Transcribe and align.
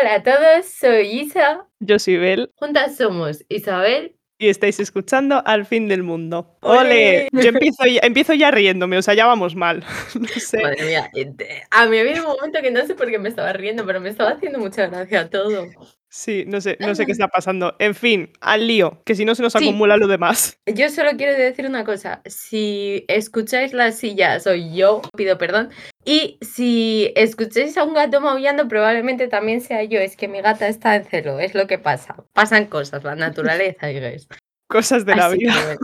Hola 0.00 0.14
a 0.14 0.22
todos, 0.22 0.66
soy 0.66 1.20
Isa. 1.20 1.66
Yo 1.80 1.98
soy 1.98 2.16
Bel. 2.16 2.50
Juntas 2.56 2.96
somos 2.96 3.44
Isabel. 3.48 4.16
Y 4.38 4.48
estáis 4.48 4.80
escuchando 4.80 5.42
Al 5.44 5.66
fin 5.66 5.88
del 5.88 6.02
mundo. 6.02 6.56
¡Ole! 6.62 7.28
Yo 7.32 7.50
empiezo 7.50 7.84
ya, 7.84 8.00
empiezo 8.02 8.32
ya 8.32 8.50
riéndome, 8.50 8.96
o 8.96 9.02
sea, 9.02 9.12
ya 9.12 9.26
vamos 9.26 9.54
mal. 9.54 9.84
No 10.18 10.26
sé. 10.28 10.62
Madre 10.62 10.84
mía, 10.84 11.10
eh, 11.14 11.62
a 11.70 11.86
mí 11.86 11.98
había 11.98 12.22
un 12.22 12.28
momento 12.28 12.60
que 12.62 12.70
no 12.70 12.86
sé 12.86 12.94
por 12.94 13.10
qué 13.10 13.18
me 13.18 13.28
estaba 13.28 13.52
riendo, 13.52 13.84
pero 13.84 14.00
me 14.00 14.08
estaba 14.08 14.30
haciendo 14.30 14.58
mucha 14.58 14.86
gracia 14.86 15.28
todo. 15.28 15.66
Sí, 16.08 16.44
no 16.46 16.60
sé, 16.60 16.76
no 16.80 16.94
sé 16.94 17.04
qué 17.06 17.12
está 17.12 17.28
pasando. 17.28 17.76
En 17.78 17.94
fin, 17.94 18.32
al 18.40 18.66
lío, 18.66 19.02
que 19.04 19.14
si 19.14 19.24
no 19.24 19.34
se 19.34 19.42
nos 19.42 19.52
Sí. 19.52 19.68
acumula 19.68 19.96
lo 19.96 20.08
demás. 20.08 20.58
Yo 20.66 20.88
solo 20.88 21.10
quiero 21.18 21.34
decir 21.34 21.66
una 21.66 21.84
cosa. 21.84 22.22
Si 22.24 23.04
escucháis 23.06 23.72
la 23.74 23.92
silla, 23.92 24.40
soy 24.40 24.74
yo, 24.74 25.02
pido 25.16 25.36
perdón. 25.36 25.68
Y 26.04 26.38
si 26.40 27.12
escucháis 27.14 27.76
a 27.76 27.84
un 27.84 27.94
gato 27.94 28.20
maullando, 28.20 28.66
probablemente 28.68 29.28
también 29.28 29.60
sea 29.60 29.84
yo. 29.84 30.00
Es 30.00 30.16
que 30.16 30.28
mi 30.28 30.40
gata 30.40 30.66
está 30.68 30.96
en 30.96 31.04
celo, 31.04 31.38
es 31.40 31.54
lo 31.54 31.66
que 31.66 31.78
pasa. 31.78 32.16
Pasan 32.32 32.66
cosas, 32.66 33.04
la 33.04 33.14
naturaleza, 33.16 33.86
digáis. 33.88 34.26
Cosas 34.66 35.04
de 35.04 35.16
la 35.16 35.26
Así 35.26 35.38
vida. 35.38 35.78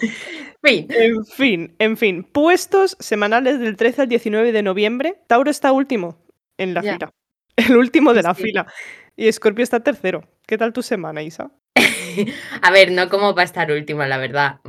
Fin. 0.62 0.86
En 0.90 1.24
fin, 1.24 1.74
en 1.78 1.96
fin. 1.96 2.22
Puestos 2.24 2.96
semanales 3.00 3.58
del 3.60 3.76
13 3.76 4.02
al 4.02 4.08
19 4.08 4.52
de 4.52 4.62
noviembre. 4.62 5.20
Tauro 5.26 5.50
está 5.50 5.72
último 5.72 6.18
en 6.58 6.74
la 6.74 6.82
Ya. 6.82 6.94
fila. 6.94 7.10
El 7.56 7.76
último 7.76 8.12
de 8.12 8.22
la 8.22 8.34
sí. 8.34 8.42
fila. 8.42 8.66
Y 9.16 9.28
Escorpio 9.28 9.62
está 9.62 9.80
tercero. 9.80 10.22
¿Qué 10.46 10.58
tal 10.58 10.72
tu 10.74 10.82
semana, 10.82 11.22
Isa? 11.22 11.50
A 12.62 12.70
ver, 12.70 12.90
no 12.92 13.08
como 13.08 13.34
para 13.34 13.44
estar 13.44 13.70
última, 13.70 14.06
la 14.06 14.18
verdad. 14.18 14.60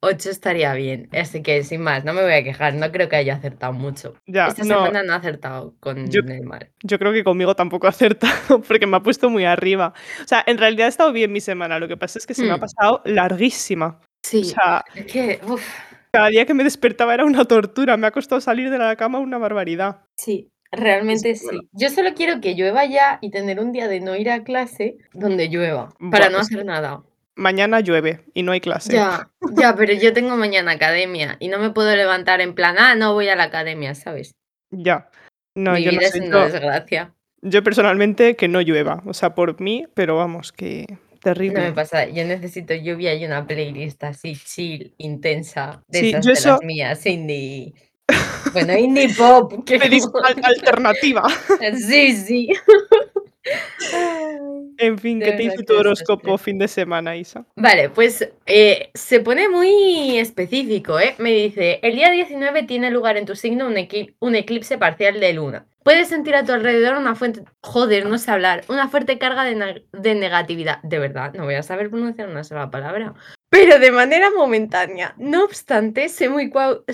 8 0.00 0.30
estaría 0.30 0.72
bien. 0.74 1.08
Así 1.12 1.42
que 1.42 1.62
sin 1.64 1.80
más, 1.82 2.04
no 2.04 2.12
me 2.12 2.22
voy 2.22 2.32
a 2.34 2.44
quejar. 2.44 2.74
No 2.74 2.90
creo 2.92 3.08
que 3.08 3.16
haya 3.16 3.34
acertado 3.34 3.72
mucho. 3.72 4.14
Ya, 4.26 4.46
Esta 4.48 4.62
no, 4.64 4.76
semana 4.84 5.02
no 5.02 5.12
ha 5.12 5.16
acertado 5.16 5.74
con 5.80 6.10
Yo- 6.10 6.20
el 6.26 6.44
mal. 6.44 6.70
yo 6.82 6.98
creo 6.98 7.12
que 7.12 7.24
conmigo 7.24 7.54
tampoco 7.56 7.86
ha 7.86 7.90
acertado 7.90 8.60
porque 8.68 8.86
me 8.86 8.96
ha 8.96 9.00
puesto 9.02 9.30
muy 9.30 9.44
arriba. 9.44 9.94
O 10.22 10.26
sea, 10.28 10.42
en 10.46 10.58
realidad 10.58 10.86
ha 10.86 10.90
estado 10.90 11.12
bien 11.12 11.32
mi 11.32 11.40
semana. 11.40 11.78
Lo 11.78 11.88
que 11.88 11.96
pasa 11.96 12.18
es 12.18 12.26
que 12.26 12.34
se 12.34 12.42
me 12.44 12.50
ha 12.52 12.56
Hmm. 12.56 12.60
pasado 12.60 13.02
larguísima. 13.04 14.00
Sí, 14.22 14.40
O 14.40 14.44
sea, 14.44 14.84
es 14.94 15.06
que, 15.06 15.40
uf, 15.46 15.62
cada 16.12 16.28
día 16.28 16.46
que 16.46 16.54
me 16.54 16.64
despertaba 16.64 17.14
era 17.14 17.24
una 17.24 17.44
tortura. 17.44 17.96
Me 17.96 18.06
ha 18.06 18.10
costado 18.10 18.40
salir 18.40 18.70
de 18.70 18.78
la 18.78 18.96
cama 18.96 19.18
una 19.18 19.38
barbaridad. 19.38 20.02
sí, 20.16 20.50
realmente 20.76 21.34
bueno. 21.42 21.60
sí. 21.62 21.68
Yo 21.72 21.90
solo 21.90 22.14
quiero 22.14 22.40
que 22.40 22.54
llueva 22.54 22.84
ya 22.86 23.18
y 23.20 23.30
tener 23.30 23.60
un 23.60 23.72
día 23.72 23.88
de 23.88 24.00
no 24.00 24.16
ir 24.16 24.30
a 24.30 24.44
clase 24.44 24.96
donde 25.12 25.48
llueva, 25.48 25.88
para 26.10 26.28
no 26.30 26.38
hacer 26.38 26.64
nada. 26.64 27.02
mañana 27.34 27.80
llueve 27.80 28.24
y 28.34 28.42
no 28.42 28.52
hay 28.52 28.60
clase. 28.60 28.92
Ya, 28.92 29.28
ya, 29.56 29.74
pero 29.76 29.92
yo 29.92 30.12
tengo 30.12 30.36
mañana 30.36 30.72
academia 30.72 31.36
y 31.40 31.48
no 31.48 31.58
me 31.58 31.70
puedo 31.70 31.94
levantar 31.96 32.40
en 32.40 32.54
plan, 32.54 32.76
ah, 32.78 32.94
no 32.94 33.12
voy 33.14 33.28
a 33.28 33.36
la 33.36 33.44
academia, 33.44 33.94
¿sabes? 33.94 34.32
Ya. 34.70 35.10
No, 35.54 35.72
Mi 35.72 35.84
yo 35.84 35.92
no 35.92 35.98
vida 36.00 36.10
sé. 36.10 36.18
es 36.18 36.24
una 36.28 36.46
Yo, 36.46 36.52
desgracia. 36.52 37.14
yo 37.42 37.62
personalmente 37.62 38.36
que 38.36 38.48
no 38.48 38.60
llueva. 38.60 39.02
O 39.06 39.14
sea, 39.14 39.34
por 39.34 39.60
mí, 39.60 39.86
pero 39.94 40.16
vamos, 40.16 40.52
que 40.52 40.86
No 40.88 40.96
me 40.96 41.18
terrible. 41.20 41.72
pasa, 41.72 42.06
yo 42.08 42.24
necesito 42.24 42.74
lluvia 42.74 43.14
y 43.14 43.24
una 43.24 43.46
playlist 43.46 44.02
así 44.04 44.34
chill, 44.36 44.94
intensa, 44.98 45.82
de 45.88 46.00
Sí, 46.00 46.08
esas 46.10 46.24
yo 46.24 46.32
de 46.32 46.38
eso 46.38 46.50
las 46.50 46.62
mías, 46.62 47.04
indie. 47.06 47.74
Bueno, 48.52 48.76
indie 48.76 49.08
pop. 49.14 49.52
que 49.66 49.76
al- 49.76 50.44
alternativa. 50.44 51.22
Sí, 51.76 52.16
sí. 52.16 52.48
En 54.78 54.98
fin, 54.98 55.20
¿qué 55.20 55.32
te 55.32 55.48
que 55.48 55.62
tu 55.62 55.74
horóscopo 55.74 56.36
fin 56.36 56.58
de 56.58 56.68
semana, 56.68 57.16
Isa? 57.16 57.46
Vale, 57.56 57.88
pues 57.90 58.28
eh, 58.44 58.90
se 58.94 59.20
pone 59.20 59.48
muy 59.48 60.18
específico, 60.18 60.98
¿eh? 61.00 61.14
Me 61.18 61.30
dice, 61.30 61.78
el 61.82 61.94
día 61.94 62.10
19 62.10 62.64
tiene 62.64 62.90
lugar 62.90 63.16
en 63.16 63.24
tu 63.24 63.36
signo 63.36 63.66
un, 63.66 63.76
un 64.18 64.34
eclipse 64.34 64.78
parcial 64.78 65.20
de 65.20 65.32
luna. 65.32 65.66
Puedes 65.82 66.08
sentir 66.08 66.34
a 66.34 66.44
tu 66.44 66.52
alrededor 66.52 66.96
una 66.96 67.14
fuente, 67.14 67.42
joder, 67.62 68.06
no 68.06 68.18
sé 68.18 68.30
hablar, 68.32 68.64
una 68.68 68.88
fuerte 68.88 69.18
carga 69.18 69.44
de, 69.44 69.84
de 69.92 70.14
negatividad. 70.16 70.82
De 70.82 70.98
verdad, 70.98 71.32
no 71.34 71.44
voy 71.44 71.54
a 71.54 71.62
saber 71.62 71.88
pronunciar 71.90 72.28
una 72.28 72.42
sola 72.44 72.70
palabra. 72.70 73.14
Pero 73.50 73.78
de 73.78 73.90
manera 73.92 74.30
momentánea. 74.30 75.14
No 75.18 75.44
obstante, 75.44 76.08
sé 76.08 76.28
muy 76.28 76.50
cuau... 76.50 76.84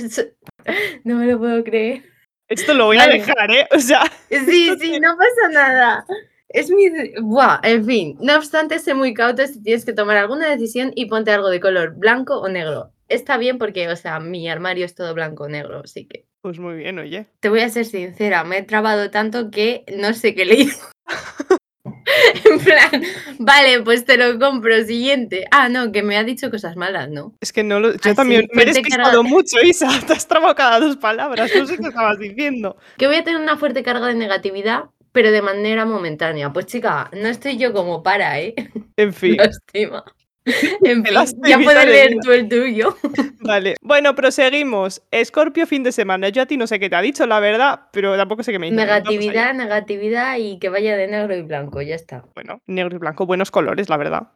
No 1.04 1.16
me 1.16 1.26
lo 1.26 1.38
puedo 1.38 1.64
creer. 1.64 2.04
Esto 2.48 2.74
lo 2.74 2.86
voy 2.86 2.98
a 2.98 3.06
dejar, 3.06 3.50
¿eh? 3.50 3.66
O 3.72 3.78
sea, 3.78 4.02
Sí, 4.28 4.70
sí, 4.78 5.00
no 5.00 5.16
pasa 5.16 5.48
nada. 5.50 6.06
Es 6.48 6.70
mi... 6.70 6.88
Buah, 7.20 7.60
en 7.62 7.84
fin. 7.84 8.16
No 8.20 8.36
obstante, 8.36 8.78
sé 8.78 8.94
muy 8.94 9.14
cauto 9.14 9.46
si 9.46 9.62
tienes 9.62 9.84
que 9.84 9.94
tomar 9.94 10.18
alguna 10.18 10.50
decisión 10.50 10.92
y 10.94 11.06
ponte 11.06 11.30
algo 11.30 11.48
de 11.48 11.60
color 11.60 11.94
blanco 11.96 12.38
o 12.40 12.48
negro. 12.48 12.92
Está 13.08 13.38
bien 13.38 13.58
porque, 13.58 13.88
o 13.88 13.96
sea, 13.96 14.20
mi 14.20 14.48
armario 14.48 14.84
es 14.84 14.94
todo 14.94 15.14
blanco 15.14 15.44
o 15.44 15.48
negro, 15.48 15.80
así 15.84 16.06
que... 16.06 16.26
pues 16.42 16.58
muy 16.58 16.76
bien, 16.76 16.98
oye. 16.98 17.26
Te 17.40 17.48
voy 17.48 17.60
a 17.60 17.68
ser 17.68 17.84
sincera, 17.84 18.44
me 18.44 18.58
he 18.58 18.62
trabado 18.62 19.10
tanto 19.10 19.50
que 19.50 19.84
no 19.96 20.14
sé 20.14 20.34
qué 20.34 20.44
leí. 20.44 20.70
en 22.44 22.58
plan, 22.58 23.02
vale, 23.38 23.80
pues 23.82 24.04
te 24.04 24.16
lo 24.16 24.38
compro, 24.38 24.82
siguiente. 24.84 25.46
Ah, 25.50 25.68
no, 25.68 25.92
que 25.92 26.02
me 26.02 26.16
ha 26.16 26.24
dicho 26.24 26.50
cosas 26.50 26.76
malas, 26.76 27.08
¿no? 27.08 27.34
Es 27.40 27.52
que 27.52 27.62
no 27.62 27.80
lo. 27.80 27.92
Yo 27.92 27.98
Así, 28.02 28.14
también 28.14 28.48
me 28.52 28.62
he 28.62 28.66
despistado 28.66 29.22
mucho, 29.22 29.60
Isa. 29.62 29.88
Te 30.06 30.12
has 30.12 30.26
trabado 30.26 30.54
cada 30.54 30.80
dos 30.80 30.96
palabras. 30.96 31.50
No 31.54 31.66
sé 31.66 31.78
qué 31.78 31.88
estabas 31.88 32.18
diciendo. 32.18 32.76
Que 32.96 33.06
voy 33.06 33.16
a 33.16 33.24
tener 33.24 33.40
una 33.40 33.56
fuerte 33.56 33.82
carga 33.82 34.06
de 34.08 34.14
negatividad, 34.14 34.84
pero 35.12 35.30
de 35.30 35.42
manera 35.42 35.84
momentánea. 35.84 36.52
Pues 36.52 36.66
chica, 36.66 37.10
no 37.12 37.28
estoy 37.28 37.56
yo 37.56 37.72
como 37.72 38.02
para, 38.02 38.40
¿eh? 38.40 38.54
En 38.96 39.12
fin, 39.12 39.36
Lástima. 39.36 40.04
En 40.84 41.04
fin, 41.04 41.14
ya 41.44 41.58
puedes 41.58 41.86
de 41.86 41.92
leer 41.92 42.16
tú 42.22 42.32
el 42.32 42.48
tuyo. 42.48 42.96
vale. 43.40 43.76
Bueno, 43.80 44.14
proseguimos. 44.14 45.02
Escorpio, 45.10 45.66
fin 45.66 45.82
de 45.82 45.92
semana. 45.92 46.28
Yo 46.28 46.42
a 46.42 46.46
ti 46.46 46.56
no 46.56 46.66
sé 46.66 46.78
qué 46.80 46.90
te 46.90 46.96
ha 46.96 47.02
dicho, 47.02 47.26
la 47.26 47.40
verdad, 47.40 47.82
pero 47.92 48.16
tampoco 48.16 48.42
sé 48.42 48.52
qué 48.52 48.58
me 48.58 48.66
dice. 48.66 48.76
Negatividad, 48.76 49.54
negatividad 49.54 50.36
y 50.38 50.58
que 50.58 50.68
vaya 50.68 50.96
de 50.96 51.06
negro 51.08 51.34
y 51.36 51.42
blanco, 51.42 51.82
ya 51.82 51.94
está. 51.94 52.24
Bueno, 52.34 52.60
negro 52.66 52.96
y 52.96 52.98
blanco, 52.98 53.26
buenos 53.26 53.50
colores, 53.50 53.88
la 53.88 53.96
verdad. 53.96 54.28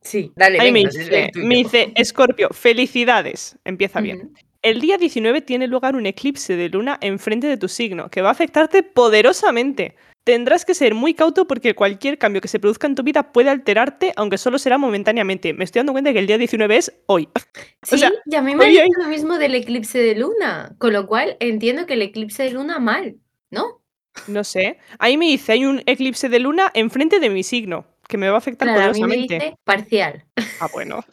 Sí, 0.00 0.32
dale, 0.36 0.60
Ahí 0.60 0.70
me 0.70 0.84
venga, 0.84 0.90
dice, 0.90 1.90
me 1.92 1.92
Escorpio, 2.00 2.50
felicidades. 2.50 3.58
Empieza 3.64 4.00
bien. 4.00 4.34
El 4.60 4.80
día 4.80 4.96
19 4.96 5.42
tiene 5.42 5.66
lugar 5.66 5.94
un 5.96 6.06
eclipse 6.06 6.56
de 6.56 6.68
luna 6.68 6.98
enfrente 7.00 7.46
de 7.46 7.56
tu 7.56 7.68
signo, 7.68 8.08
que 8.10 8.22
va 8.22 8.28
a 8.28 8.32
afectarte 8.32 8.82
poderosamente. 8.82 9.94
Tendrás 10.24 10.64
que 10.64 10.74
ser 10.74 10.94
muy 10.94 11.12
cauto 11.12 11.46
porque 11.46 11.74
cualquier 11.74 12.16
cambio 12.16 12.40
que 12.40 12.48
se 12.48 12.58
produzca 12.58 12.86
en 12.86 12.94
tu 12.94 13.02
vida 13.02 13.32
puede 13.32 13.50
alterarte, 13.50 14.14
aunque 14.16 14.38
solo 14.38 14.58
será 14.58 14.78
momentáneamente. 14.78 15.52
Me 15.52 15.64
estoy 15.64 15.80
dando 15.80 15.92
cuenta 15.92 16.14
que 16.14 16.18
el 16.18 16.26
día 16.26 16.38
19 16.38 16.76
es 16.76 16.92
hoy. 17.06 17.28
Sí, 17.82 17.98
sea, 17.98 18.10
y 18.24 18.34
a 18.34 18.40
mí 18.40 18.54
me 18.54 18.66
dicho 18.66 18.82
lo 18.98 19.08
mismo 19.08 19.36
del 19.36 19.54
eclipse 19.54 19.98
de 19.98 20.14
luna, 20.14 20.74
con 20.78 20.94
lo 20.94 21.06
cual 21.06 21.36
entiendo 21.38 21.84
que 21.84 21.92
el 21.92 22.00
eclipse 22.00 22.44
de 22.44 22.52
luna 22.52 22.78
mal, 22.78 23.16
¿no? 23.50 23.82
No 24.26 24.42
sé. 24.42 24.78
Ahí 24.98 25.18
me 25.18 25.26
dice, 25.26 25.52
hay 25.52 25.66
un 25.66 25.82
eclipse 25.84 26.30
de 26.30 26.38
luna 26.38 26.70
enfrente 26.72 27.20
de 27.20 27.28
mi 27.28 27.42
signo, 27.42 27.84
que 28.14 28.18
me 28.18 28.28
va 28.28 28.36
a 28.36 28.38
afectar 28.38 28.68
Claro, 28.68 28.90
a 28.90 28.92
mí 28.92 29.00
me 29.00 29.06
poderosamente. 29.08 29.34
dice 29.46 29.56
parcial. 29.64 30.24
Ah, 30.60 30.68
bueno. 30.72 31.04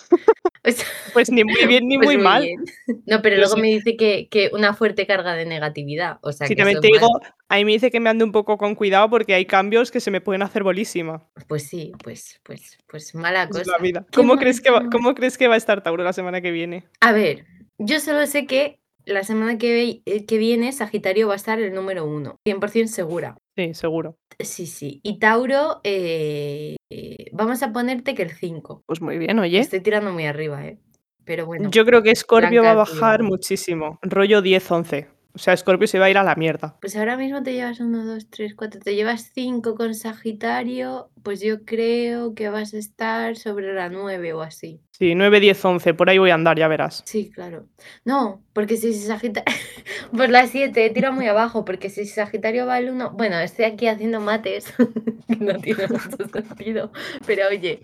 Sea, 0.64 0.86
Pues 1.14 1.32
ni 1.32 1.44
muy 1.44 1.66
bien 1.66 1.88
ni 1.88 1.98
pues 1.98 2.10
muy 2.10 2.18
mal. 2.20 2.44
bien. 2.44 2.64
No, 3.08 3.24
pero 3.24 3.38
Yo 3.38 3.42
luego 3.42 3.56
sí. 3.56 3.62
me 3.62 3.68
dice 3.70 3.98
que, 3.98 4.28
que 4.30 4.52
una 4.54 4.76
fuerte 4.76 5.08
carga 5.08 5.34
de 5.34 5.48
negatividad. 5.48 6.20
O 6.22 6.32
sea, 6.32 6.46
Si 6.46 6.54
que 6.54 6.62
también 6.62 6.80
te 6.80 6.90
mal. 6.92 7.00
digo, 7.00 7.20
ahí 7.50 7.66
me 7.66 7.72
dice 7.72 7.90
que 7.90 8.00
me 8.00 8.12
ande 8.12 8.24
un 8.24 8.32
poco 8.32 8.60
con 8.60 8.76
cuidado 8.76 9.10
porque 9.10 9.34
hay 9.34 9.48
cambios 9.48 9.90
que 9.90 10.00
se 10.00 10.12
me 10.12 10.22
pueden 10.22 10.44
hacer 10.44 10.62
bolísima. 10.62 11.28
Pues 11.48 11.64
sí, 11.64 11.92
pues, 12.04 12.40
pues, 12.44 12.78
pues 12.88 13.16
mala 13.16 13.44
Es 13.44 13.50
cosa. 13.50 13.72
la 13.72 13.78
vida. 13.80 14.06
¿Cómo 14.14 14.38
crees, 14.38 14.62
que 14.62 14.70
va, 14.70 14.82
mal. 14.82 14.90
¿Cómo 14.92 15.16
crees 15.16 15.40
que 15.40 15.48
va 15.48 15.56
a 15.56 15.58
estar 15.58 15.82
Tauro 15.82 16.04
la 16.04 16.14
semana 16.14 16.40
que 16.42 16.52
viene? 16.52 16.84
A 17.02 17.12
ver, 17.14 17.46
yo 17.80 18.00
solo 18.00 18.28
sé 18.28 18.46
que 18.46 18.78
la 19.06 19.24
semana 19.24 19.58
que, 19.58 20.04
eh, 20.06 20.26
que 20.28 20.38
viene 20.38 20.72
Sagitario 20.72 21.28
va 21.28 21.34
a 21.34 21.38
estar 21.38 21.60
el 21.60 21.74
número 21.74 22.06
uno, 22.06 22.36
100% 22.48 22.86
segura. 22.86 23.38
Sí, 23.56 23.74
seguro. 23.74 24.18
Sí, 24.40 24.66
sí. 24.66 25.02
Y 25.04 25.20
Tauro, 25.20 25.82
eh, 25.84 26.76
eh, 26.90 27.26
vamos 27.34 27.62
a 27.64 27.74
ponerte 27.74 28.16
que 28.16 28.24
el 28.24 28.32
5. 28.32 28.84
Pues 28.86 29.02
muy 29.02 29.18
bien, 29.18 29.38
oye. 29.40 29.60
Estoy 29.60 29.82
tirando 29.82 30.12
muy 30.12 30.26
arriba, 30.26 30.66
¿eh? 30.66 30.78
Pero 31.26 31.46
bueno, 31.46 31.70
Yo 31.70 31.86
creo 31.86 32.02
que 32.02 32.16
Scorpio 32.16 32.64
va 32.64 32.72
a 32.72 32.76
bajar 32.76 33.24
muchísimo. 33.24 34.00
Rollo 34.02 34.42
10-11. 34.42 35.08
O 35.34 35.38
sea, 35.40 35.56
Scorpio 35.56 35.88
se 35.88 35.98
va 36.00 36.06
a 36.06 36.10
ir 36.10 36.18
a 36.18 36.24
la 36.24 36.36
mierda. 36.36 36.76
pues 36.82 36.96
ahora 36.96 37.16
mismo 37.18 37.42
te 37.42 37.54
llevas 37.54 37.80
1, 37.80 38.06
2, 38.06 38.28
3, 38.30 38.54
4, 38.56 38.82
te 38.82 38.96
llevas 38.96 39.32
5 39.34 39.76
con 39.76 39.96
Sagitario, 39.96 41.10
pues 41.24 41.42
yo 41.42 41.64
creo 41.66 42.34
que 42.36 42.50
vas 42.50 42.74
a 42.74 42.78
estar 42.78 43.36
sobre 43.38 43.74
la 43.74 43.90
9 43.90 44.34
o 44.34 44.42
así. 44.42 44.82
Sí, 44.92 45.16
9, 45.16 45.40
10, 45.40 45.66
11. 45.66 45.94
Por 45.96 46.10
ahí 46.10 46.18
voy 46.20 46.30
a 46.30 46.36
andar, 46.36 46.60
ya 46.60 46.68
verás. 46.68 47.02
Sí, 47.06 47.32
claro. 47.32 47.66
No, 48.06 48.44
porque 48.54 48.78
si 48.78 48.94
Sagitario... 48.94 49.44
Pues 50.16 50.30
la 50.30 50.46
7, 50.48 50.90
tira 50.90 51.12
muy 51.12 51.28
abajo, 51.28 51.64
porque 51.64 51.90
si 51.90 52.06
Sagitario 52.06 52.66
va 52.66 52.76
al 52.76 52.90
1... 52.90 53.12
Bueno, 53.12 53.40
estoy 53.40 53.66
aquí 53.66 53.88
haciendo 53.88 54.20
mates, 54.20 54.74
no 55.40 55.58
tiene 55.60 55.88
mucho 55.88 56.18
sentido, 56.34 56.92
pero 57.26 57.48
oye, 57.50 57.80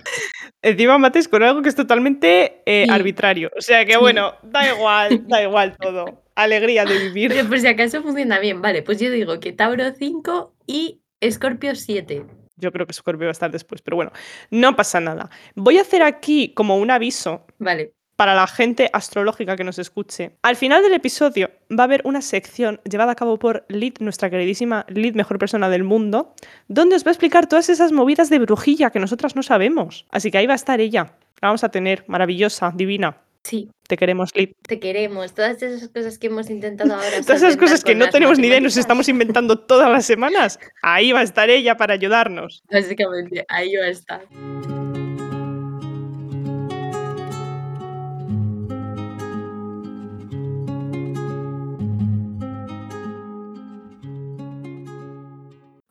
Encima 0.62 0.98
mates 0.98 1.27
con 1.27 1.44
algo 1.44 1.62
que 1.62 1.69
es 1.69 1.75
totalmente 1.75 2.62
eh, 2.66 2.86
Sí. 2.86 2.92
arbitrario. 2.92 3.50
O 3.57 3.62
sea 3.62 3.86
que 3.86 3.94
Sí. 3.94 3.98
bueno, 4.00 4.33
da 4.44 4.68
igual, 4.74 5.27
da 5.27 5.42
igual 5.44 5.77
todo. 5.77 6.24
Alegría 6.38 6.86
de 6.86 7.00
vivir. 7.00 7.30
pero 7.34 7.48
por 7.48 7.60
si 7.60 7.68
acaso 7.68 8.01
funciona 8.04 8.39
bien, 8.39 8.62
vale, 8.62 8.84
pues 8.84 9.00
yo 9.00 9.10
digo 9.10 9.39
que 9.39 9.54
Tauro 9.54 9.92
5 9.92 10.54
y 10.68 11.01
Escorpio 11.19 11.75
7. 11.75 12.25
Yo 12.57 12.72
creo 12.72 12.88
que 12.88 12.94
Scorpio 12.94 13.25
va 13.25 13.30
a 13.30 13.31
estar 13.31 13.51
después, 13.51 13.81
pero 13.81 13.95
bueno, 13.95 14.12
no 14.51 14.75
pasa 14.75 15.00
nada. 15.00 15.30
Voy 15.56 15.78
a 15.78 15.81
hacer 15.81 16.01
aquí 16.04 16.54
como 16.54 16.78
un 16.78 16.92
aviso 16.92 17.45
Vale, 17.60 17.94
para 18.16 18.36
la 18.36 18.48
gente 18.48 18.89
astrológica 18.94 19.56
que 19.56 19.63
nos 19.63 19.80
escuche. 19.80 20.38
Al 20.42 20.56
final 20.56 20.81
del 20.81 20.94
episodio 20.94 21.51
va 21.72 21.84
a 21.84 21.86
haber 21.86 22.01
una 22.04 22.22
sección 22.22 22.81
llevada 22.90 23.13
a 23.13 23.16
cabo 23.16 23.38
por 23.38 23.66
Lid, 23.69 23.95
nuestra 24.00 24.30
queridísima 24.30 24.86
Lid, 24.90 25.16
mejor 25.16 25.38
persona 25.38 25.69
del 25.69 25.83
mundo, 25.83 26.33
donde 26.68 26.95
os 26.95 27.06
va 27.06 27.10
a 27.10 27.13
explicar 27.13 27.48
todas 27.48 27.69
esas 27.69 27.92
movidas 27.92 28.30
de 28.30 28.40
brujilla 28.40 28.90
que 28.90 29.00
nosotras 29.00 29.36
no 29.36 29.44
sabemos. 29.44 30.06
Así 30.10 30.31
que 30.31 30.40
ahí 30.40 30.48
va 30.48 30.54
a 30.54 30.56
estar 30.56 30.81
ella. 30.81 31.13
La 31.42 31.50
vamos 31.50 31.63
a 31.63 31.69
tener, 31.69 32.04
maravillosa, 32.07 32.72
divina. 32.75 33.18
Sí, 33.47 33.69
Te 33.88 33.95
queremos, 33.95 34.35
Lid. 34.35 34.49
te 34.67 34.77
queremos. 34.77 35.33
Todas 35.33 35.63
esas 35.63 35.88
cosas 35.88 36.19
que 36.19 36.27
hemos 36.27 36.49
intentado 36.49 36.94
ahora. 36.95 37.21
Todas 37.21 37.41
esas 37.41 37.55
cosas 37.55 37.81
que 37.81 37.95
no 37.95 38.09
tenemos 38.09 38.38
ni 38.39 38.47
idea 38.47 38.57
y 38.57 38.61
nos 38.61 38.75
estamos 38.75 39.07
inventando 39.07 39.57
todas 39.57 39.89
las 39.89 40.05
semanas. 40.05 40.59
Ahí 40.81 41.13
va 41.13 41.21
a 41.21 41.23
estar 41.23 41.49
ella 41.49 41.77
para 41.77 41.94
ayudarnos. 41.94 42.61
Básicamente, 42.69 43.45
ahí 43.47 43.77
va 43.77 43.85
a 43.85 43.89
estar. 43.89 44.27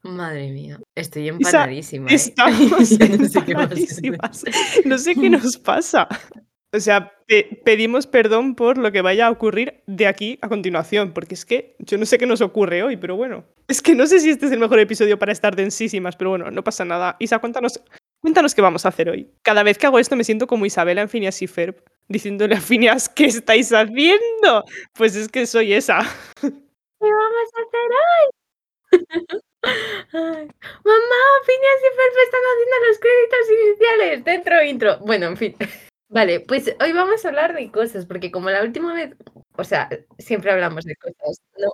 Madre 0.03 0.51
mía, 0.51 0.79
estoy 0.95 1.29
empanadísima. 1.29 2.11
¿eh? 2.11 2.15
Estamos. 2.17 2.91
No 4.85 4.99
sé 4.99 5.15
qué 5.15 5.31
nos 5.31 5.57
pasa. 5.57 6.07
O 6.75 6.81
sea, 6.81 7.13
pe- 7.27 7.61
pedimos 7.65 8.07
perdón 8.07 8.55
por 8.55 8.77
lo 8.77 8.93
que 8.93 9.01
vaya 9.01 9.27
a 9.27 9.31
ocurrir 9.31 9.83
de 9.87 10.07
aquí 10.07 10.39
a 10.43 10.49
continuación, 10.49 11.13
porque 11.13 11.35
es 11.35 11.45
que 11.47 11.75
yo 11.79 11.97
no 11.97 12.05
sé 12.05 12.19
qué 12.19 12.27
nos 12.27 12.41
ocurre 12.41 12.83
hoy, 12.83 12.97
pero 12.97 13.17
bueno. 13.17 13.45
Es 13.69 13.81
que 13.81 13.95
no 13.95 14.07
sé 14.07 14.21
si 14.21 14.31
este 14.31 14.47
es 14.47 14.53
el 14.53 14.59
mejor 14.59 14.79
episodio 14.81 15.19
para 15.19 15.33
estar 15.33 15.57
densísimas, 15.57 16.17
pero 16.17 16.31
bueno, 16.31 16.51
no 16.51 16.63
pasa 16.65 16.85
nada. 16.85 17.17
Isa, 17.19 17.39
cuéntanos, 17.39 17.81
cuéntanos 18.21 18.55
qué 18.55 18.61
vamos 18.63 18.85
a 18.85 18.91
hacer 18.91 19.09
hoy. 19.09 19.31
Cada 19.43 19.63
vez 19.63 19.79
que 19.79 19.87
hago 19.87 19.99
esto 19.99 20.17
me 20.17 20.25
siento 20.25 20.47
como 20.47 20.67
Isabela 20.67 21.03
en 21.03 21.09
Phineas 21.09 21.41
y 21.41 21.47
Ferb, 21.47 21.83
diciéndole 22.09 22.57
a 22.57 22.61
Phineas, 22.61 23.09
¿qué 23.09 23.25
estáis 23.27 23.73
haciendo? 23.73 24.65
Pues 24.93 25.17
es 25.17 25.29
que 25.29 25.47
soy 25.47 25.73
esa. 25.73 26.01
¿Qué 26.41 26.51
vamos 27.01 27.51
a 27.55 27.61
hacer 27.63 27.91
hoy? 28.03 28.31
Mamá, 30.13 31.23
Phineas 31.47 31.81
y 31.81 31.97
Ferb 31.97 32.17
están 32.25 32.41
haciendo 32.53 32.87
los 32.89 32.99
créditos 32.99 33.51
iniciales. 33.51 34.25
Dentro 34.25 34.63
intro. 34.63 34.99
Bueno, 35.01 35.27
en 35.27 35.37
fin. 35.37 35.57
Vale, 36.09 36.41
pues 36.41 36.75
hoy 36.81 36.93
vamos 36.93 37.25
a 37.25 37.29
hablar 37.29 37.55
de 37.55 37.71
cosas, 37.71 38.07
porque 38.07 38.31
como 38.31 38.49
la 38.51 38.63
última 38.63 38.95
vez, 38.95 39.15
o 39.57 39.65
sea, 39.65 39.89
siempre 40.19 40.53
hablamos 40.53 40.85
de 40.85 40.95
cosas, 40.97 41.41
¿no? 41.59 41.69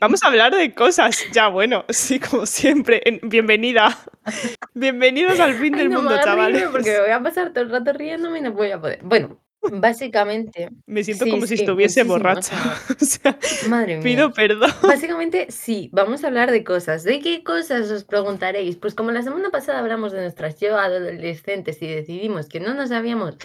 Vamos 0.00 0.22
a 0.22 0.28
hablar 0.28 0.54
de 0.54 0.72
cosas. 0.74 1.18
Ya, 1.32 1.48
bueno, 1.48 1.84
sí, 1.88 2.20
como 2.20 2.46
siempre. 2.46 3.00
En- 3.04 3.20
Bienvenida. 3.28 3.96
Bienvenidos 4.74 5.40
al 5.40 5.54
fin 5.54 5.74
Ay, 5.74 5.80
del 5.80 5.90
no 5.90 5.96
me 6.02 6.02
mundo, 6.02 6.14
hagas 6.14 6.26
reírme 6.26 6.58
chavales. 6.60 6.68
Porque 6.70 6.90
me 6.92 7.00
voy 7.00 7.10
a 7.10 7.22
pasar 7.22 7.52
todo 7.52 7.64
el 7.64 7.70
rato 7.70 7.92
riéndome 7.94 8.38
y 8.38 8.42
no 8.42 8.52
voy 8.52 8.70
a 8.70 8.80
poder. 8.80 9.00
Bueno, 9.02 9.40
básicamente, 9.62 10.68
Me 10.86 11.02
siento 11.02 11.24
sí, 11.24 11.30
como 11.30 11.42
si 11.46 11.56
sí, 11.56 11.62
estuviese 11.62 12.04
muchísimo, 12.04 12.14
o 12.14 12.18
borracha. 12.18 12.56
sea, 12.98 13.36
O 13.38 13.38
sea, 13.38 13.68
madre 13.68 13.94
mía. 13.96 14.04
pido 14.04 14.32
perdón. 14.32 14.70
Básicamente, 14.82 15.46
sí, 15.50 15.88
vamos 15.92 16.22
a 16.22 16.28
hablar 16.28 16.50
de 16.52 16.62
cosas. 16.62 17.02
¿De 17.02 17.18
qué 17.20 17.42
cosas 17.42 17.90
os 17.90 18.04
preguntaréis? 18.04 18.76
Pues 18.76 18.94
como 18.94 19.10
la 19.10 19.22
semana 19.22 19.50
pasada 19.50 19.80
hablamos 19.80 20.12
de 20.12 20.20
nuestras 20.20 20.60
yo 20.60 20.76
adolescentes 20.78 21.82
y 21.82 21.88
decidimos 21.88 22.46
que 22.48 22.60
no 22.60 22.74
nos 22.74 22.92
habíamos 22.92 23.36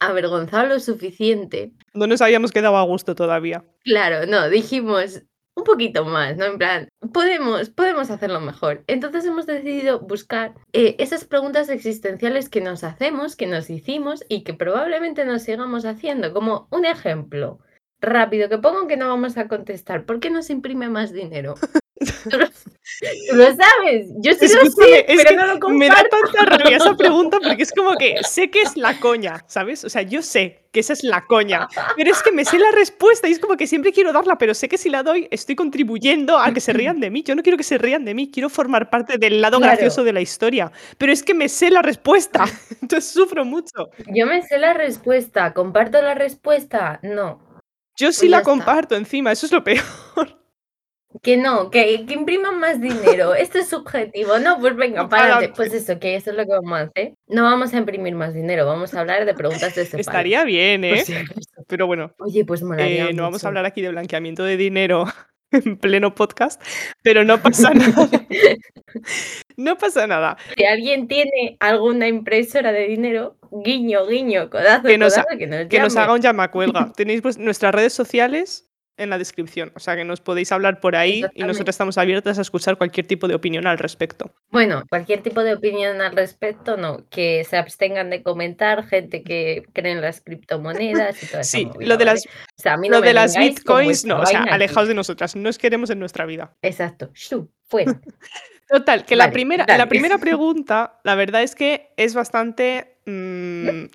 avergonzado 0.00 0.66
lo 0.66 0.80
suficiente, 0.80 1.72
No 1.94 2.06
nos 2.06 2.20
habíamos 2.22 2.52
quedado 2.52 2.76
a 2.76 2.82
gusto 2.82 3.14
todavía. 3.14 3.64
claro, 3.84 4.26
no, 4.26 4.48
dijimos 4.48 5.22
un 5.56 5.64
poquito 5.64 6.04
más, 6.06 6.36
¿no? 6.38 6.46
En 6.46 6.58
plan, 6.58 6.88
podemos, 7.12 7.68
podemos 7.70 8.10
hacerlo 8.10 8.40
mejor. 8.40 8.82
Entonces 8.86 9.26
hemos 9.26 9.44
decidido 9.46 10.00
buscar 10.00 10.54
eh, 10.72 10.96
esas 10.98 11.24
preguntas 11.24 11.68
existenciales 11.68 12.48
que 12.48 12.62
nos 12.62 12.82
hacemos, 12.82 13.36
que 13.36 13.46
nos 13.46 13.68
hicimos 13.68 14.24
y 14.28 14.42
que 14.42 14.54
probablemente 14.54 15.24
nos 15.26 15.42
sigamos 15.42 15.84
haciendo. 15.84 16.32
Como 16.32 16.66
un 16.70 16.86
ejemplo 16.86 17.58
rápido 18.00 18.48
que 18.48 18.56
pongo 18.58 18.86
que 18.86 18.96
no 18.96 19.08
vamos 19.08 19.36
a 19.36 19.48
contestar. 19.48 20.06
¿Por 20.06 20.20
qué 20.20 20.30
no 20.30 20.40
se 20.42 20.54
imprime 20.54 20.88
más 20.88 21.12
dinero? 21.12 21.56
Tú 22.00 22.06
lo, 23.36 23.44
sabes, 23.46 24.08
yo 24.22 24.32
sí 24.34 24.46
lo 24.48 24.64
sé, 24.70 25.04
es 25.08 25.22
pero 25.22 25.30
que 25.30 25.36
no 25.36 25.46
lo 25.46 25.68
me 25.70 25.88
da 25.88 25.96
comparto. 25.96 26.16
tanta 26.32 26.44
rabia 26.56 26.76
esa 26.78 26.96
pregunta 26.96 27.38
porque 27.42 27.62
es 27.62 27.72
como 27.72 27.96
que 27.96 28.16
sé 28.22 28.50
que 28.50 28.62
es 28.62 28.76
la 28.76 28.98
coña, 28.98 29.44
¿sabes? 29.46 29.84
O 29.84 29.90
sea, 29.90 30.02
yo 30.02 30.22
sé 30.22 30.66
que 30.72 30.80
esa 30.80 30.92
es 30.94 31.02
la 31.04 31.26
coña, 31.26 31.68
pero 31.96 32.10
es 32.10 32.22
que 32.22 32.32
me 32.32 32.44
sé 32.44 32.58
la 32.58 32.70
respuesta 32.72 33.28
y 33.28 33.32
es 33.32 33.38
como 33.38 33.56
que 33.56 33.66
siempre 33.66 33.92
quiero 33.92 34.12
darla, 34.12 34.38
pero 34.38 34.54
sé 34.54 34.68
que 34.68 34.78
si 34.78 34.88
la 34.88 35.02
doy 35.02 35.28
estoy 35.30 35.56
contribuyendo 35.56 36.38
a 36.38 36.52
que 36.52 36.60
se 36.60 36.72
rían 36.72 37.00
de 37.00 37.10
mí. 37.10 37.22
Yo 37.22 37.34
no 37.34 37.42
quiero 37.42 37.58
que 37.58 37.64
se 37.64 37.78
rían 37.78 38.04
de 38.04 38.14
mí, 38.14 38.30
quiero 38.30 38.48
formar 38.48 38.90
parte 38.90 39.18
del 39.18 39.40
lado 39.40 39.58
Claro. 39.58 39.72
gracioso 39.72 40.04
de 40.04 40.12
la 40.12 40.20
historia, 40.22 40.72
pero 40.98 41.12
es 41.12 41.22
que 41.22 41.34
me 41.34 41.48
sé 41.48 41.70
la 41.70 41.82
respuesta, 41.82 42.44
entonces 42.82 43.10
sufro 43.12 43.44
mucho. 43.44 43.90
Yo 44.14 44.26
me 44.26 44.42
sé 44.42 44.58
la 44.58 44.72
respuesta, 44.74 45.52
¿comparto 45.54 46.00
la 46.02 46.14
respuesta? 46.14 46.98
No. 47.02 47.40
Yo 47.96 48.12
sí 48.12 48.20
Pues 48.20 48.30
la 48.30 48.38
está. 48.38 48.50
comparto 48.50 48.96
encima, 48.96 49.32
eso 49.32 49.46
es 49.46 49.52
lo 49.52 49.62
peor. 49.62 50.39
Que 51.22 51.36
no, 51.36 51.70
que, 51.70 52.06
que 52.06 52.14
impriman 52.14 52.58
más 52.60 52.80
dinero. 52.80 53.34
Esto 53.34 53.58
es 53.58 53.68
subjetivo. 53.68 54.38
No, 54.38 54.58
pues 54.60 54.76
venga. 54.76 55.08
Pa'lante. 55.08 55.52
Pues 55.54 55.74
eso, 55.74 55.98
que 55.98 56.14
eso 56.14 56.30
es 56.30 56.36
lo 56.36 56.44
que 56.44 56.52
vamos 56.52 56.78
a 56.78 56.82
hacer. 56.82 57.14
No 57.26 57.42
vamos 57.42 57.74
a 57.74 57.78
imprimir 57.78 58.14
más 58.14 58.32
dinero, 58.32 58.66
vamos 58.66 58.94
a 58.94 59.00
hablar 59.00 59.24
de 59.24 59.34
preguntas 59.34 59.74
de 59.74 59.84
palo, 59.86 60.00
Estaría 60.00 60.44
bien, 60.44 60.84
¿eh? 60.84 61.04
Pero 61.66 61.86
bueno, 61.86 62.12
Oye, 62.18 62.44
pues 62.44 62.62
molaría 62.62 63.08
Eh, 63.08 63.12
no 63.12 63.24
vamos 63.24 63.44
a 63.44 63.48
hablar 63.48 63.66
aquí 63.66 63.82
de 63.82 63.90
blanqueamiento 63.90 64.44
de 64.44 64.56
dinero 64.56 65.06
en 65.50 65.76
pleno 65.78 66.14
podcast, 66.14 66.62
pero 67.02 67.24
no 67.24 67.42
pasa 67.42 67.70
nada. 67.74 68.08
No 69.56 69.76
pasa 69.76 70.06
nada. 70.06 70.36
Si 70.56 70.64
alguien 70.64 71.08
tiene 71.08 71.56
alguna 71.58 72.06
impresora 72.06 72.72
de 72.72 72.86
dinero, 72.86 73.36
guiño, 73.50 74.06
guiño, 74.06 74.48
codazo, 74.48 74.84
Que 74.84 74.96
nos 74.96 75.14
codazo, 75.14 75.38
que 75.38 75.46
nos 75.48 75.66
Que 75.66 75.80
nos 75.80 75.96
haga 75.96 76.14
un 76.14 76.20
llamacuelga. 76.20 76.92
Tenéis 76.94 77.20
pues, 77.20 77.36
nuestras 77.36 77.74
redes 77.74 77.92
sociales 77.92 78.69
en 79.00 79.10
la 79.10 79.18
descripción, 79.18 79.72
o 79.74 79.80
sea 79.80 79.96
que 79.96 80.04
nos 80.04 80.20
podéis 80.20 80.52
hablar 80.52 80.80
por 80.80 80.94
ahí 80.94 81.24
y 81.34 81.42
nosotros 81.42 81.70
estamos 81.74 81.98
abiertas 81.98 82.38
a 82.38 82.42
escuchar 82.42 82.76
cualquier 82.76 83.06
tipo 83.06 83.26
de 83.26 83.34
opinión 83.34 83.66
al 83.66 83.78
respecto. 83.78 84.32
Bueno, 84.50 84.84
cualquier 84.88 85.22
tipo 85.22 85.42
de 85.42 85.54
opinión 85.54 86.00
al 86.00 86.14
respecto, 86.14 86.76
no. 86.76 87.08
Que 87.08 87.44
se 87.44 87.56
abstengan 87.56 88.10
de 88.10 88.22
comentar, 88.22 88.86
gente 88.86 89.22
que 89.22 89.64
cree 89.72 89.92
en 89.92 90.00
las 90.00 90.20
criptomonedas 90.20 91.22
y 91.22 91.26
toda 91.26 91.40
esa 91.44 91.56
Sí, 91.58 91.66
movida, 91.66 91.88
lo 91.88 91.96
de 91.96 92.04
¿vale? 92.04 92.12
las, 92.12 92.26
O 92.26 92.62
sea, 92.62 92.76
lo 92.76 93.00
de 93.00 93.12
las 93.14 93.36
bitcoins, 93.36 94.04
no, 94.04 94.20
o 94.20 94.26
sea, 94.26 94.42
aquí. 94.42 94.50
alejaos 94.50 94.88
de 94.88 94.94
nosotras, 94.94 95.34
no 95.34 95.48
os 95.48 95.58
queremos 95.58 95.90
en 95.90 95.98
nuestra 95.98 96.26
vida. 96.26 96.52
Exacto. 96.62 97.10
Shu, 97.14 97.50
fuera. 97.68 98.00
Total, 98.68 99.04
que 99.04 99.16
la 99.16 99.30
primera, 99.32 99.64
dale. 99.66 99.78
la 99.78 99.88
primera 99.88 100.18
pregunta, 100.18 101.00
la 101.02 101.14
verdad 101.16 101.42
es 101.42 101.54
que 101.56 101.92
es 101.96 102.14
bastante 102.14 102.98
mm, 103.06 103.86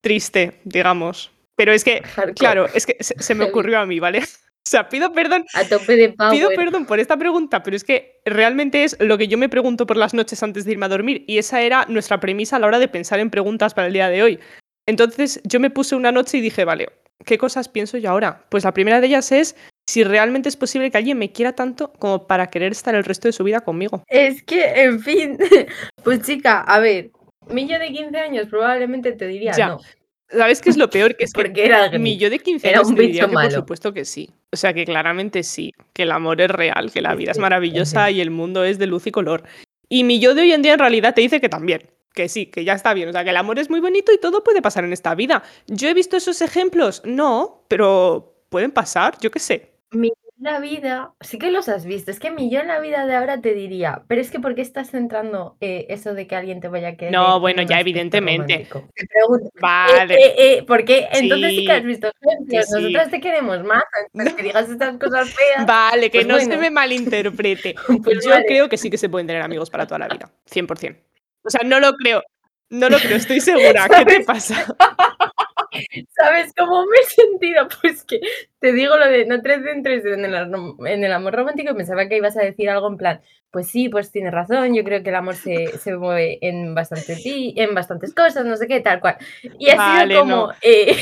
triste, 0.00 0.60
digamos. 0.64 1.30
Pero 1.54 1.72
es 1.72 1.84
que, 1.84 2.02
Hardcore. 2.02 2.34
claro, 2.34 2.66
es 2.74 2.84
que 2.86 2.96
se, 3.00 3.14
se 3.22 3.34
me 3.34 3.44
ocurrió 3.48 3.78
a 3.78 3.86
mí, 3.86 4.00
¿vale? 4.00 4.22
O 4.66 4.68
sea, 4.68 4.88
pido 4.88 5.12
perdón, 5.12 5.44
A 5.54 5.64
tope 5.64 5.96
de 5.96 6.08
power. 6.08 6.32
pido 6.32 6.48
perdón 6.50 6.86
por 6.86 6.98
esta 6.98 7.16
pregunta, 7.16 7.62
pero 7.62 7.76
es 7.76 7.84
que 7.84 8.20
realmente 8.24 8.82
es 8.82 8.96
lo 8.98 9.16
que 9.16 9.28
yo 9.28 9.38
me 9.38 9.48
pregunto 9.48 9.86
por 9.86 9.96
las 9.96 10.12
noches 10.12 10.42
antes 10.42 10.64
de 10.64 10.72
irme 10.72 10.86
a 10.86 10.88
dormir. 10.88 11.24
Y 11.28 11.38
esa 11.38 11.62
era 11.62 11.86
nuestra 11.88 12.18
premisa 12.18 12.56
a 12.56 12.58
la 12.58 12.66
hora 12.66 12.80
de 12.80 12.88
pensar 12.88 13.20
en 13.20 13.30
preguntas 13.30 13.74
para 13.74 13.86
el 13.86 13.92
día 13.92 14.08
de 14.08 14.24
hoy. 14.24 14.40
Entonces 14.86 15.40
yo 15.44 15.60
me 15.60 15.70
puse 15.70 15.94
una 15.94 16.10
noche 16.10 16.38
y 16.38 16.40
dije, 16.40 16.64
vale, 16.64 16.88
¿qué 17.24 17.38
cosas 17.38 17.68
pienso 17.68 17.96
yo 17.96 18.10
ahora? 18.10 18.44
Pues 18.48 18.64
la 18.64 18.74
primera 18.74 19.00
de 19.00 19.06
ellas 19.06 19.30
es 19.30 19.56
si 19.88 20.02
realmente 20.02 20.48
es 20.48 20.56
posible 20.56 20.90
que 20.90 20.98
alguien 20.98 21.18
me 21.18 21.30
quiera 21.30 21.52
tanto 21.52 21.92
como 21.92 22.26
para 22.26 22.48
querer 22.48 22.72
estar 22.72 22.94
el 22.96 23.04
resto 23.04 23.28
de 23.28 23.32
su 23.32 23.44
vida 23.44 23.60
conmigo. 23.60 24.02
Es 24.08 24.42
que, 24.42 24.82
en 24.82 25.00
fin. 25.00 25.38
Pues 26.02 26.22
chica, 26.22 26.60
a 26.60 26.78
ver. 26.78 27.10
Mi 27.48 27.68
yo 27.68 27.78
de 27.78 27.92
15 27.92 28.16
años 28.16 28.46
probablemente 28.48 29.12
te 29.12 29.26
diría 29.26 29.52
Ya, 29.52 29.68
no. 29.68 29.80
¿Sabes 30.28 30.60
qué 30.60 30.70
es 30.70 30.76
lo 30.76 30.90
peor? 30.90 31.16
Que 31.16 31.24
es 31.24 31.32
que 31.32 31.42
Porque 31.42 31.64
era 31.64 31.88
gris. 31.88 32.00
mi 32.00 32.16
yo 32.18 32.28
de 32.30 32.38
15 32.38 32.68
Era 32.68 32.78
años 32.78 32.88
un 32.90 32.96
te 32.96 33.02
diría 33.02 33.22
bicho 33.22 33.28
que 33.28 33.34
malo. 33.34 33.48
por 33.48 33.58
supuesto 33.60 33.92
que 33.92 34.04
sí. 34.04 34.30
O 34.52 34.56
sea, 34.56 34.72
que 34.74 34.84
claramente 34.84 35.42
sí, 35.42 35.72
que 35.92 36.02
el 36.02 36.10
amor 36.10 36.40
es 36.40 36.50
real, 36.50 36.90
que 36.90 37.00
la 37.00 37.14
vida 37.14 37.30
es 37.32 37.38
maravillosa 37.38 38.10
y 38.10 38.20
el 38.20 38.30
mundo 38.30 38.64
es 38.64 38.78
de 38.78 38.86
luz 38.86 39.06
y 39.06 39.12
color. 39.12 39.44
Y 39.88 40.02
mi 40.04 40.18
yo 40.18 40.34
de 40.34 40.42
hoy 40.42 40.52
en 40.52 40.62
día 40.62 40.72
en 40.74 40.80
realidad 40.80 41.14
te 41.14 41.20
dice 41.20 41.40
que 41.40 41.48
también, 41.48 41.90
que 42.14 42.28
sí, 42.28 42.46
que 42.46 42.64
ya 42.64 42.72
está 42.72 42.92
bien. 42.94 43.08
O 43.08 43.12
sea, 43.12 43.22
que 43.22 43.30
el 43.30 43.36
amor 43.36 43.58
es 43.60 43.70
muy 43.70 43.78
bonito 43.80 44.12
y 44.12 44.18
todo 44.18 44.42
puede 44.42 44.62
pasar 44.62 44.84
en 44.84 44.92
esta 44.92 45.14
vida. 45.14 45.42
¿Yo 45.68 45.88
he 45.88 45.94
visto 45.94 46.16
esos 46.16 46.40
ejemplos? 46.42 47.02
No, 47.04 47.64
pero 47.68 48.34
pueden 48.48 48.72
pasar, 48.72 49.16
yo 49.20 49.30
qué 49.30 49.38
sé. 49.38 49.72
Mi 49.92 50.10
la 50.38 50.60
vida, 50.60 51.12
sí 51.20 51.38
que 51.38 51.50
los 51.50 51.68
has 51.68 51.86
visto. 51.86 52.10
Es 52.10 52.20
que 52.20 52.30
mi 52.30 52.50
yo 52.50 52.60
en 52.60 52.68
la 52.68 52.78
vida 52.80 53.06
de 53.06 53.14
ahora 53.14 53.40
te 53.40 53.54
diría, 53.54 54.02
pero 54.08 54.20
es 54.20 54.30
que 54.30 54.38
¿por 54.38 54.54
qué 54.54 54.60
estás 54.62 54.90
centrando 54.90 55.56
eh, 55.60 55.86
eso 55.88 56.14
de 56.14 56.26
que 56.26 56.36
alguien 56.36 56.60
te 56.60 56.68
vaya 56.68 56.88
a 56.88 56.96
querer? 56.96 57.12
No, 57.12 57.36
en 57.36 57.40
bueno, 57.40 57.62
ya 57.62 57.80
evidentemente. 57.80 58.66
Te 58.94 59.06
pregunto, 59.06 59.46
eh, 59.46 59.60
Vale. 59.60 60.14
eh, 60.14 60.34
eh, 60.38 60.62
¿por 60.64 60.84
qué? 60.84 61.08
Entonces 61.12 61.50
sí 61.50 61.64
que 61.64 61.72
has 61.72 61.80
Sí, 61.80 61.86
visto 61.86 62.10
sí, 62.10 62.62
sí. 62.62 62.72
Nosotras 62.74 63.10
te 63.10 63.20
queremos 63.20 63.62
más. 63.64 63.82
Entonces 64.12 64.34
que 64.34 64.42
digas 64.42 64.68
estas 64.68 64.98
cosas 64.98 65.28
feas. 65.34 65.66
Vale, 65.66 66.10
que 66.10 66.18
Pues 66.18 66.26
no 66.26 66.38
se 66.38 66.56
me 66.58 66.70
malinterprete. 66.70 67.74
Pues 68.04 68.24
Yo 68.24 68.30
vale. 68.30 68.44
creo 68.46 68.68
que 68.68 68.76
sí 68.76 68.90
que 68.90 68.98
se 68.98 69.08
pueden 69.08 69.26
tener 69.26 69.42
amigos 69.42 69.70
para 69.70 69.86
toda 69.86 70.00
la 70.00 70.08
vida, 70.08 70.30
100%. 70.44 70.96
O 71.44 71.50
sea, 71.50 71.60
no 71.64 71.80
lo 71.80 71.94
creo. 71.94 72.22
No 72.68 72.88
lo 72.90 72.98
creo, 72.98 73.16
estoy 73.16 73.40
segura. 73.40 73.88
¿Qué 73.88 74.04
te 74.04 74.20
pasa? 74.24 74.66
¿Sabes 76.10 76.52
cómo 76.56 76.84
me 76.86 76.96
he 76.98 77.04
sentido? 77.04 77.68
Pues 77.80 78.04
que 78.04 78.20
te 78.60 78.72
digo 78.72 78.96
lo 78.96 79.06
de 79.08 79.26
no 79.26 79.42
te 79.42 79.62
centres 79.62 80.04
en 80.04 80.24
el, 80.24 80.34
en 80.86 81.04
el 81.04 81.12
amor 81.12 81.34
romántico 81.34 81.72
y 81.72 81.74
pensaba 81.76 82.08
que 82.08 82.16
ibas 82.16 82.36
a 82.36 82.42
decir 82.42 82.70
algo 82.70 82.88
en 82.88 82.96
plan, 82.96 83.20
pues 83.56 83.68
sí, 83.68 83.88
pues 83.88 84.10
tiene 84.12 84.30
razón, 84.30 84.74
yo 84.74 84.84
creo 84.84 85.02
que 85.02 85.08
el 85.08 85.14
amor 85.14 85.34
se, 85.34 85.78
se 85.78 85.96
mueve 85.96 86.36
en, 86.42 86.74
bastante 86.74 87.16
ti- 87.16 87.54
en 87.56 87.74
bastantes 87.74 88.12
cosas, 88.12 88.44
no 88.44 88.54
sé 88.58 88.66
qué, 88.66 88.80
tal 88.80 89.00
cual. 89.00 89.16
Y 89.58 89.70
ha 89.70 89.78
Vale, 89.78 90.12
sido 90.12 90.20
como, 90.20 90.36
no. 90.48 90.52
eh, 90.60 90.94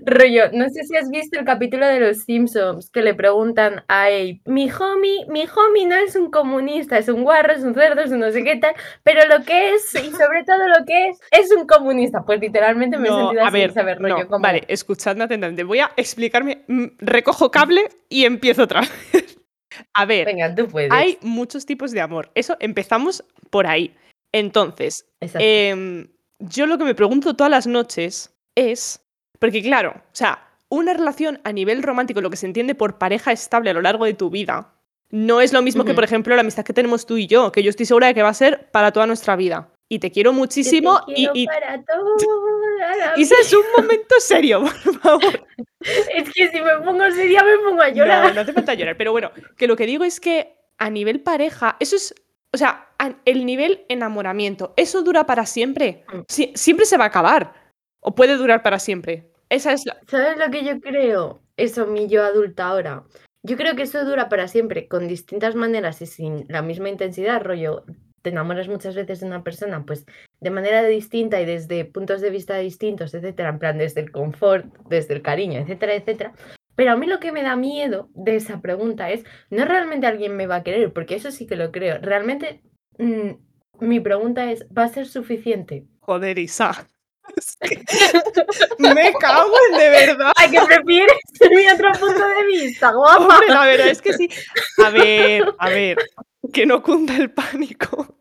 rollo, 0.06 0.44
no 0.54 0.70
sé 0.70 0.84
si 0.84 0.96
has 0.96 1.10
visto 1.10 1.38
el 1.38 1.44
capítulo 1.44 1.86
de 1.86 2.00
los 2.00 2.20
Simpsons 2.24 2.88
que 2.88 3.02
le 3.02 3.12
preguntan 3.12 3.84
a 3.88 4.04
Abe, 4.04 4.40
mi 4.46 4.70
homie, 4.70 5.26
mi 5.28 5.44
homie 5.54 5.84
no 5.86 5.96
es 5.96 6.16
un 6.16 6.30
comunista, 6.30 6.96
es 6.96 7.08
un 7.10 7.24
guarro, 7.24 7.52
es 7.52 7.62
un 7.62 7.74
cerdo, 7.74 8.00
es 8.00 8.10
un 8.10 8.20
no 8.20 8.30
sé 8.32 8.42
qué 8.42 8.56
tal, 8.56 8.74
pero 9.02 9.20
lo 9.28 9.44
que 9.44 9.74
es, 9.74 9.94
y 9.96 10.12
sobre 10.12 10.44
todo 10.44 10.66
lo 10.66 10.86
que 10.86 11.08
es, 11.10 11.18
es 11.30 11.50
un 11.52 11.66
comunista. 11.66 12.24
Pues 12.24 12.40
literalmente 12.40 12.96
me 12.96 13.10
he 13.10 13.12
sentido 13.12 13.42
a 13.42 13.48
así, 13.48 13.50
ver, 13.50 13.72
saber, 13.72 13.98
rollo, 14.00 14.24
no, 14.24 14.28
como, 14.28 14.40
vale, 14.40 14.64
escuchadme 14.68 15.24
atentamente. 15.24 15.62
Voy 15.64 15.80
a 15.80 15.90
explicarme, 15.96 16.64
mm, 16.68 16.84
recojo 17.00 17.50
cable 17.50 17.82
y 18.08 18.24
empiezo 18.24 18.62
otra 18.62 18.80
vez. 19.12 19.31
A 19.94 20.04
ver, 20.04 20.26
venga, 20.26 20.54
tú 20.54 20.68
puedes. 20.68 20.90
hay 20.90 21.18
muchos 21.22 21.66
tipos 21.66 21.92
de 21.92 22.00
amor. 22.00 22.30
Eso 22.34 22.56
empezamos 22.60 23.24
por 23.50 23.66
ahí. 23.66 23.94
Entonces, 24.32 25.06
em, 25.20 26.08
yo 26.38 26.66
lo 26.66 26.78
que 26.78 26.84
me 26.84 26.94
pregunto 26.94 27.34
todas 27.34 27.50
las 27.50 27.66
noches 27.66 28.34
es, 28.54 29.00
porque 29.38 29.62
claro, 29.62 29.94
o 29.96 30.14
sea, 30.14 30.48
una 30.68 30.94
relación 30.94 31.40
a 31.44 31.52
nivel 31.52 31.82
romántico, 31.82 32.20
lo 32.20 32.30
que 32.30 32.36
se 32.36 32.46
entiende 32.46 32.74
por 32.74 32.98
pareja 32.98 33.32
estable 33.32 33.70
a 33.70 33.74
lo 33.74 33.82
largo 33.82 34.06
de 34.06 34.14
tu 34.14 34.30
vida, 34.30 34.72
no 35.10 35.42
es 35.42 35.52
lo 35.52 35.60
mismo 35.60 35.84
que, 35.84 35.92
por 35.92 36.04
ejemplo, 36.04 36.34
la 36.34 36.40
amistad 36.40 36.64
que 36.64 36.72
tenemos 36.72 37.04
tú 37.04 37.18
y 37.18 37.26
yo, 37.26 37.52
que 37.52 37.62
yo 37.62 37.68
estoy 37.68 37.84
segura 37.84 38.06
de 38.06 38.14
que 38.14 38.22
va 38.22 38.30
a 38.30 38.34
ser 38.34 38.70
para 38.70 38.92
toda 38.92 39.06
nuestra 39.06 39.36
vida. 39.36 39.68
Y 39.92 39.98
te 39.98 40.10
quiero 40.10 40.30
Yo 40.30 40.34
te 40.36 40.38
muchísimo 40.40 41.00
y, 41.06 41.28
y, 41.34 41.46
para 41.46 41.82
toda 41.84 42.02
la 42.78 43.12
Isa, 43.18 43.34
es 43.38 43.52
un 43.52 43.64
momento 43.76 44.14
serio, 44.20 44.62
por 44.62 45.00
favor. 45.00 45.46
Es 45.80 46.32
que 46.32 46.48
si 46.48 46.62
me 46.62 46.78
pongo 46.82 47.10
seria 47.10 47.44
me 47.44 47.58
pongo 47.58 47.82
a 47.82 47.90
llorar. 47.90 48.28
No, 48.28 48.34
no 48.36 48.40
hace 48.40 48.54
falta 48.54 48.72
llorar. 48.72 48.96
Pero 48.96 49.12
bueno, 49.12 49.30
que 49.58 49.66
lo 49.66 49.76
que 49.76 49.84
digo 49.84 50.02
es 50.04 50.18
que 50.18 50.56
a 50.78 50.88
nivel 50.88 51.20
pareja, 51.20 51.76
eso 51.78 51.96
es. 51.96 52.14
O 52.54 52.56
sea, 52.56 52.88
el 53.26 53.44
nivel 53.44 53.84
enamoramiento, 53.90 54.72
¿eso 54.78 55.02
dura 55.02 55.26
para 55.26 55.44
siempre? 55.44 56.04
Mm. 56.10 56.20
Sie- 56.20 56.52
siempre 56.56 56.86
se 56.86 56.96
va 56.96 57.04
a 57.04 57.08
acabar. 57.08 57.52
O 58.00 58.14
puede 58.14 58.36
durar 58.36 58.62
para 58.62 58.78
siempre. 58.78 59.30
Esa 59.50 59.74
es 59.74 59.84
la. 59.84 59.98
¿Sabes 60.08 60.38
lo 60.38 60.50
que 60.50 60.64
yo 60.64 60.80
creo? 60.80 61.42
Eso, 61.58 61.86
mi 61.86 62.08
yo 62.08 62.24
adulta 62.24 62.68
ahora. 62.68 63.04
Yo 63.42 63.58
creo 63.58 63.76
que 63.76 63.82
eso 63.82 64.06
dura 64.06 64.30
para 64.30 64.48
siempre, 64.48 64.88
con 64.88 65.06
distintas 65.06 65.54
maneras 65.54 66.00
y 66.00 66.06
sin 66.06 66.46
la 66.48 66.62
misma 66.62 66.88
intensidad, 66.88 67.42
rollo. 67.42 67.84
Te 68.22 68.30
enamoras 68.30 68.68
muchas 68.68 68.94
veces 68.94 69.20
de 69.20 69.26
una 69.26 69.42
persona, 69.42 69.84
pues 69.84 70.06
de 70.40 70.50
manera 70.50 70.82
distinta 70.84 71.40
y 71.40 71.44
desde 71.44 71.84
puntos 71.84 72.20
de 72.20 72.30
vista 72.30 72.56
distintos, 72.56 73.14
etcétera, 73.14 73.50
en 73.50 73.58
plan 73.58 73.78
desde 73.78 74.00
el 74.00 74.12
confort, 74.12 74.66
desde 74.88 75.14
el 75.14 75.22
cariño, 75.22 75.60
etcétera, 75.60 75.94
etcétera. 75.94 76.32
Pero 76.74 76.92
a 76.92 76.96
mí 76.96 77.06
lo 77.06 77.20
que 77.20 77.32
me 77.32 77.42
da 77.42 77.56
miedo 77.56 78.08
de 78.14 78.36
esa 78.36 78.60
pregunta 78.60 79.10
es, 79.10 79.24
no 79.50 79.64
realmente 79.64 80.06
alguien 80.06 80.36
me 80.36 80.46
va 80.46 80.56
a 80.56 80.62
querer, 80.62 80.92
porque 80.92 81.16
eso 81.16 81.30
sí 81.30 81.46
que 81.46 81.56
lo 81.56 81.70
creo. 81.70 81.98
Realmente, 82.00 82.62
mm, 82.98 83.30
mi 83.80 84.00
pregunta 84.00 84.50
es, 84.50 84.66
¿va 84.76 84.84
a 84.84 84.88
ser 84.88 85.06
suficiente? 85.06 85.84
Joder, 86.00 86.38
Isa. 86.38 86.88
Es 87.36 87.56
que 87.56 87.78
Me 88.78 89.12
cago 89.12 89.54
en 89.70 89.78
de 89.78 89.88
verdad. 89.90 90.32
¿A 90.36 90.50
qué 90.50 90.60
prefieres 90.66 91.16
mi 91.50 91.68
otro 91.68 91.92
punto 91.92 92.26
de 92.26 92.46
vista, 92.46 92.92
guapa? 92.92 93.36
Hombre, 93.36 93.48
la 93.48 93.64
verdad 93.64 93.88
es 93.88 94.02
que 94.02 94.12
sí. 94.12 94.28
A 94.84 94.90
ver, 94.90 95.54
a 95.58 95.68
ver. 95.68 95.98
Que 96.52 96.66
no 96.66 96.82
cunda 96.82 97.16
el 97.16 97.30
pánico. 97.30 98.16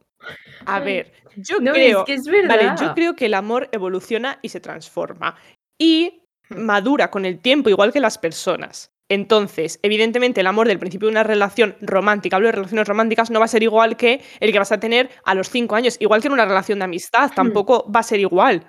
A 0.66 0.80
ver, 0.80 1.12
yo 1.36 1.60
No, 1.60 1.74
creo. 1.74 2.00
es 2.00 2.06
que 2.06 2.14
es 2.14 2.26
verdad. 2.26 2.50
Vale, 2.50 2.72
yo 2.82 2.94
creo 2.94 3.16
que 3.16 3.26
el 3.26 3.34
amor 3.34 3.70
evoluciona 3.72 4.40
y 4.42 4.50
se 4.50 4.60
transforma. 4.60 5.36
Y 5.80 6.24
madura 6.50 7.10
con 7.10 7.26
el 7.26 7.40
tiempo, 7.40 7.70
igual 7.70 7.92
que 7.92 8.00
las 8.00 8.18
personas. 8.18 8.92
Entonces, 9.10 9.80
evidentemente, 9.84 10.40
el 10.42 10.48
amor 10.48 10.68
del 10.68 10.80
principio 10.80 11.08
de 11.08 11.12
una 11.14 11.24
relación 11.24 11.76
romántica, 11.82 12.38
hablo 12.38 12.48
de 12.48 12.54
relaciones 12.54 12.88
románticas, 12.88 13.30
no 13.30 13.40
va 13.40 13.46
a 13.46 13.50
ser 13.50 13.62
igual 13.64 13.98
que 13.98 14.22
el 14.40 14.52
que 14.54 14.60
vas 14.60 14.72
a 14.72 14.80
tener 14.80 15.10
a 15.26 15.34
los 15.36 15.50
cinco 15.50 15.76
años. 15.76 15.98
Igual 16.00 16.22
que 16.22 16.28
en 16.28 16.34
una 16.34 16.46
relación 16.46 16.80
de 16.80 16.86
amistad, 16.86 17.32
Hmm. 17.32 17.36
tampoco 17.36 17.92
va 17.92 18.00
a 18.02 18.04
ser 18.04 18.20
igual. 18.22 18.66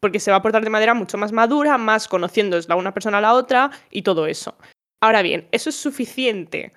Porque 0.00 0.20
se 0.20 0.30
va 0.30 0.36
a 0.38 0.42
portar 0.42 0.62
de 0.62 0.70
manera 0.70 0.94
mucho 0.94 1.18
más 1.18 1.32
madura, 1.32 1.76
más 1.76 2.06
conociendo 2.08 2.58
la 2.68 2.76
una 2.76 2.94
persona 2.94 3.18
a 3.18 3.20
la 3.20 3.34
otra 3.34 3.70
y 3.90 4.02
todo 4.02 4.26
eso. 4.26 4.56
Ahora 5.02 5.22
bien, 5.22 5.48
¿eso 5.50 5.70
es 5.70 5.76
suficiente? 5.76 6.72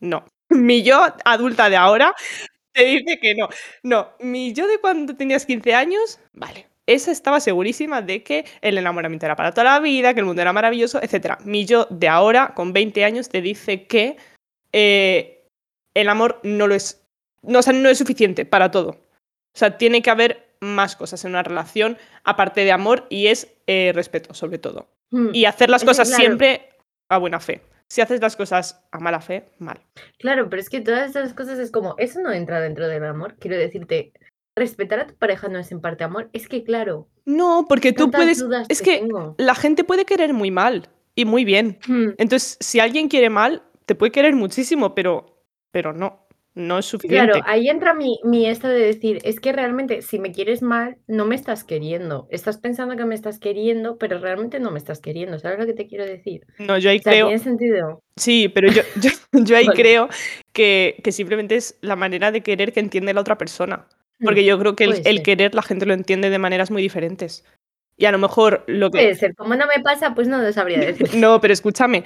No. 0.00 0.24
Mi 0.50 0.82
yo 0.82 1.02
adulta 1.24 1.70
de 1.70 1.76
ahora 1.76 2.14
te 2.72 2.84
dice 2.84 3.18
que 3.20 3.34
no. 3.34 3.48
No, 3.82 4.10
mi 4.20 4.52
yo 4.52 4.66
de 4.66 4.78
cuando 4.78 5.16
tenías 5.16 5.46
15 5.46 5.74
años, 5.74 6.18
vale. 6.32 6.68
Esa 6.86 7.12
estaba 7.12 7.40
segurísima 7.40 8.02
de 8.02 8.22
que 8.22 8.44
el 8.60 8.76
enamoramiento 8.76 9.24
era 9.24 9.36
para 9.36 9.52
toda 9.52 9.64
la 9.64 9.80
vida, 9.80 10.12
que 10.12 10.20
el 10.20 10.26
mundo 10.26 10.42
era 10.42 10.52
maravilloso, 10.52 11.00
etc. 11.02 11.38
Mi 11.44 11.64
yo 11.64 11.86
de 11.88 12.08
ahora, 12.08 12.52
con 12.54 12.74
20 12.74 13.04
años, 13.04 13.30
te 13.30 13.40
dice 13.40 13.86
que 13.86 14.18
eh, 14.72 15.46
el 15.94 16.08
amor 16.10 16.40
no 16.42 16.66
lo 16.66 16.74
es. 16.74 17.02
No, 17.42 17.60
o 17.60 17.62
sea, 17.62 17.72
no 17.72 17.88
es 17.88 17.96
suficiente 17.98 18.44
para 18.44 18.70
todo. 18.70 18.90
O 18.90 19.58
sea, 19.58 19.78
tiene 19.78 20.02
que 20.02 20.10
haber 20.10 20.46
más 20.60 20.96
cosas 20.96 21.24
en 21.24 21.30
una 21.30 21.42
relación 21.42 21.96
aparte 22.24 22.64
de 22.64 22.72
amor 22.72 23.06
y 23.08 23.28
es 23.28 23.48
eh, 23.66 23.92
respeto, 23.94 24.34
sobre 24.34 24.58
todo. 24.58 24.88
Hmm, 25.10 25.30
Y 25.32 25.44
hacer 25.46 25.70
las 25.70 25.82
Es 25.82 25.88
cosas 25.88 26.08
claro. 26.08 26.20
siempre 26.22 26.68
a 27.08 27.18
buena 27.18 27.40
fe. 27.40 27.62
Si 27.88 28.00
haces 28.00 28.20
las 28.20 28.36
cosas 28.36 28.82
a 28.90 28.98
mala 28.98 29.20
fe, 29.20 29.50
mal. 29.58 29.80
Claro, 30.18 30.48
pero 30.50 30.60
es 30.60 30.68
que 30.68 30.80
todas 30.80 31.10
esas 31.10 31.34
cosas 31.34 31.58
es 31.58 31.70
como, 31.70 31.94
eso 31.98 32.20
no 32.20 32.32
entra 32.32 32.60
dentro 32.60 32.88
del 32.88 33.04
amor. 33.04 33.36
Quiero 33.38 33.56
decirte, 33.56 34.12
respetar 34.56 35.00
a 35.00 35.06
tu 35.06 35.14
pareja 35.16 35.48
no 35.48 35.58
es 35.58 35.70
en 35.72 35.80
parte 35.80 36.04
amor. 36.04 36.30
Es 36.32 36.48
que, 36.48 36.64
claro, 36.64 37.08
No, 37.26 37.66
porque 37.68 37.92
tú 37.92 38.10
puedes. 38.10 38.44
Es 38.68 38.82
que 38.82 38.98
tengo. 38.98 39.34
la 39.38 39.54
gente 39.54 39.84
puede 39.84 40.04
querer 40.04 40.32
muy 40.34 40.50
mal 40.50 40.88
y 41.14 41.24
muy 41.24 41.44
bien. 41.44 41.78
Hmm, 41.86 42.10
Entonces, 42.18 42.56
si 42.60 42.80
alguien 42.80 43.08
quiere 43.08 43.30
mal, 43.30 43.62
te 43.86 43.94
puede 43.94 44.12
querer 44.12 44.34
muchísimo, 44.34 44.94
pero, 44.94 45.42
pero 45.70 45.92
no, 45.92 46.23
no 46.54 46.78
es 46.78 46.86
suficiente. 46.86 47.32
Claro, 47.32 47.44
ahí 47.46 47.68
entra 47.68 47.94
mi, 47.94 48.18
mi 48.24 48.46
esto 48.46 48.68
de 48.68 48.78
decir, 48.80 49.18
es 49.24 49.40
que 49.40 49.52
realmente 49.52 50.02
si 50.02 50.18
me 50.18 50.32
quieres 50.32 50.62
mal, 50.62 50.98
no 51.06 51.26
me 51.26 51.34
estás 51.34 51.64
queriendo. 51.64 52.28
Estás 52.30 52.58
pensando 52.58 52.96
que 52.96 53.04
me 53.04 53.14
estás 53.14 53.38
queriendo, 53.40 53.98
pero 53.98 54.18
realmente 54.18 54.60
no 54.60 54.70
me 54.70 54.78
estás 54.78 55.00
queriendo. 55.00 55.38
¿Sabes 55.38 55.58
lo 55.58 55.66
que 55.66 55.74
te 55.74 55.86
quiero 55.86 56.04
decir? 56.06 56.46
No, 56.58 56.78
yo 56.78 56.90
ahí 56.90 56.98
O 56.98 57.02
sea, 57.02 57.12
creo. 57.12 57.26
tiene 57.26 57.38
sentido. 57.38 58.02
Sí, 58.16 58.48
pero 58.48 58.68
yo, 58.68 58.82
yo, 58.96 59.10
yo 59.32 59.56
ahí 59.56 59.68
Vale. 59.68 59.76
creo 59.76 60.08
que, 60.52 61.00
que 61.02 61.12
simplemente 61.12 61.56
es 61.56 61.78
la 61.80 61.96
manera 61.96 62.30
de 62.32 62.42
querer 62.42 62.72
que 62.72 62.80
entiende 62.80 63.14
la 63.14 63.20
otra 63.20 63.38
persona. 63.38 63.88
Porque 64.22 64.42
Hmm, 64.42 64.44
yo 64.44 64.58
creo 64.58 64.76
que 64.76 64.84
el, 64.84 65.02
el 65.04 65.22
querer 65.22 65.54
la 65.54 65.62
gente 65.62 65.86
lo 65.86 65.94
entiende 65.94 66.30
de 66.30 66.38
maneras 66.38 66.70
muy 66.70 66.82
diferentes. 66.82 67.44
Y 67.96 68.06
a 68.06 68.12
lo 68.12 68.18
mejor 68.18 68.64
lo 68.66 68.90
que. 68.90 68.98
Puede 68.98 69.14
ser. 69.16 69.34
Como 69.36 69.54
no 69.56 69.66
me 69.66 69.82
pasa, 69.82 70.14
pues 70.14 70.28
no 70.28 70.38
lo 70.38 70.52
sabría 70.52 70.78
decir. 70.86 71.14
No, 71.14 71.40
pero 71.40 71.52
escúchame. 71.54 72.04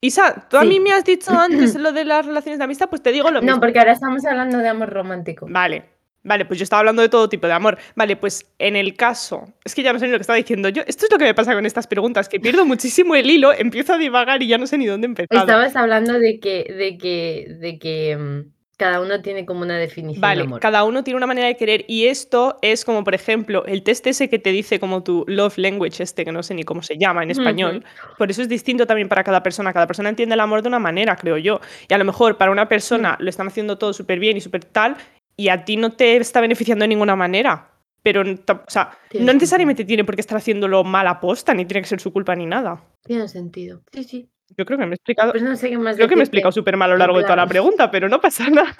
Isa, 0.00 0.46
tú 0.48 0.56
a 0.56 0.64
mí 0.64 0.78
me 0.78 0.92
has 0.92 1.04
dicho 1.04 1.30
antes 1.38 1.74
lo 1.74 1.92
de 1.92 2.04
las 2.04 2.24
relaciones 2.24 2.58
de 2.58 2.64
amistad, 2.64 2.88
pues 2.88 3.02
te 3.02 3.12
digo 3.12 3.30
lo 3.30 3.40
mismo. 3.40 3.56
No, 3.56 3.60
porque 3.60 3.78
ahora 3.78 3.92
estamos 3.92 4.24
hablando 4.24 4.58
de 4.58 4.68
amor 4.68 4.90
romántico. 4.90 5.46
Vale, 5.48 5.84
vale, 6.22 6.44
pues 6.44 6.58
yo 6.58 6.64
estaba 6.64 6.80
hablando 6.80 7.02
de 7.02 7.08
todo 7.08 7.28
tipo 7.28 7.46
de 7.46 7.52
amor. 7.52 7.78
Vale, 7.96 8.16
pues 8.16 8.46
en 8.58 8.76
el 8.76 8.94
caso, 8.94 9.44
es 9.64 9.74
que 9.74 9.82
ya 9.82 9.92
no 9.92 9.98
sé 9.98 10.06
ni 10.06 10.12
lo 10.12 10.18
que 10.18 10.22
estaba 10.22 10.36
diciendo 10.36 10.68
yo. 10.68 10.82
Esto 10.86 11.06
es 11.06 11.12
lo 11.12 11.18
que 11.18 11.24
me 11.24 11.34
pasa 11.34 11.54
con 11.54 11.66
estas 11.66 11.86
preguntas, 11.86 12.28
que 12.28 12.38
pierdo 12.38 12.64
muchísimo 12.64 13.16
el 13.16 13.28
hilo, 13.28 13.52
empiezo 13.52 13.94
a 13.94 13.98
divagar 13.98 14.42
y 14.42 14.48
ya 14.48 14.58
no 14.58 14.66
sé 14.66 14.78
ni 14.78 14.86
dónde 14.86 15.06
empezar. 15.06 15.38
Estabas 15.40 15.74
hablando 15.74 16.18
de 16.18 16.38
que, 16.38 16.72
de 16.72 16.96
que, 16.96 17.56
de 17.58 17.78
que 17.78 18.16
mm, 18.16 18.57
cada 18.78 19.00
uno 19.02 19.20
tiene 19.20 19.44
como 19.44 19.62
una 19.62 19.76
definición 19.76 20.20
de 20.20 20.26
Vale, 20.26 20.42
amor. 20.42 20.60
cada 20.60 20.84
uno 20.84 21.04
tiene 21.04 21.16
una 21.18 21.26
manera 21.26 21.48
de 21.48 21.56
querer 21.56 21.84
y 21.88 22.06
esto 22.06 22.58
es 22.62 22.84
como, 22.84 23.04
por 23.04 23.14
ejemplo, 23.14 23.64
el 23.66 23.82
test 23.82 24.06
ese 24.06 24.30
que 24.30 24.38
te 24.38 24.50
dice 24.52 24.78
como 24.80 25.02
tu 25.02 25.24
love 25.26 25.58
language 25.58 26.02
este, 26.02 26.24
que 26.24 26.32
no 26.32 26.42
sé 26.42 26.54
ni 26.54 26.62
cómo 26.62 26.82
se 26.82 26.96
llama 26.96 27.22
en 27.24 27.30
español. 27.32 27.84
Por 28.16 28.30
eso 28.30 28.40
es 28.40 28.48
distinto 28.48 28.86
también 28.86 29.08
para 29.08 29.24
cada 29.24 29.42
persona. 29.42 29.72
Cada 29.72 29.86
persona 29.86 30.08
entiende 30.08 30.34
el 30.34 30.40
amor 30.40 30.62
de 30.62 30.68
una 30.68 30.78
manera, 30.78 31.16
creo 31.16 31.36
yo. 31.38 31.60
Y 31.88 31.92
a 31.92 31.98
lo 31.98 32.04
mejor 32.04 32.36
para 32.38 32.50
una 32.52 32.68
persona 32.68 33.16
lo 33.20 33.28
están 33.28 33.48
haciendo 33.48 33.76
todo 33.78 33.92
súper 33.92 34.18
bien 34.20 34.36
y 34.36 34.40
súper 34.40 34.64
tal 34.64 34.96
y 35.36 35.48
a 35.48 35.64
ti 35.64 35.76
no 35.76 35.92
te 35.92 36.16
está 36.16 36.40
beneficiando 36.40 36.84
de 36.84 36.88
ninguna 36.88 37.16
manera. 37.16 37.72
Pero, 38.02 38.22
o 38.22 38.24
sea, 38.68 38.90
Tiene 39.10 39.26
no 39.26 39.32
sentido. 39.32 39.34
necesariamente 39.34 39.84
tiene 39.84 40.04
por 40.04 40.14
qué 40.14 40.20
estar 40.20 40.38
haciéndolo 40.38 40.84
mal 40.84 41.06
aposta, 41.08 41.52
ni 41.52 41.64
tiene 41.64 41.82
que 41.82 41.88
ser 41.88 42.00
su 42.00 42.12
culpa 42.12 42.34
ni 42.36 42.46
nada. 42.46 42.80
Tiene 43.04 43.26
sentido. 43.26 43.82
Sí, 43.92 44.04
sí. 44.04 44.28
Yo 44.56 44.64
creo 44.64 44.78
que 44.78 44.86
me 44.86 44.92
he 44.92 44.94
explicado, 44.96 45.32
Pues 45.32 45.42
no 45.42 45.56
sé 45.56 45.70
qué 45.70 45.78
más 45.78 45.96
creo 45.96 46.08
que 46.08 46.16
me 46.16 46.22
he 46.22 46.24
explicado 46.24 46.52
súper 46.52 46.76
mal 46.76 46.90
a 46.90 46.94
lo 46.94 46.98
largo 46.98 47.18
de 47.18 47.24
toda 47.24 47.36
la 47.36 47.46
pregunta, 47.46 47.90
pero 47.90 48.08
no 48.08 48.20
pasa 48.20 48.48
nada. 48.50 48.74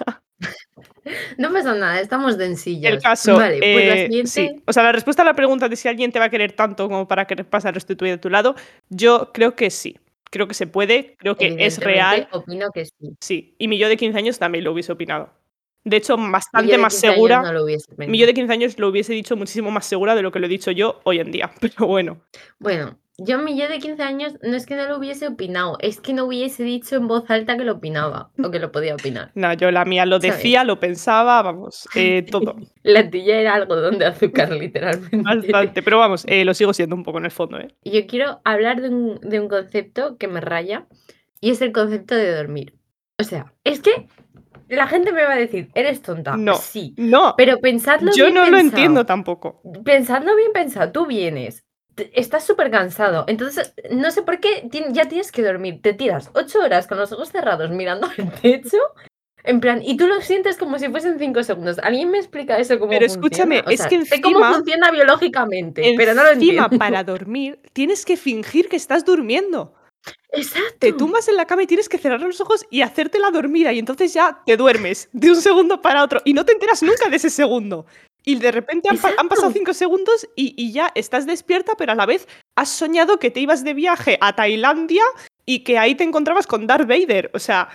No 1.37 1.51
pasa 1.51 1.73
nada, 1.75 1.99
estamos 1.99 2.37
densillas. 2.37 2.93
El 2.93 3.01
caso, 3.01 3.35
Vale, 3.35 3.57
pues 3.59 3.87
la 3.87 3.95
eh, 3.95 4.03
siguiente. 4.05 4.29
sí. 4.29 4.61
O 4.65 4.73
sea, 4.73 4.83
la 4.83 4.91
respuesta 4.91 5.21
a 5.21 5.25
la 5.25 5.33
pregunta 5.33 5.67
de 5.69 5.75
si 5.75 5.87
alguien 5.87 6.11
te 6.11 6.19
va 6.19 6.25
a 6.25 6.29
querer 6.29 6.53
tanto 6.53 6.87
como 6.87 7.07
para 7.07 7.25
querer 7.25 7.47
pasar 7.47 7.69
el 7.69 7.75
resto 7.75 7.93
de 7.93 7.97
tu 7.97 8.05
vida 8.05 8.15
de 8.15 8.21
tu 8.21 8.29
lado, 8.29 8.55
yo 8.89 9.31
creo 9.33 9.55
que 9.55 9.69
sí. 9.69 9.97
Creo 10.31 10.47
que 10.47 10.53
se 10.53 10.67
puede, 10.67 11.15
creo 11.17 11.35
que 11.35 11.55
es 11.57 11.79
real, 11.79 12.27
Opino 12.31 12.67
que 12.71 12.85
sí. 12.85 12.93
sí. 13.19 13.55
Y 13.57 13.67
mi 13.67 13.79
yo 13.79 13.89
de 13.89 13.97
15 13.97 14.15
años 14.17 14.37
también 14.37 14.63
lo 14.63 14.71
hubiese 14.71 14.91
opinado. 14.91 15.31
De 15.83 15.97
hecho, 15.97 16.17
bastante 16.17 16.77
más 16.77 16.93
15 16.93 17.07
años 17.07 17.15
segura. 17.15 17.41
no 17.51 17.65
Mi 18.07 18.19
yo 18.19 18.27
de 18.27 18.33
15 18.35 18.53
años 18.53 18.77
lo 18.77 18.89
hubiese 18.89 19.13
dicho 19.13 19.35
muchísimo 19.35 19.71
más 19.71 19.87
segura 19.87 20.13
de 20.13 20.21
lo 20.21 20.31
que 20.31 20.39
lo 20.39 20.45
he 20.45 20.49
dicho 20.49 20.69
yo 20.69 20.99
hoy 21.03 21.19
en 21.19 21.31
día. 21.31 21.49
Pero 21.59 21.87
bueno, 21.87 22.21
Bueno, 22.59 22.99
yo 23.25 23.39
mi 23.39 23.57
yo 23.59 23.67
de 23.67 23.79
15 23.79 24.01
años 24.03 24.33
no 24.41 24.55
es 24.55 24.65
que 24.65 24.75
no 24.75 24.87
lo 24.87 24.97
hubiese 24.97 25.27
opinado, 25.27 25.77
es 25.81 25.99
que 26.01 26.13
no 26.13 26.25
hubiese 26.25 26.63
dicho 26.63 26.95
en 26.95 27.07
voz 27.07 27.29
alta 27.29 27.57
que 27.57 27.63
lo 27.63 27.73
opinaba 27.73 28.31
o 28.43 28.51
que 28.51 28.59
lo 28.59 28.71
podía 28.71 28.95
opinar. 28.95 29.31
no, 29.35 29.53
yo 29.53 29.71
la 29.71 29.85
mía 29.85 30.05
lo 30.05 30.19
¿Sabes? 30.19 30.37
decía, 30.37 30.63
lo 30.63 30.79
pensaba, 30.79 31.41
vamos, 31.41 31.87
eh, 31.95 32.23
todo. 32.29 32.55
La 32.83 33.09
tuya 33.09 33.39
era 33.39 33.55
algodón 33.55 33.97
de 33.99 34.05
azúcar, 34.05 34.51
literalmente. 34.51 35.17
Bastante. 35.17 35.81
Pero 35.83 35.99
vamos, 35.99 36.25
eh, 36.27 36.45
lo 36.45 36.53
sigo 36.53 36.73
siendo 36.73 36.95
un 36.95 37.03
poco 37.03 37.17
en 37.19 37.25
el 37.25 37.31
fondo, 37.31 37.59
¿eh? 37.59 37.67
Yo 37.83 38.05
quiero 38.07 38.41
hablar 38.45 38.81
de 38.81 38.89
un, 38.89 39.19
de 39.21 39.39
un 39.39 39.47
concepto 39.49 40.17
que 40.17 40.27
me 40.27 40.41
raya 40.41 40.87
y 41.41 41.51
es 41.51 41.61
el 41.61 41.71
concepto 41.71 42.15
de 42.15 42.35
dormir. 42.35 42.75
O 43.17 43.23
sea, 43.23 43.53
es 43.63 43.81
que 43.81 44.07
La 44.69 44.85
gente 44.87 45.11
me 45.11 45.23
va 45.23 45.33
a 45.33 45.35
decir, 45.35 45.71
eres 45.73 46.01
tonta. 46.03 46.37
No, 46.37 46.53
Sí. 46.55 46.93
no. 46.95 47.33
Pero 47.35 47.57
pensadlo 47.59 48.11
Yo 48.15 48.25
bien 48.25 48.35
no 48.35 48.49
lo 48.49 48.59
entiendo 48.59 49.03
tampoco. 49.05 49.61
Pensadlo 49.83 50.35
bien 50.35 50.51
pensado. 50.53 50.91
Tú 50.91 51.07
vienes. 51.07 51.65
Estás 52.13 52.45
súper 52.45 52.69
cansado. 52.71 53.25
Entonces, 53.27 53.73
no 53.91 54.11
sé 54.11 54.21
por 54.23 54.39
qué 54.39 54.67
ya 54.91 55.07
tienes 55.07 55.31
que 55.31 55.41
dormir. 55.43 55.81
Te 55.81 55.93
tiras 55.93 56.29
ocho 56.33 56.59
horas 56.59 56.87
con 56.87 56.97
los 56.97 57.11
ojos 57.11 57.29
cerrados 57.29 57.69
mirando 57.71 58.07
al 58.17 58.31
techo. 58.41 58.77
En 59.45 59.61
plan, 59.61 59.81
y 59.81 59.95
tú 59.95 60.05
lo 60.07 60.19
sientes 60.21 60.57
como 60.57 60.77
si 60.79 60.89
fuesen 60.89 61.17
cinco 61.17 61.41
segundos. 61.43 61.79
¿Alguien 61.79 62.11
me 62.11 62.17
explica 62.17 62.57
eso 62.59 62.77
cómo 62.77 62.89
Pero 62.91 63.07
funciona? 63.07 63.55
escúchame, 63.55 63.73
es 63.73 63.85
que 63.87 64.05
sé 64.05 64.19
cómo 64.21 64.39
encima- 64.39 64.53
funciona 64.53 64.91
biológicamente, 64.91 65.93
pero 65.95 66.13
no 66.13 66.23
lo 66.23 66.29
Encima, 66.31 66.63
entiendo. 66.65 66.77
para 66.77 67.03
dormir, 67.05 67.59
tienes 67.73 68.03
que 68.05 68.17
fingir 68.17 68.67
que 68.67 68.75
estás 68.75 69.05
durmiendo. 69.05 69.73
Exacto. 70.31 70.75
Te 70.79 70.93
tumbas 70.93 71.27
en 71.29 71.37
la 71.37 71.45
cama 71.45 71.63
y 71.63 71.67
tienes 71.67 71.87
que 71.89 71.97
cerrar 71.97 72.19
los 72.21 72.39
ojos 72.41 72.65
y 72.69 72.81
hacerte 72.81 73.17
la 73.19 73.31
dormida 73.31 73.71
y 73.73 73.79
entonces 73.79 74.13
ya 74.13 74.41
te 74.45 74.57
duermes 74.57 75.09
de 75.13 75.29
un 75.29 75.35
segundo 75.37 75.81
para 75.81 76.03
otro 76.03 76.21
y 76.25 76.33
no 76.33 76.45
te 76.45 76.51
enteras 76.53 76.83
nunca 76.83 77.09
de 77.09 77.15
ese 77.15 77.29
segundo. 77.29 77.85
Y 78.25 78.35
de 78.35 78.51
repente 78.51 78.89
han, 78.89 78.97
pa- 78.97 79.13
han 79.17 79.29
pasado 79.29 79.51
cinco 79.51 79.73
segundos 79.73 80.27
y, 80.35 80.53
y 80.57 80.71
ya 80.71 80.91
estás 80.93 81.25
despierta, 81.25 81.73
pero 81.77 81.93
a 81.93 81.95
la 81.95 82.05
vez 82.05 82.27
has 82.55 82.69
soñado 82.69 83.17
que 83.17 83.31
te 83.31 83.39
ibas 83.39 83.63
de 83.63 83.73
viaje 83.73 84.17
a 84.21 84.35
Tailandia 84.35 85.03
y 85.45 85.63
que 85.63 85.77
ahí 85.77 85.95
te 85.95 86.03
encontrabas 86.03 86.45
con 86.45 86.67
Darth 86.67 86.87
Vader. 86.87 87.31
O 87.33 87.39
sea, 87.39 87.69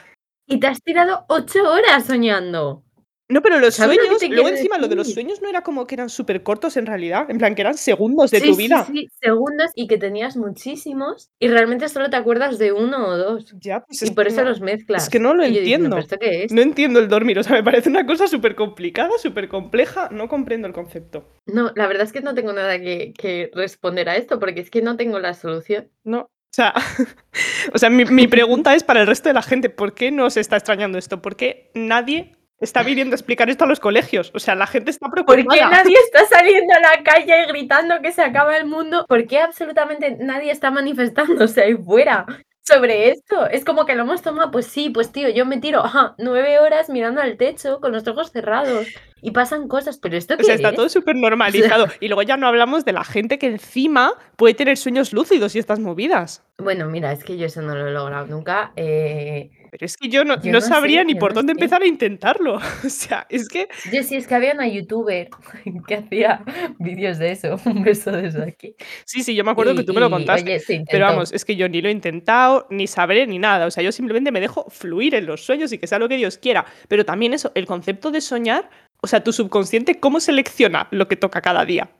Y 0.47 0.61
te 0.61 0.67
has 0.67 0.81
tirado 0.83 1.25
ocho 1.29 1.61
horas 1.71 2.05
soñando. 2.05 2.83
No, 3.29 3.41
pero 3.43 3.59
los 3.59 3.75
¿Sabes 3.75 3.97
lo 3.97 4.03
sueños, 4.03 4.21
te 4.21 4.29
luego 4.29 4.49
encima 4.49 4.77
lo 4.79 4.87
de 4.87 4.97
los 4.97 5.13
sueños 5.13 5.41
no 5.41 5.49
era 5.49 5.63
como 5.63 5.87
que 5.87 5.95
eran 5.95 6.11
súper 6.11 6.43
cortos 6.43 6.77
en 6.77 6.87
realidad, 6.87 7.31
en 7.31 7.39
plan 7.39 7.55
que 7.55 7.63
eran 7.63 7.75
segundos 7.79 8.31
de 8.31 8.41
sí, 8.41 8.47
tu 8.49 8.55
sí, 8.55 8.63
vida. 8.63 8.85
sí, 8.85 9.09
segundos 9.21 9.71
y 9.75 9.87
que 9.87 9.97
tenías 9.99 10.37
muchísimos 10.37 11.31
y 11.39 11.49
realmente 11.49 11.89
solo 11.89 12.11
te 12.11 12.17
acuerdas 12.17 12.59
de 12.59 12.73
uno 12.73 13.09
o 13.09 13.17
dos. 13.17 13.55
Ya, 13.61 13.81
pues 13.81 14.03
Y 14.03 14.05
es 14.05 14.11
por 14.11 14.27
eso 14.27 14.43
no- 14.43 14.51
los 14.51 14.61
mezclas. 14.61 15.09
que 15.09 15.19
no 15.19 15.33
lo 15.35 15.43
Y 15.47 15.55
yo 15.55 15.61
diciendo, 15.61 15.87
entiendo. 15.87 15.97
¿pero 15.97 16.01
esto 16.03 16.17
qué 16.21 16.45
es? 16.45 16.53
No 16.53 16.61
entiendo 16.63 17.01
el 17.01 17.09
dormir, 17.09 17.39
o 17.39 17.43
sea, 17.43 17.57
me 17.57 17.65
parece 17.65 17.89
una 17.89 18.05
cosa 18.07 18.27
súper 18.29 18.55
complicada, 18.55 19.17
súper 19.19 19.49
compleja, 19.49 20.09
no 20.13 20.29
comprendo 20.29 20.69
el 20.69 20.75
concepto. 20.75 21.27
No, 21.47 21.73
la 21.75 21.87
verdad 21.87 22.05
es 22.05 22.13
que 22.13 22.21
no 22.21 22.35
tengo 22.35 22.53
nada 22.53 22.79
que, 22.79 23.15
que 23.17 23.51
responder 23.55 24.09
a 24.11 24.17
esto 24.17 24.39
porque 24.39 24.61
es 24.61 24.71
que 24.71 24.83
no 24.83 24.97
tengo 24.97 25.19
la 25.19 25.35
solución. 25.35 25.89
No. 26.05 26.21
O 26.21 26.29
sea, 26.55 26.73
o 27.73 27.79
sea 27.79 27.91
mi, 27.91 28.05
mi 28.05 28.29
pregunta 28.29 28.75
es 28.75 28.85
para 28.85 29.01
el 29.01 29.07
resto 29.07 29.29
de 29.29 29.35
la 29.35 29.43
gente, 29.43 29.71
¿por 29.71 29.95
qué 29.95 30.11
nos 30.11 30.37
está 30.37 30.57
extrañando 30.57 30.99
esto? 30.99 31.21
¿Por 31.23 31.37
qué 31.37 31.71
nadie 31.75 32.37
está 32.65 32.83
viniendo 32.83 33.15
a 33.15 33.17
explicar 33.17 33.49
esto 33.51 33.65
a 33.65 33.69
los 33.69 33.81
colegios? 33.81 34.31
O 34.35 34.39
sea, 34.39 34.55
la 34.55 34.67
gente 34.67 34.91
está 34.91 35.07
¿Por 35.09 35.25
preocupada. 35.25 35.55
qué 35.55 35.77
nadie 35.77 35.97
está 36.05 36.27
saliendo 36.27 36.75
a 36.75 36.81
la 36.81 37.03
calle 37.03 37.47
gritando 37.47 38.01
que 38.03 38.13
se 38.13 38.23
acaba 38.23 38.57
el 38.57 38.67
mundo? 38.67 39.07
¿Por 39.09 39.27
qué 39.27 39.39
absolutamente 39.41 40.17
nadie 40.21 40.51
está 40.51 40.71
manifestándose 40.71 41.63
ahí 41.63 41.75
fuera 41.77 42.27
sobre 42.63 43.11
esto? 43.11 43.47
Es 43.49 43.65
como 43.65 43.85
que 43.87 43.95
lo 43.95 44.03
hemos 44.03 44.23
tomado, 44.23 44.51
pues 44.51 44.67
sí, 44.67 44.91
pues 44.91 45.13
tío, 45.13 45.29
yo 45.29 45.47
me 45.47 45.59
tiro 45.59 45.85
ajá, 45.85 46.15
nueve 46.19 46.59
horas 46.59 46.89
mirando 46.91 47.21
al 47.21 47.37
techo 47.37 47.81
con 47.81 47.93
los 47.93 48.07
ojos 48.09 48.33
cerrados 48.33 48.87
y 49.21 49.31
pasan 49.31 49.69
cosas, 49.69 49.99
pero 49.99 50.17
¿esto 50.19 50.35
O 50.39 50.43
sea, 50.43 50.55
está 50.55 50.71
es? 50.71 50.75
todo 50.77 50.89
súper 50.91 51.17
normalizado. 51.17 51.87
Y 52.01 52.09
luego 52.09 52.23
ya 52.23 52.37
no 52.37 52.47
hablamos 52.47 52.85
de 52.85 52.93
la 52.93 53.05
gente 53.05 53.39
que 53.39 53.47
encima 53.47 54.13
puede 54.37 54.53
tener 54.55 54.77
sueños 54.77 55.13
lúcidos 55.15 55.55
y 55.57 55.59
estas 55.59 55.81
movidas. 55.81 56.43
Bueno, 56.59 56.87
mira, 56.89 57.11
es 57.13 57.25
que 57.25 57.37
yo 57.39 57.47
eso 57.47 57.63
no 57.63 57.75
lo 57.75 57.89
he 57.89 57.93
logrado 57.93 58.27
nunca. 58.27 58.73
eh, 58.77 59.51
Pero 59.75 59.87
es 59.87 59.97
que 59.97 60.09
yo 60.09 60.25
no, 60.25 60.41
Yo 60.41 60.53
no 60.53 60.59
no 60.59 60.61
sé, 60.61 60.69
sabría 60.69 61.03
ni 61.03 61.17
por 61.17 61.33
no 61.33 61.41
dónde 61.41 61.53
sé. 61.55 61.59
empezar 61.59 61.83
a 61.83 61.87
intentarlo. 61.87 62.61
O 62.85 62.89
sea, 62.89 63.27
es 63.29 63.49
que 63.49 63.67
Yo 63.91 64.05
sí, 64.05 64.15
es 64.15 64.29
que 64.29 64.37
había 64.37 64.53
una 64.55 64.69
youtuber 64.69 65.29
que 65.89 65.95
hacía 65.97 66.45
vídeos 66.79 67.19
de 67.19 67.33
eso. 67.33 67.57
Un 67.65 67.83
beso 67.83 68.13
desde 68.13 68.45
aquí. 68.45 68.77
sí, 69.05 69.25
sí, 69.25 69.35
yo 69.35 69.43
me 69.43 69.51
acuerdo 69.51 69.75
que 69.75 69.83
tú 69.83 69.93
me 69.93 69.99
lo 69.99 70.09
contaste. 70.11 70.61
oye, 70.69 70.85
Pero 70.89 71.07
vamos, 71.07 71.33
es 71.33 71.45
que 71.45 71.57
yo 71.57 71.69
ni 71.69 71.83
lo 71.83 71.89
he 71.89 71.93
intentado, 71.93 72.69
ni 72.71 72.87
sabré, 72.87 73.27
ni 73.27 73.41
nada. 73.41 73.67
O 73.67 73.71
sea, 73.73 73.83
yo 73.83 73.91
simplemente 73.91 74.31
me 74.31 74.41
dejo 74.41 74.67
fluir 74.71 75.17
en 75.17 75.27
los 75.27 75.45
sueños 75.45 75.73
y 75.73 75.79
que 75.79 75.89
sea 75.89 75.99
lo 75.99 76.09
que 76.09 76.19
Dios 76.19 76.39
quiera. 76.39 76.65
Pero 76.87 77.05
también 77.05 77.35
eso, 77.35 77.51
el 77.57 77.67
concepto 77.67 78.13
de 78.13 78.21
soñar, 78.21 78.71
o 79.01 79.09
sea, 79.09 79.25
tu 79.25 79.33
subconsciente, 79.33 79.99
¿cómo 79.99 80.21
selecciona 80.21 80.87
lo 80.93 81.09
que 81.09 81.17
toca 81.17 81.41
cada 81.41 81.65
día? 81.65 81.91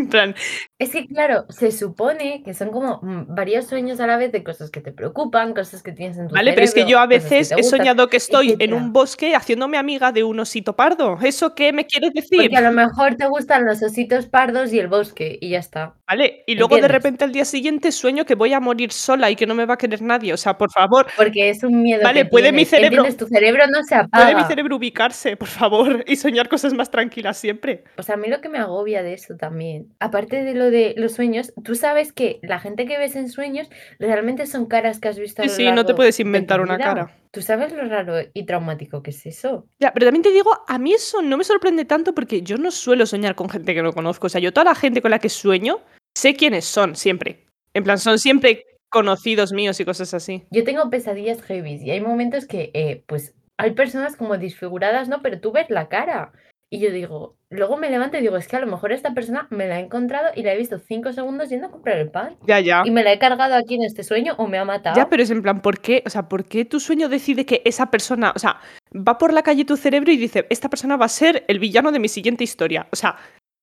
En 0.00 0.08
plan, 0.08 0.34
Es 0.78 0.90
que, 0.90 1.06
claro, 1.06 1.44
se 1.50 1.72
supone 1.72 2.42
que 2.42 2.54
son 2.54 2.70
como 2.70 3.00
mm, 3.02 3.34
varios 3.34 3.66
sueños 3.66 4.00
a 4.00 4.06
la 4.06 4.16
vez 4.16 4.32
de 4.32 4.42
cosas 4.42 4.70
que 4.70 4.80
te 4.80 4.92
preocupan, 4.92 5.52
cosas 5.54 5.82
que 5.82 5.92
tienes 5.92 6.16
en 6.18 6.28
tu 6.28 6.34
vale, 6.34 6.52
pero 6.52 6.64
es 6.64 6.74
que 6.74 6.86
yo 6.86 6.98
a 6.98 7.06
veces 7.06 7.50
he 7.52 7.56
gustan, 7.56 7.78
soñado 7.80 8.08
que 8.08 8.16
estoy 8.16 8.56
en 8.58 8.72
un 8.74 8.92
bosque 8.92 9.34
haciéndome 9.34 9.76
amiga 9.78 10.12
de 10.12 10.24
un 10.24 10.40
osito 10.40 10.74
pardo. 10.74 11.18
¿Eso 11.22 11.54
qué 11.54 11.72
me 11.72 11.86
quieres 11.86 12.12
decir? 12.14 12.40
Porque 12.40 12.56
a 12.56 12.60
lo 12.62 12.72
mejor 12.72 13.16
te 13.16 13.26
gustan 13.26 13.64
los 13.66 13.82
ositos 13.82 14.26
pardos 14.26 14.72
y 14.72 14.78
el 14.78 14.88
bosque 14.88 15.38
y 15.40 15.50
ya 15.50 15.58
está. 15.58 15.94
Vale, 16.08 16.42
y 16.46 16.54
luego 16.56 16.76
de 16.78 16.88
repente 16.88 17.24
al 17.24 17.32
día 17.32 17.44
siguiente 17.44 17.92
sueño 17.92 18.24
que 18.24 18.34
voy 18.34 18.52
a 18.52 18.60
morir 18.60 18.90
sola 18.90 19.30
y 19.30 19.36
que 19.36 19.46
no 19.46 19.54
me 19.54 19.66
va 19.66 19.74
a 19.74 19.78
querer 19.78 20.02
nadie. 20.02 20.32
O 20.32 20.36
sea, 20.36 20.56
por 20.58 20.70
favor, 20.72 21.06
Porque 21.16 21.50
es 21.50 21.62
un 21.62 21.82
miedo 21.82 22.02
Vale, 22.02 22.24
que 22.24 22.28
puede 22.30 22.52
mi 22.52 22.64
cerebro- 22.64 23.04
¿Entiendes? 23.04 23.16
Tu 23.16 23.26
cerebro 23.32 23.64
no 23.68 23.82
se 23.84 23.94
puede 24.08 24.24
mi 24.26 24.30
apaga. 24.32 24.48
cerebro 24.48 24.76
ubicarse, 24.76 25.36
por 25.36 25.48
favor, 25.48 26.04
y 26.06 26.16
soñar 26.16 26.48
cosas 26.48 26.72
más 26.74 26.90
tranquilas 26.90 27.36
siempre. 27.38 27.84
O 27.98 28.02
sea, 28.02 28.14
a 28.16 28.18
mí 28.18 28.28
lo 28.28 28.40
que 28.40 28.48
me 28.48 28.58
agobia 28.58 29.02
de 29.02 29.12
eso 29.14 29.36
también, 29.36 29.89
aparte 29.98 30.44
de 30.44 30.54
lo 30.54 30.70
de 30.70 30.94
los 30.96 31.12
sueños, 31.12 31.52
tú 31.64 31.74
sabes 31.74 32.12
que 32.12 32.38
la 32.42 32.60
gente 32.60 32.86
que 32.86 32.98
ves 32.98 33.16
en 33.16 33.28
sueños 33.28 33.68
realmente 33.98 34.46
son 34.46 34.66
caras 34.66 35.00
que 35.00 35.08
has 35.08 35.18
visto 35.18 35.42
a 35.42 35.44
Sí, 35.44 35.64
lo 35.64 35.70
sí, 35.70 35.74
no 35.74 35.86
te 35.86 35.94
puedes 35.94 36.20
inventar 36.20 36.60
una 36.60 36.78
cara. 36.78 37.16
¿Tú 37.32 37.42
sabes 37.42 37.72
lo 37.72 37.84
raro 37.84 38.14
y 38.34 38.44
traumático 38.44 39.02
que 39.02 39.10
es 39.10 39.24
eso? 39.24 39.66
Ya, 39.78 39.92
pero 39.92 40.06
también 40.06 40.22
te 40.22 40.32
digo, 40.32 40.50
a 40.66 40.78
mí 40.78 40.92
eso 40.94 41.22
no 41.22 41.36
me 41.36 41.44
sorprende 41.44 41.84
tanto 41.84 42.14
porque 42.14 42.42
yo 42.42 42.56
no 42.56 42.70
suelo 42.70 43.06
soñar 43.06 43.34
con 43.34 43.48
gente 43.48 43.74
que 43.74 43.82
no 43.82 43.92
conozco. 43.92 44.26
O 44.26 44.30
sea, 44.30 44.40
yo 44.40 44.52
toda 44.52 44.64
la 44.64 44.74
gente 44.74 45.00
con 45.00 45.12
la 45.12 45.20
que 45.20 45.28
sueño, 45.28 45.80
sé 46.16 46.34
quiénes 46.34 46.64
son 46.64 46.96
siempre. 46.96 47.46
En 47.72 47.84
plan, 47.84 47.98
son 47.98 48.18
siempre 48.18 48.64
conocidos 48.90 49.52
míos 49.52 49.78
y 49.78 49.84
cosas 49.84 50.12
así. 50.12 50.44
Yo 50.50 50.64
tengo 50.64 50.90
pesadillas 50.90 51.40
heavy 51.42 51.76
y 51.82 51.90
hay 51.92 52.00
momentos 52.00 52.46
que, 52.46 52.70
eh, 52.74 53.04
pues, 53.06 53.32
hay 53.56 53.72
personas 53.72 54.16
como 54.16 54.36
disfiguradas, 54.36 55.08
¿no? 55.08 55.22
Pero 55.22 55.40
tú 55.40 55.52
ves 55.52 55.70
la 55.70 55.88
cara. 55.88 56.32
Y 56.72 56.78
yo 56.78 56.92
digo, 56.92 57.36
luego 57.50 57.76
me 57.76 57.90
levanto 57.90 58.16
y 58.16 58.20
digo, 58.20 58.36
es 58.36 58.46
que 58.46 58.54
a 58.54 58.60
lo 58.60 58.68
mejor 58.68 58.92
esta 58.92 59.12
persona 59.12 59.48
me 59.50 59.66
la 59.66 59.80
he 59.80 59.82
encontrado 59.82 60.28
y 60.36 60.44
la 60.44 60.54
he 60.54 60.56
visto 60.56 60.78
cinco 60.78 61.12
segundos 61.12 61.48
yendo 61.50 61.66
a 61.66 61.70
comprar 61.72 61.98
el 61.98 62.12
pan. 62.12 62.36
Ya, 62.46 62.60
ya. 62.60 62.82
Y 62.84 62.92
me 62.92 63.02
la 63.02 63.12
he 63.12 63.18
cargado 63.18 63.56
aquí 63.56 63.74
en 63.74 63.82
este 63.82 64.04
sueño 64.04 64.34
o 64.38 64.46
me 64.46 64.56
ha 64.56 64.64
matado. 64.64 64.94
Ya, 64.96 65.08
pero 65.08 65.24
es 65.24 65.30
en 65.30 65.42
plan, 65.42 65.62
¿por 65.62 65.80
qué? 65.80 66.04
O 66.06 66.10
sea, 66.10 66.28
¿por 66.28 66.44
qué 66.44 66.64
tu 66.64 66.78
sueño 66.78 67.08
decide 67.08 67.44
que 67.44 67.60
esa 67.64 67.90
persona, 67.90 68.32
o 68.36 68.38
sea, 68.38 68.60
va 68.96 69.18
por 69.18 69.32
la 69.32 69.42
calle 69.42 69.64
tu 69.64 69.76
cerebro 69.76 70.12
y 70.12 70.16
dice, 70.16 70.46
esta 70.48 70.70
persona 70.70 70.96
va 70.96 71.06
a 71.06 71.08
ser 71.08 71.44
el 71.48 71.58
villano 71.58 71.90
de 71.90 71.98
mi 71.98 72.08
siguiente 72.08 72.44
historia? 72.44 72.86
O 72.92 72.96
sea, 72.96 73.16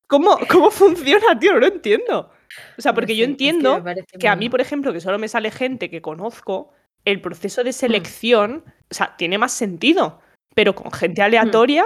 ¿cómo, 0.08 0.38
cómo 0.52 0.70
funciona, 0.72 1.40
tío? 1.40 1.54
No 1.54 1.60
lo 1.60 1.68
entiendo. 1.68 2.32
O 2.78 2.82
sea, 2.82 2.92
No 2.92 2.96
porque 2.96 3.14
sé, 3.14 3.20
yo 3.20 3.24
es 3.24 3.28
que 3.28 3.28
me 3.28 3.32
entiendo 3.52 3.84
que 4.20 4.28
a 4.28 4.36
mí, 4.36 4.50
por 4.50 4.60
ejemplo, 4.60 4.92
que 4.92 5.00
solo 5.00 5.18
me 5.18 5.30
sale 5.30 5.50
gente 5.50 5.90
que 5.90 6.02
conozco, 6.02 6.74
el 7.06 7.22
proceso 7.22 7.64
de 7.64 7.72
selección, 7.72 8.66
o 8.92 8.94
sea, 8.94 9.16
tiene 9.18 9.38
más 9.38 9.54
sentido. 9.54 10.20
Pero 10.56 10.76
con 10.76 10.92
gente 10.92 11.22
aleatoria, 11.22 11.86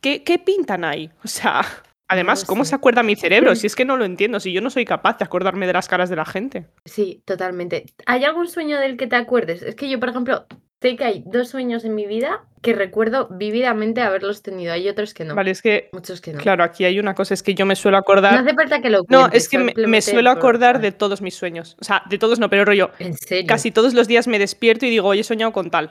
¿qué, 0.00 0.22
qué 0.24 0.38
pintan 0.38 0.84
ahí? 0.84 1.10
O 1.24 1.28
sea, 1.28 1.62
además, 2.08 2.44
¿cómo 2.44 2.64
se 2.64 2.74
acuerda 2.74 3.02
mi 3.02 3.16
cerebro? 3.16 3.54
Si 3.56 3.66
es 3.66 3.76
que 3.76 3.84
no 3.84 3.96
lo 3.96 4.04
entiendo, 4.04 4.40
si 4.40 4.52
yo 4.52 4.60
no 4.60 4.70
soy 4.70 4.84
capaz 4.84 5.18
de 5.18 5.24
acordarme 5.24 5.66
de 5.66 5.72
las 5.72 5.88
caras 5.88 6.08
de 6.10 6.16
la 6.16 6.24
gente. 6.24 6.66
Sí, 6.84 7.22
totalmente. 7.24 7.86
¿Hay 8.06 8.24
algún 8.24 8.48
sueño 8.48 8.78
del 8.78 8.96
que 8.96 9.06
te 9.06 9.16
acuerdes? 9.16 9.62
Es 9.62 9.74
que 9.74 9.88
yo, 9.88 9.98
por 10.00 10.08
ejemplo, 10.10 10.46
sé 10.80 10.96
que 10.96 11.04
hay 11.04 11.22
dos 11.26 11.48
sueños 11.48 11.84
en 11.84 11.94
mi 11.94 12.06
vida 12.06 12.44
que 12.62 12.72
recuerdo 12.72 13.28
vividamente 13.30 14.00
haberlos 14.00 14.42
tenido. 14.42 14.72
Hay 14.72 14.88
otros 14.88 15.12
que 15.14 15.24
no. 15.24 15.34
Vale, 15.34 15.50
es 15.52 15.62
que, 15.62 15.90
Muchos 15.92 16.20
que 16.20 16.32
no. 16.32 16.38
claro, 16.40 16.64
aquí 16.64 16.84
hay 16.84 16.98
una 16.98 17.14
cosa, 17.14 17.34
es 17.34 17.42
que 17.42 17.54
yo 17.54 17.66
me 17.66 17.76
suelo 17.76 17.96
No 17.96 18.00
acordar... 18.00 18.34
hace 18.36 18.54
falta 18.54 18.80
que 18.80 18.90
lo 18.90 18.98
No, 19.08 19.20
cuentes, 19.20 19.42
es 19.44 19.48
que 19.48 19.58
me, 19.58 20.02
suelo 20.02 20.30
por- 20.30 20.38
acordar 20.38 20.80
de 20.80 20.90
todos 20.92 21.20
mis 21.22 21.34
sueños. 21.36 21.76
O 21.80 21.84
sea, 21.84 22.02
de 22.08 22.18
todos 22.18 22.38
no, 22.40 22.48
pero 22.50 22.64
rollo, 22.64 22.90
En 22.98 23.14
serio. 23.16 23.46
casi 23.46 23.70
todos 23.70 23.94
los 23.94 24.08
días 24.08 24.26
me 24.28 24.38
despierto 24.38 24.86
y 24.86 24.90
digo, 24.90 25.08
hoy 25.08 25.20
he 25.20 25.24
soñado 25.24 25.52
con 25.52 25.70
tal. 25.70 25.90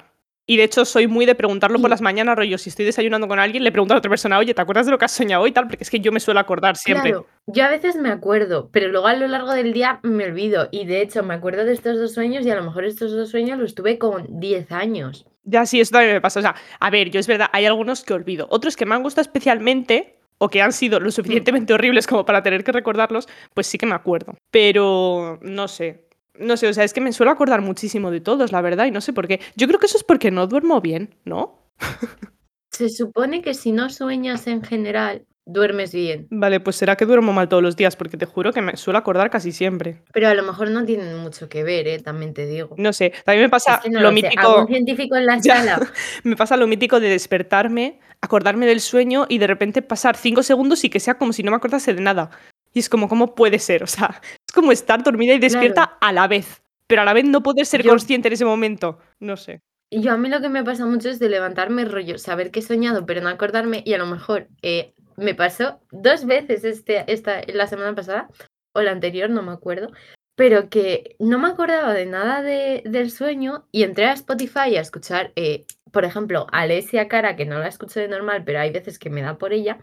Y 0.50 0.56
de 0.56 0.64
hecho 0.64 0.86
soy 0.86 1.08
muy 1.08 1.26
de 1.26 1.36
preguntarlo 1.36 1.78
por 1.80 1.90
las 1.90 2.02
mañanas, 2.02 2.38
rollo, 2.38 2.58
si 2.58 2.70
estoy 2.70 2.86
desayunando 2.86 3.28
con 3.28 3.38
alguien, 3.38 3.66
le 3.66 3.72
pregunto 3.74 3.94
a 3.94 3.96
la 3.96 4.00
otra 4.00 4.10
persona, 4.10 4.40
oye, 4.40 4.54
¿te 4.54 4.62
acuerdas 4.62 4.86
de 4.86 4.94
lo 4.94 4.98
que 4.98 5.04
has 5.04 5.12
soñado 5.12 5.44
hoy 5.44 5.52
tal? 5.52 5.68
Porque 5.68 5.84
es 5.84 5.90
que 5.90 6.00
yo 6.00 6.14
me 6.14 6.22
suelo 6.22 6.40
acordar 6.40 6.78
siempre. 6.78 7.12
Claro, 7.12 7.28
yo 7.48 7.66
a 7.66 7.70
veces 7.70 7.98
me 7.98 8.10
acuerdo, 8.10 8.70
pero 8.72 8.88
luego 8.88 9.08
a 9.08 9.14
lo 9.14 9.28
largo 9.28 9.52
del 9.52 9.74
día 9.74 10.00
me 10.04 10.24
olvido. 10.24 10.70
Y 10.72 10.86
de 10.86 11.02
hecho, 11.02 11.22
me 11.22 11.34
acuerdo 11.34 11.66
de 11.66 11.74
estos 11.74 11.98
dos 11.98 12.14
sueños 12.14 12.46
y 12.46 12.50
a 12.50 12.56
lo 12.56 12.64
mejor 12.64 12.86
estos 12.86 13.12
dos 13.12 13.30
sueños 13.30 13.60
los 13.60 13.76
tuve 13.76 13.98
con 13.98 14.40
10 14.40 14.72
años. 14.72 15.26
Ya, 15.44 15.66
sí, 15.66 15.82
eso 15.82 15.92
también 15.92 16.14
me 16.14 16.22
pasa. 16.22 16.40
O 16.40 16.44
sea, 16.44 16.56
a 16.80 16.90
ver, 16.90 17.10
yo 17.10 17.20
es 17.20 17.28
verdad, 17.28 17.50
hay 17.52 17.66
algunos 17.66 18.06
que 18.06 18.14
olvido. 18.14 18.48
Otros 18.50 18.78
que 18.78 18.86
me 18.86 18.96
han 18.96 19.04
gustado 19.04 19.24
especialmente 19.24 20.18
o 20.38 20.50
que 20.50 20.62
han 20.62 20.72
sido 20.72 21.00
lo 21.02 21.12
suficientemente 21.12 21.74
horribles 21.74 22.08
como 22.08 22.26
para 22.26 22.42
tener 22.42 22.64
que 22.64 22.72
recordarlos, 22.72 23.28
pues 23.54 23.68
sí 23.68 23.78
que 23.78 23.86
me 23.86 23.96
acuerdo. 23.96 24.36
Pero 24.52 25.40
no 25.42 25.68
sé. 25.68 26.07
No 26.40 26.58
sé, 26.58 26.68
o 26.68 26.74
sea, 26.74 26.84
es 26.84 26.94
que 26.94 27.02
me 27.02 27.14
suelo 27.14 27.32
acordar 27.32 27.62
muchísimo 27.62 28.12
de 28.12 28.22
todos, 28.22 28.52
la 28.52 28.62
verdad, 28.62 28.86
y 28.86 28.92
no 28.92 29.02
sé 29.02 29.14
por 29.14 29.28
qué. 29.28 29.40
Yo 29.56 29.68
creo 29.68 29.80
que 29.80 29.88
eso 29.88 29.98
es 29.98 30.04
porque 30.04 30.32
no 30.32 30.48
duermo 30.48 30.82
bien, 30.82 31.16
¿no? 31.26 31.70
Se 32.72 32.90
supone 32.90 33.42
que 33.42 33.54
si 33.54 33.72
no 33.72 33.90
sueñas 33.90 34.46
en 34.46 34.64
general, 34.64 35.26
duermes 35.48 35.94
bien. 35.94 36.28
Vale, 36.30 36.60
pues 36.60 36.76
será 36.76 36.96
que 36.96 37.06
duermo 37.06 37.34
mal 37.34 37.50
todos 37.50 37.64
los 37.64 37.76
días, 37.76 37.96
porque 37.96 38.18
te 38.18 38.26
juro 38.26 38.54
que 38.54 38.62
me 38.62 38.78
suelo 38.78 39.00
acordar 39.00 39.30
casi 39.30 39.52
siempre. 39.52 40.04
Pero 40.14 40.28
a 40.28 40.34
lo 40.34 40.44
mejor 40.44 40.70
no 40.70 40.86
tienen 40.86 41.18
mucho 41.18 41.50
que 41.50 41.64
ver, 41.64 41.88
¿eh? 41.88 42.00
También 42.00 42.34
te 42.34 42.46
digo. 42.46 42.76
No 42.78 42.94
sé, 42.94 43.14
también 43.26 43.46
me 43.46 43.50
pasa 43.50 43.76
Es 43.76 43.82
que 43.82 43.90
no 43.90 44.00
lo 44.02 44.08
lo 44.08 44.12
mítico. 44.12 44.48
Algún 44.48 44.68
científico 44.68 45.16
en 45.16 45.26
la 45.26 45.42
sala. 45.42 45.80
Me 46.24 46.36
pasa 46.36 46.58
lo 46.58 46.68
mítico 46.68 47.00
de 47.00 47.10
despertarme, 47.10 48.00
acordarme 48.22 48.68
del 48.68 48.82
sueño 48.82 49.26
y 49.30 49.38
de 49.38 49.48
repente 49.48 49.82
pasar 49.82 50.18
cinco 50.18 50.44
segundos 50.44 50.84
y 50.84 50.90
que 50.90 51.00
sea 51.00 51.18
como 51.18 51.34
si 51.34 51.44
no 51.44 51.52
me 51.52 51.58
acordase 51.58 51.94
de 51.94 52.02
nada. 52.02 52.30
Y 52.74 52.80
es 52.80 52.90
como, 52.90 53.08
¿cómo 53.08 53.34
puede 53.34 53.58
ser? 53.60 53.84
O 53.84 53.88
sea, 53.88 54.22
como 54.58 54.72
estar 54.72 55.04
dormida 55.04 55.36
y 55.36 55.40
despierta 55.40 55.84
a 56.02 56.12
la 56.12 56.28
vez. 56.28 56.64
Pero 56.88 57.04
a 57.04 57.06
la 57.06 57.14
vez 57.14 57.26
no 57.26 57.44
poder 57.44 57.66
ser 57.68 57.84
Yo- 57.84 57.92
consciente 57.92 58.28
en 58.28 58.34
ese 58.34 58.46
momento. 58.46 58.98
No 59.20 59.38
sé. 59.38 59.62
Y 59.92 60.02
yo 60.02 60.12
a 60.12 60.18
mí 60.18 60.30
lo 60.30 60.42
que 60.42 60.50
me 60.50 60.64
pasa 60.64 60.86
mucho 60.86 61.10
es 61.10 61.20
de 61.20 61.30
levantarme 61.30 61.86
rollo, 61.86 62.18
saber 62.18 62.50
que 62.52 62.60
he 62.60 62.64
soñado, 62.64 63.06
pero 63.06 63.22
no 63.22 63.30
acordarme, 63.30 63.84
y 63.86 63.94
a 63.94 63.98
lo 63.98 64.06
mejor 64.08 64.48
eh, 64.62 64.94
me 65.16 65.34
pasó 65.36 65.80
dos 65.92 66.26
veces 66.26 66.64
este, 66.66 67.06
esta, 67.12 67.42
la 67.54 67.68
semana 67.68 67.96
pasada, 67.96 68.28
o 68.74 68.82
la 68.82 68.92
anterior, 68.92 69.30
no 69.30 69.44
me 69.44 69.54
acuerdo, 69.54 69.92
pero 70.36 70.70
que 70.70 71.16
no 71.20 71.40
me 71.40 71.48
acordaba 71.48 71.94
de 71.94 72.06
nada 72.06 72.42
de, 72.42 72.82
del 72.86 73.12
sueño 73.12 73.66
y 73.72 73.84
entré 73.84 74.08
a 74.08 74.14
Spotify 74.14 74.76
a 74.76 74.82
escuchar, 74.82 75.32
eh, 75.38 75.66
por 75.94 76.04
ejemplo, 76.04 76.48
a 76.52 76.62
Alessia 76.62 77.08
Cara, 77.08 77.38
que 77.38 77.46
no 77.46 77.58
la 77.58 77.68
escucho 77.70 78.02
de 78.02 78.10
normal, 78.10 78.44
pero 78.46 78.60
hay 78.60 78.72
veces 78.72 79.00
que 79.00 79.10
me 79.10 79.22
da 79.22 79.38
por 79.38 79.54
ella, 79.54 79.78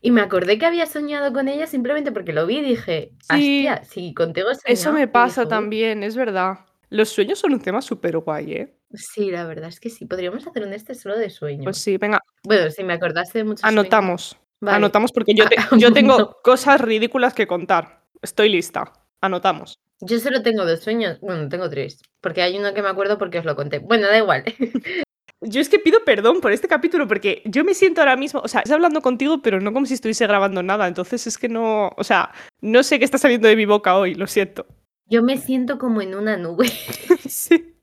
y 0.00 0.10
me 0.10 0.20
acordé 0.20 0.58
que 0.58 0.66
había 0.66 0.86
soñado 0.86 1.32
con 1.32 1.48
ella 1.48 1.66
simplemente 1.66 2.12
porque 2.12 2.32
lo 2.32 2.46
vi 2.46 2.58
y 2.58 2.62
dije, 2.62 3.10
Sí, 3.30 3.66
hostia, 3.66 3.84
sí, 3.84 4.14
contigo 4.14 4.48
he 4.50 4.52
Eso 4.72 4.82
soñado", 4.84 4.92
me 4.94 5.08
pasa 5.08 5.46
también, 5.48 6.02
es 6.02 6.16
verdad. 6.16 6.60
Los 6.90 7.10
sueños 7.10 7.38
son 7.38 7.52
un 7.52 7.60
tema 7.60 7.82
súper 7.82 8.16
guay, 8.18 8.52
¿eh? 8.52 8.74
Sí, 8.94 9.30
la 9.30 9.44
verdad 9.46 9.68
es 9.68 9.78
que 9.80 9.90
sí. 9.90 10.06
Podríamos 10.06 10.46
hacer 10.46 10.62
un 10.64 10.72
este 10.72 10.94
solo 10.94 11.14
de 11.16 11.24
Pues 11.24 11.34
sueños. 11.36 11.78
sí, 11.78 11.98
venga, 11.98 12.20
Bueno, 12.44 12.70
si 12.70 12.82
me 12.84 12.94
acordase 12.94 13.38
de 13.38 13.44
muchos 13.44 13.60
sueños. 13.60 13.80
anotamos. 13.80 14.36
Vale. 14.60 14.76
Anotamos 14.78 15.12
porque 15.12 15.34
yo, 15.34 15.44
Ah, 15.46 15.68
te- 15.70 15.78
yo 15.78 15.92
tengo 15.92 16.38
cosas 16.42 16.80
ridículas 16.80 17.34
que 17.34 17.46
contar. 17.46 18.04
Estoy 18.22 18.48
lista. 18.48 18.92
Anotamos. 19.20 19.78
Yo 20.00 20.18
solo 20.20 20.42
tengo 20.42 20.64
dos 20.64 20.80
sueños. 20.80 21.20
Bueno, 21.20 21.48
tengo 21.48 21.68
tres. 21.68 22.00
Porque 22.22 22.40
hay 22.40 22.56
uno 22.56 22.72
que 22.72 22.82
me 22.82 22.88
acuerdo 22.88 23.18
porque 23.18 23.38
os 23.40 23.44
lo 23.44 23.54
conté. 23.56 23.80
Bueno, 23.80 24.06
da 24.06 24.16
igual. 24.16 24.44
Yo 25.40 25.60
es 25.60 25.68
que 25.68 25.78
pido 25.78 26.04
perdón 26.04 26.40
por 26.40 26.50
este 26.52 26.66
capítulo 26.66 27.06
porque 27.06 27.42
yo 27.44 27.64
me 27.64 27.74
siento 27.74 28.00
ahora 28.00 28.16
mismo, 28.16 28.40
o 28.42 28.48
sea, 28.48 28.60
estoy 28.60 28.74
hablando 28.74 29.00
contigo, 29.02 29.40
pero 29.40 29.60
no 29.60 29.72
como 29.72 29.86
si 29.86 29.94
estuviese 29.94 30.26
grabando 30.26 30.62
nada. 30.62 30.88
Entonces 30.88 31.26
es 31.28 31.38
que 31.38 31.48
no, 31.48 31.90
o 31.96 32.04
sea, 32.04 32.32
no 32.60 32.82
sé 32.82 32.98
qué 32.98 33.04
está 33.04 33.18
saliendo 33.18 33.46
de 33.46 33.54
mi 33.56 33.64
boca 33.64 33.96
hoy, 33.96 34.14
lo 34.14 34.26
siento. 34.26 34.66
Yo 35.06 35.22
me 35.22 35.38
siento 35.38 35.78
como 35.78 36.02
en 36.02 36.14
una 36.14 36.36
nube. 36.36 36.68
Sí. 37.28 37.74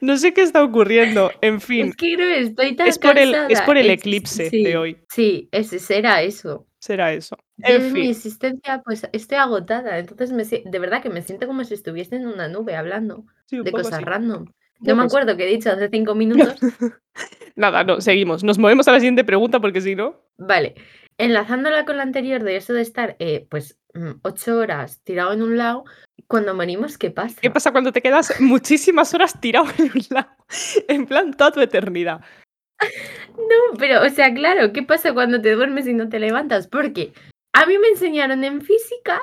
No 0.00 0.16
sé 0.16 0.32
qué 0.32 0.40
está 0.40 0.64
ocurriendo. 0.64 1.30
En 1.42 1.60
fin, 1.60 1.88
Es 1.88 1.96
que 1.96 2.14
creo 2.14 2.28
que 2.28 2.40
estoy 2.40 2.76
tan 2.76 2.86
es 2.88 2.98
por 2.98 3.18
el, 3.18 3.34
es 3.50 3.60
por 3.60 3.76
el 3.76 3.90
Es- 3.90 3.98
eclipse 3.98 4.48
sí, 4.48 4.62
de 4.62 4.76
hoy. 4.78 4.96
Sí, 5.10 5.48
ese 5.52 5.78
será 5.78 6.22
eso. 6.22 6.66
Será 6.78 7.12
eso. 7.12 7.36
En 7.58 7.82
en 7.82 7.92
mi 7.92 8.00
fin, 8.02 8.10
existencia, 8.10 8.80
pues 8.82 9.06
estoy 9.12 9.36
agotada. 9.36 9.98
Entonces, 9.98 10.32
me, 10.32 10.44
de 10.44 10.78
verdad 10.78 11.02
que 11.02 11.10
me 11.10 11.20
siento 11.20 11.46
como 11.46 11.62
si 11.64 11.74
estuviese 11.74 12.16
en 12.16 12.26
una 12.26 12.48
nube 12.48 12.74
hablando 12.74 13.26
sí, 13.44 13.58
de 13.62 13.70
cosas 13.70 13.92
así. 13.94 14.04
random. 14.04 14.46
No 14.80 14.96
me 14.96 15.02
sí. 15.02 15.06
acuerdo 15.06 15.36
qué 15.36 15.44
he 15.44 15.52
dicho 15.52 15.70
hace 15.70 15.88
cinco 15.88 16.14
minutos. 16.14 16.58
Nada, 17.56 17.84
no, 17.84 18.00
seguimos. 18.00 18.42
Nos 18.42 18.58
movemos 18.58 18.88
a 18.88 18.92
la 18.92 19.00
siguiente 19.00 19.24
pregunta 19.24 19.60
porque 19.60 19.80
si 19.80 19.94
no. 19.94 20.22
Vale, 20.38 20.74
enlazándola 21.18 21.84
con 21.84 21.98
la 21.98 22.02
anterior 22.02 22.42
de 22.42 22.56
eso 22.56 22.72
de 22.72 22.80
estar, 22.82 23.16
eh, 23.18 23.46
pues, 23.50 23.78
mm, 23.94 24.20
ocho 24.22 24.58
horas 24.58 25.02
tirado 25.04 25.32
en 25.32 25.42
un 25.42 25.58
lado, 25.58 25.84
cuando 26.26 26.54
morimos, 26.54 26.96
¿qué 26.96 27.10
pasa? 27.10 27.40
¿Qué 27.40 27.50
pasa 27.50 27.72
cuando 27.72 27.92
te 27.92 28.00
quedas 28.00 28.40
muchísimas 28.40 29.12
horas 29.14 29.38
tirado 29.40 29.66
en 29.78 29.84
un 29.92 30.02
lado? 30.10 30.28
En 30.88 31.06
plan, 31.06 31.34
toda 31.34 31.52
tu 31.52 31.60
eternidad. 31.60 32.20
No, 33.36 33.78
pero, 33.78 34.04
o 34.04 34.08
sea, 34.08 34.32
claro, 34.32 34.72
¿qué 34.72 34.82
pasa 34.82 35.12
cuando 35.12 35.40
te 35.40 35.52
duermes 35.54 35.86
y 35.86 35.94
no 35.94 36.08
te 36.08 36.20
levantas? 36.20 36.68
Porque 36.68 37.12
a 37.52 37.66
mí 37.66 37.78
me 37.78 37.88
enseñaron 37.88 38.44
en 38.44 38.60
física 38.60 39.20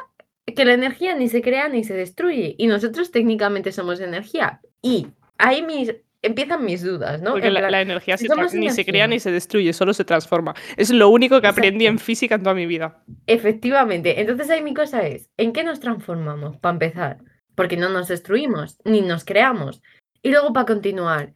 que 0.55 0.65
la 0.65 0.73
energía 0.73 1.15
ni 1.15 1.29
se 1.29 1.41
crea 1.41 1.69
ni 1.69 1.83
se 1.83 1.93
destruye, 1.93 2.55
y 2.57 2.67
nosotros 2.67 3.11
técnicamente 3.11 3.71
somos 3.71 3.99
energía. 3.99 4.61
Y 4.81 5.07
ahí 5.37 5.61
mis, 5.61 5.93
empiezan 6.21 6.65
mis 6.65 6.83
dudas, 6.83 7.21
¿no? 7.21 7.31
Porque 7.31 7.47
En 7.47 7.53
la, 7.53 7.59
plan, 7.61 7.71
la 7.71 7.81
energía 7.81 8.17
se 8.17 8.27
ni 8.53 8.69
se 8.69 8.85
crea 8.85 9.07
ni 9.07 9.19
se 9.19 9.31
destruye, 9.31 9.73
solo 9.73 9.93
se 9.93 10.05
transforma. 10.05 10.55
Es 10.75 10.89
lo 10.89 11.09
único 11.09 11.41
que 11.41 11.47
aprendí 11.47 11.85
en 11.85 11.99
física 11.99 12.35
en 12.35 12.43
toda 12.43 12.55
mi 12.55 12.65
vida. 12.65 13.03
Efectivamente. 13.25 14.19
Entonces 14.21 14.49
ahí 14.49 14.61
mi 14.61 14.73
cosa 14.73 15.07
es, 15.07 15.29
¿en 15.37 15.53
qué 15.53 15.63
nos 15.63 15.79
transformamos? 15.79 16.57
Para 16.57 16.73
empezar, 16.73 17.17
porque 17.55 17.77
no 17.77 17.89
nos 17.89 18.07
destruimos, 18.07 18.77
ni 18.83 19.01
nos 19.01 19.25
creamos. 19.25 19.81
Y 20.21 20.31
luego 20.31 20.53
para 20.53 20.65
continuar, 20.65 21.33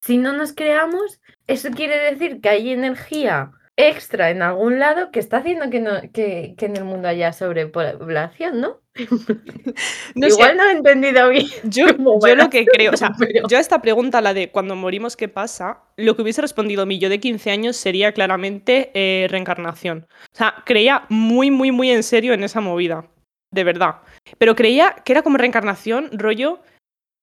si 0.00 0.18
no 0.18 0.32
nos 0.32 0.52
creamos, 0.52 1.20
eso 1.46 1.70
quiere 1.70 1.96
decir 2.10 2.40
que 2.40 2.48
hay 2.48 2.70
energía 2.70 3.52
extra 3.76 4.30
en 4.30 4.42
algún 4.42 4.78
lado 4.78 5.10
que 5.10 5.18
está 5.18 5.38
haciendo 5.38 5.68
que, 5.68 5.80
no, 5.80 5.92
que, 6.12 6.54
que 6.56 6.66
en 6.66 6.76
el 6.76 6.84
mundo 6.84 7.08
haya 7.08 7.32
sobrepoblación, 7.32 8.60
¿no? 8.60 8.80
No 10.14 10.28
sé, 10.28 10.34
Igual 10.34 10.56
no 10.56 10.64
he 10.64 10.72
entendido 10.72 11.28
bien. 11.28 11.46
yo, 11.64 11.86
yo 11.88 12.34
lo 12.36 12.50
que 12.50 12.64
creo, 12.66 12.92
o 12.92 12.96
sea, 12.96 13.10
pero- 13.18 13.48
yo 13.48 13.56
a 13.56 13.60
esta 13.60 13.82
pregunta, 13.82 14.20
la 14.20 14.34
de 14.34 14.50
cuando 14.50 14.76
morimos, 14.76 15.16
¿qué 15.16 15.28
pasa? 15.28 15.82
Lo 15.96 16.14
que 16.14 16.22
hubiese 16.22 16.40
respondido 16.42 16.86
mi 16.86 16.98
yo 16.98 17.08
de 17.08 17.20
15 17.20 17.50
años 17.50 17.76
sería 17.76 18.12
claramente 18.12 18.90
eh, 18.94 19.26
reencarnación. 19.28 20.06
O 20.32 20.36
sea, 20.36 20.62
creía 20.64 21.06
muy, 21.08 21.50
muy, 21.50 21.72
muy 21.72 21.90
en 21.90 22.02
serio 22.02 22.32
en 22.32 22.44
esa 22.44 22.60
movida. 22.60 23.08
De 23.52 23.64
verdad. 23.64 24.00
Pero 24.38 24.56
creía 24.56 24.96
que 25.04 25.12
era 25.12 25.22
como 25.22 25.38
reencarnación, 25.38 26.10
rollo, 26.12 26.60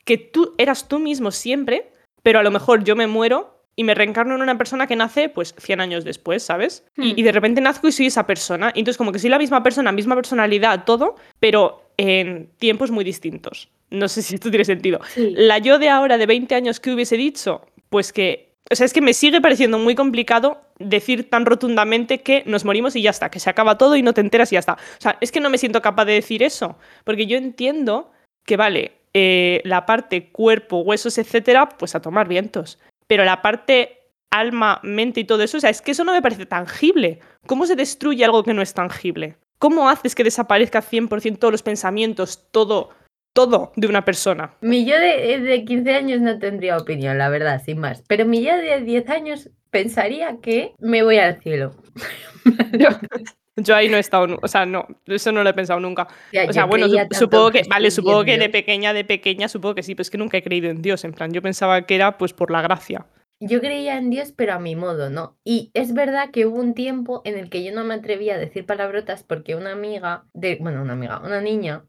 que 0.05 0.17
tú 0.17 0.55
eras 0.57 0.87
tú 0.87 0.99
mismo 0.99 1.31
siempre, 1.31 1.91
pero 2.23 2.39
a 2.39 2.43
lo 2.43 2.51
mejor 2.51 2.83
yo 2.83 2.95
me 2.95 3.07
muero 3.07 3.60
y 3.75 3.83
me 3.83 3.93
reencarno 3.95 4.35
en 4.35 4.41
una 4.41 4.57
persona 4.57 4.87
que 4.87 4.95
nace 4.95 5.29
pues 5.29 5.55
100 5.57 5.81
años 5.81 6.03
después, 6.03 6.43
¿sabes? 6.43 6.85
Y, 6.97 7.13
Hmm. 7.13 7.13
y 7.17 7.23
de 7.23 7.31
repente 7.31 7.61
nazco 7.61 7.87
y 7.87 7.91
soy 7.91 8.07
esa 8.07 8.27
persona. 8.27 8.71
Y 8.75 8.79
entonces 8.79 8.97
como 8.97 9.11
que 9.11 9.19
soy 9.19 9.29
la 9.29 9.39
misma 9.39 9.63
persona, 9.63 9.91
misma 9.91 10.15
personalidad, 10.15 10.83
todo, 10.85 11.15
pero 11.39 11.83
en 11.97 12.49
tiempos 12.57 12.91
muy 12.91 13.03
distintos. 13.03 13.69
No 13.89 14.07
sé 14.07 14.21
si 14.21 14.35
esto 14.35 14.49
tiene 14.49 14.65
sentido. 14.65 14.99
Sí. 15.13 15.33
La 15.35 15.57
yo 15.57 15.77
de 15.79 15.89
ahora, 15.89 16.17
de 16.17 16.25
20 16.25 16.55
años, 16.55 16.79
¿qué 16.79 16.93
hubiese 16.93 17.17
dicho? 17.17 17.65
Pues 17.89 18.13
que. 18.13 18.51
O 18.71 18.75
sea, 18.75 18.85
es 18.85 18.93
que 18.93 19.01
me 19.01 19.13
sigue 19.13 19.41
pareciendo 19.41 19.77
muy 19.79 19.95
complicado 19.95 20.61
decir 20.79 21.29
tan 21.29 21.45
rotundamente 21.45 22.21
que 22.21 22.43
nos 22.45 22.63
morimos 22.63 22.95
y 22.95 23.01
ya 23.01 23.09
está, 23.09 23.29
que 23.29 23.39
se 23.39 23.49
acaba 23.49 23.77
todo 23.77 23.97
y 23.97 24.01
no 24.01 24.13
te 24.13 24.21
enteras 24.21 24.51
y 24.51 24.55
ya 24.55 24.59
está. 24.59 24.73
O 24.73 25.01
sea, 25.01 25.17
es 25.19 25.31
que 25.31 25.41
no 25.41 25.49
me 25.49 25.57
siento 25.57 25.81
capaz 25.81 26.05
de 26.05 26.13
decir 26.13 26.41
eso, 26.41 26.77
porque 27.03 27.25
yo 27.25 27.37
entiendo 27.37 28.11
que, 28.45 28.55
vale, 28.55 28.93
eh, 29.13 29.61
la 29.65 29.85
parte 29.85 30.29
cuerpo, 30.31 30.77
huesos, 30.77 31.17
etcétera, 31.17 31.67
pues 31.67 31.95
a 31.95 32.01
tomar 32.01 32.29
vientos. 32.29 32.79
Pero 33.11 33.25
la 33.25 33.41
parte 33.41 34.07
alma, 34.29 34.79
mente 34.83 35.19
y 35.19 35.25
todo 35.25 35.43
eso, 35.43 35.57
o 35.57 35.59
sea, 35.59 35.69
es 35.69 35.81
que 35.81 35.91
eso 35.91 36.05
no 36.05 36.13
me 36.13 36.21
parece 36.21 36.45
tangible. 36.45 37.19
¿Cómo 37.45 37.65
se 37.65 37.75
destruye 37.75 38.23
algo 38.23 38.41
que 38.41 38.53
no 38.53 38.61
es 38.61 38.73
tangible? 38.73 39.35
¿Cómo 39.59 39.89
haces 39.89 40.15
que 40.15 40.23
desaparezca 40.23 40.81
100% 40.81 41.37
todos 41.37 41.51
los 41.51 41.61
pensamientos, 41.61 42.47
todo, 42.51 42.91
todo 43.33 43.73
de 43.75 43.87
una 43.87 44.05
persona? 44.05 44.53
Mi 44.61 44.85
yo 44.85 44.97
de, 44.97 45.41
de 45.41 45.65
15 45.65 45.93
años 45.93 46.21
no 46.21 46.39
tendría 46.39 46.77
opinión, 46.77 47.17
la 47.17 47.27
verdad, 47.27 47.61
sin 47.61 47.79
más. 47.79 48.01
Pero 48.07 48.25
mi 48.25 48.43
yo 48.43 48.55
de 48.55 48.79
10 48.79 49.09
años 49.09 49.49
pensaría 49.71 50.37
que 50.41 50.73
me 50.79 51.03
voy 51.03 51.17
al 51.17 51.41
cielo. 51.41 51.75
Yo, 53.57 53.75
ahí 53.75 53.89
no 53.89 53.97
he 53.97 53.99
estado, 53.99 54.39
o 54.41 54.47
sea, 54.47 54.65
no, 54.65 54.87
eso 55.05 55.31
no 55.31 55.43
lo 55.43 55.49
he 55.49 55.53
pensado 55.53 55.79
nunca. 55.79 56.07
Ya, 56.31 56.45
O 56.47 56.53
sea, 56.53 56.65
bueno, 56.65 56.87
supongo 57.11 57.51
que, 57.51 57.63
vale, 57.69 57.91
supongo 57.91 58.23
que 58.23 58.37
de 58.37 58.49
pequeña, 58.49 58.93
de 58.93 59.03
pequeña, 59.03 59.49
supongo 59.49 59.75
que 59.75 59.83
sí, 59.83 59.93
pero 59.93 60.03
es 60.03 60.09
que 60.09 60.17
nunca 60.17 60.37
he 60.37 60.43
creído 60.43 60.69
en 60.69 60.81
Dios, 60.81 61.03
en 61.03 61.13
plan, 61.13 61.31
yo 61.31 61.41
pensaba 61.41 61.81
que 61.85 61.95
era 61.95 62.17
pues 62.17 62.33
por 62.33 62.49
la 62.49 62.61
gracia. 62.61 63.05
Yo 63.43 63.59
creía 63.59 63.97
en 63.97 64.11
Dios, 64.11 64.33
pero 64.35 64.53
a 64.53 64.59
mi 64.59 64.75
modo, 64.75 65.09
¿no? 65.09 65.35
Y 65.43 65.71
es 65.73 65.93
verdad 65.93 66.29
que 66.31 66.45
hubo 66.45 66.59
un 66.59 66.75
tiempo 66.75 67.23
en 67.25 67.37
el 67.39 67.49
que 67.49 67.63
yo 67.63 67.73
no 67.73 67.83
me 67.83 67.95
atrevía 67.95 68.35
a 68.35 68.37
decir 68.37 68.67
palabrotas 68.67 69.23
porque 69.23 69.55
una 69.55 69.71
amiga, 69.71 70.25
de, 70.33 70.57
bueno, 70.61 70.81
una 70.83 70.93
amiga, 70.93 71.19
una 71.19 71.41
niña, 71.41 71.83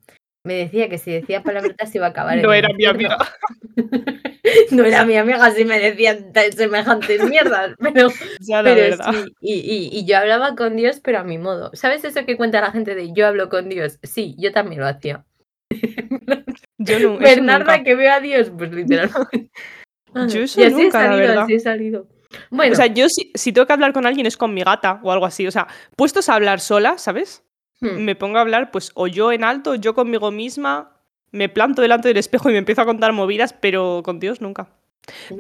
me 0.45 0.55
decía 0.55 0.89
que 0.89 0.99
si 0.99 1.13
decía 1.13 1.43
palabrotas 1.43 1.91
se 1.91 1.99
iba 1.99 2.07
a 2.07 2.11
acabar 2.11 2.39
No 2.43 2.53
era 2.53 2.69
mi 2.75 2.85
amiga. 2.85 3.17
no 4.71 4.85
era 4.85 5.05
mi 5.05 5.17
amiga 5.17 5.51
si 5.53 5.65
me 5.65 5.79
decían 5.79 6.33
semejantes 6.57 7.25
mierdas, 7.29 7.75
pero, 7.79 8.09
Ya, 8.41 8.63
la 8.63 8.75
pero 8.75 8.97
sí. 9.13 9.35
Y, 9.41 9.55
y- 9.55 9.89
y 9.93 10.05
yo 10.05 10.19
hablaba 10.19 10.55
con 10.57 10.77
Dios, 10.77 11.01
pero 11.03 11.21
a 11.21 11.25
mi 11.25 11.39
modo. 11.39 11.71
¿Sabes 11.75 12.05
eso 12.05 12.25
que 12.27 12.37
cuenta 12.37 12.61
la 12.61 12.73
gente 12.73 12.95
de 12.95 13.13
yo 13.13 13.27
hablo 13.27 13.49
con 13.49 13.69
Dios? 13.69 13.99
Sí, 14.03 14.35
yo 14.39 14.53
también 14.53 14.81
lo 14.81 14.87
hacía. 14.89 15.25
Yo 16.79 16.97
eso 16.97 17.17
Bernarda 17.19 17.77
nunca. 17.77 17.85
que 17.85 17.95
veo 17.95 18.13
a 18.13 18.19
Dios, 18.21 18.51
pues 18.59 18.73
literalmente. 18.73 19.51
Yo 20.29 20.41
y 20.41 20.43
eso 20.43 20.61
así 20.61 20.63
he 20.63 20.71
nunca, 20.71 20.99
la 21.03 21.07
salido, 21.11 21.29
verdad. 21.29 21.45
así 21.45 21.55
he 21.55 21.61
salido. 21.61 22.09
Bueno, 22.51 22.73
O 22.73 22.77
sea, 22.77 22.87
yo 22.87 23.09
si, 23.09 23.31
si 23.35 23.53
tengo 23.53 23.67
que 23.67 23.73
hablar 23.73 23.93
con 23.93 24.05
alguien 24.07 24.27
es 24.27 24.37
con 24.37 24.53
mi 24.53 24.63
gata 24.63 25.01
o 25.05 25.13
algo 25.13 25.25
así. 25.25 25.47
O 25.47 25.51
sea, 25.53 25.69
puestos 25.97 26.29
a 26.29 26.35
hablar 26.35 26.59
sola, 26.61 26.99
¿sabes? 26.99 27.45
Hmm, 27.83 28.05
Me 28.05 28.15
pongo 28.17 28.39
a 28.39 28.41
hablar, 28.41 28.71
pues, 28.71 28.91
o 28.95 29.07
yo 29.07 29.33
en 29.33 29.45
alto, 29.45 29.75
yo 29.75 29.95
conmigo 29.95 30.31
misma, 30.31 30.97
me 31.31 31.49
planto 31.49 31.83
delante 31.83 32.09
del 32.09 32.17
espejo 32.17 32.49
y 32.49 32.53
me 32.53 32.59
empiezo 32.59 32.83
a 32.83 32.87
contar 32.87 33.13
movidas, 33.13 33.53
pero 33.53 34.01
con 34.05 34.19
Dios 34.21 34.41
nunca. 34.41 34.69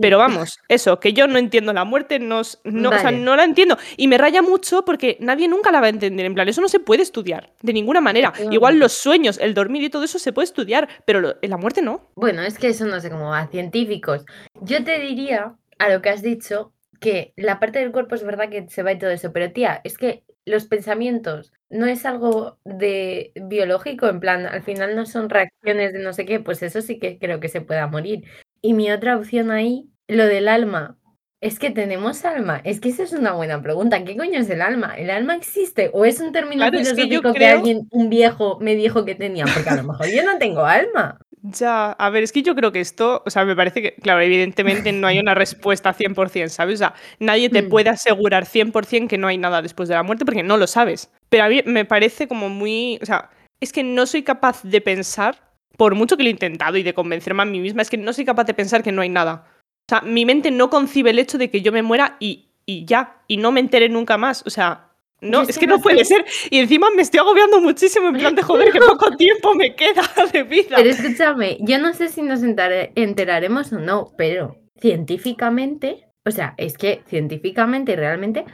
Pero 0.01 0.19
vamos, 0.19 0.59
eso, 0.69 0.99
que 0.99 1.13
yo 1.13 1.29
no 1.29 1.39
entiendo 1.39 1.73
la 1.73 1.85
muerte, 1.85 2.19
no, 2.19 2.43
no, 2.65 2.89
o 2.89 2.93
sea, 2.93 3.05
Vale. 3.05 3.19
no 3.19 3.37
la 3.37 3.45
entiendo. 3.45 3.79
Y 3.97 4.09
me 4.09 4.19
raya 4.19 4.43
mucho 4.43 4.85
porque 4.85 5.17
nadie 5.21 5.47
nunca 5.47 5.71
la 5.71 5.81
va 5.81 5.87
a 5.87 5.91
entender. 5.91 6.27
En 6.27 6.35
plan, 6.35 6.49
eso 6.49 6.61
no 6.61 6.67
se 6.69 6.81
puede 6.81 7.03
estudiar, 7.03 7.53
de 7.63 7.73
ninguna 7.73 8.01
manera. 8.01 8.33
Igual 8.51 8.81
los 8.81 8.93
sueños, 8.93 9.39
el 9.39 9.55
dormir 9.55 9.85
y 9.85 9.89
todo 9.91 10.03
eso 10.03 10.19
se 10.19 10.33
puede 10.33 10.47
estudiar, 10.47 10.89
pero 11.05 11.21
lo- 11.21 11.35
la 11.43 11.57
muerte 11.59 11.81
no. 11.81 12.11
Bueno, 12.17 12.43
es 12.43 12.59
que 12.59 12.69
eso 12.69 12.87
no 12.87 12.99
sé 13.01 13.09
cómo 13.09 13.31
va, 13.31 13.47
científicos. 13.47 14.25
Yo 14.61 14.83
te 14.83 14.99
diría, 14.99 15.55
a 15.79 15.89
lo 15.91 16.03
que 16.03 16.11
has 16.11 16.23
dicho, 16.23 16.73
que 17.03 17.35
la 17.37 17.61
parte 17.61 17.81
del 17.81 17.93
cuerpo 17.93 18.15
es 18.15 18.25
verdad 18.25 18.49
que 18.51 18.67
se 18.71 18.83
va 18.83 18.93
y 18.93 18.99
todo 18.99 19.11
eso, 19.11 19.33
pero 19.35 19.53
tía, 19.53 19.83
es 19.85 19.99
que 19.99 20.25
los 20.47 20.67
pensamientos 20.67 21.53
no 21.71 21.87
es 21.87 22.07
algo 22.07 22.59
de 22.65 23.33
biológico, 23.37 24.09
en 24.09 24.21
plan, 24.21 24.47
al 24.47 24.63
final 24.63 24.97
no 24.97 25.07
son 25.07 25.29
reacciones 25.31 25.93
de 25.93 25.99
no 26.01 26.15
sé 26.15 26.25
qué, 26.27 26.41
pues 26.41 26.63
eso 26.63 26.81
sí 26.83 26.99
que 26.99 27.19
creo 27.19 27.41
que 27.41 27.49
se 27.49 27.61
pueda 27.61 27.87
morir. 27.89 28.25
Y 28.63 28.75
mi 28.75 28.91
otra 28.91 29.17
opción 29.19 29.51
ahí, 29.51 29.91
lo 30.09 30.25
del 30.27 30.49
alma. 30.49 30.99
Es 31.41 31.59
que 31.59 31.71
tenemos 31.73 32.25
alma. 32.25 32.61
Es 32.65 32.81
que 32.81 32.89
esa 32.91 33.03
es 33.03 33.13
una 33.13 33.33
buena 33.33 33.61
pregunta. 33.61 34.05
¿Qué 34.05 34.17
coño 34.17 34.39
es 34.41 34.49
el 34.51 34.63
alma? 34.63 34.95
¿El 34.97 35.11
alma 35.11 35.35
existe? 35.35 35.91
¿O 35.93 36.05
es 36.05 36.21
un 36.21 36.31
término 36.33 36.63
Claro, 36.63 36.79
es 36.79 36.93
que 36.93 37.09
yo 37.09 37.21
filosófico 37.21 37.33
que, 37.33 37.39
creo- 37.39 37.57
alguien, 37.59 37.89
un 37.91 38.09
viejo, 38.11 38.59
me 38.61 38.77
dijo 38.77 39.05
que 39.05 39.17
tenía? 39.17 39.45
Porque 39.53 39.69
a 39.71 39.77
lo 39.77 39.83
mejor 39.83 40.07
yo 40.15 40.23
no 40.25 40.39
tengo 40.39 40.65
alma. 40.65 41.19
Ya, 41.45 41.91
a 41.91 42.11
ver, 42.11 42.23
es 42.23 42.31
que 42.31 42.43
yo 42.43 42.55
creo 42.55 42.71
que 42.71 42.79
esto, 42.81 43.21
o 43.27 43.31
sea, 43.31 43.45
me 43.45 43.57
parece 43.57 43.83
que, 43.83 43.95
claro, 43.97 44.21
evidentemente 44.21 44.93
no 44.93 45.09
hay 45.09 45.19
una 45.19 45.35
respuesta 45.35 45.93
100%, 45.93 46.49
¿sabes? 46.51 46.77
O 46.77 46.79
sea, 46.79 46.95
nadie 47.19 47.51
te 47.51 47.63
Mm. 47.63 47.69
puede 47.69 47.91
asegurar 47.91 48.47
100% 48.47 49.09
que 49.09 49.19
no 49.19 49.27
hay 49.27 49.39
nada 49.39 49.61
después 49.61 49.89
de 49.89 49.97
la 49.97 50.05
muerte 50.05 50.25
porque 50.25 50.45
no 50.45 50.57
lo 50.57 50.69
sabes. 50.69 51.11
Pero 51.31 51.43
a 51.45 51.49
mí 51.49 51.61
me 51.67 51.85
parece 51.85 52.29
como 52.29 52.49
muy, 52.49 52.99
o 53.03 53.07
sea, 53.07 53.29
es 53.61 53.73
que 53.73 53.83
no 53.83 54.07
soy 54.07 54.23
capaz 54.23 54.63
de 54.63 54.81
pensar, 54.81 55.37
por 55.77 55.97
mucho 55.97 56.17
que 56.17 56.23
lo 56.23 56.29
he 56.29 56.33
intentado 56.33 56.77
y 56.77 56.85
de 56.85 56.95
convencerme 56.95 57.43
a 57.43 57.47
mí 57.47 57.59
misma, 57.59 57.83
es 57.83 57.91
que 57.91 57.97
no 57.97 58.13
soy 58.13 58.25
capaz 58.25 58.45
de 58.45 58.55
pensar 58.55 58.85
que 58.85 58.93
no 58.93 59.03
hay 59.03 59.09
nada. 59.09 59.45
O 59.89 59.89
sea, 59.89 60.01
mi 60.03 60.25
mente 60.25 60.53
no 60.53 60.71
concibe 60.71 61.11
el 61.11 61.19
hecho 61.19 61.39
de 61.39 61.51
que 61.51 61.61
yo 61.61 61.73
me 61.73 61.83
muera 61.83 62.17
y, 62.21 62.51
y 62.67 62.85
ya, 62.85 63.17
y 63.27 63.39
no 63.39 63.51
me 63.51 63.59
entere 63.59 63.89
nunca 63.89 64.17
más. 64.17 64.45
O 64.47 64.51
sea, 64.51 64.92
no, 65.23 65.43
es 65.43 65.51
es 65.51 65.55
que 65.57 65.61
que 65.61 65.67
no 65.69 65.77
no 65.77 65.83
puede 65.83 66.05
ser. 66.05 66.25
Y 66.51 66.59
encima 66.59 66.89
me 66.91 67.03
estoy 67.03 67.21
agobiando 67.21 67.61
muchísimo 67.61 68.09
en 68.09 68.19
plan 68.19 68.35
de 68.35 68.43
joder, 68.43 68.73
que 68.73 68.81
poco 68.81 69.11
tiempo 69.17 69.55
me 69.55 69.75
queda 69.75 70.03
de 70.33 70.43
vida. 70.43 70.77
Pero 70.77 70.91
escúchame, 70.91 71.59
yo 71.61 71.79
no 71.79 71.95
sé 71.95 72.09
si 72.09 72.23
nos 72.23 72.43
enteraremos 72.43 73.73
o 73.73 73.79
no, 73.79 74.13
pero 74.19 74.57
científicamente, 74.81 76.09
o 76.27 76.31
sea, 76.33 76.55
es 76.59 76.77
que 76.77 77.03
científicamente 77.07 77.95
realmente 77.95 78.45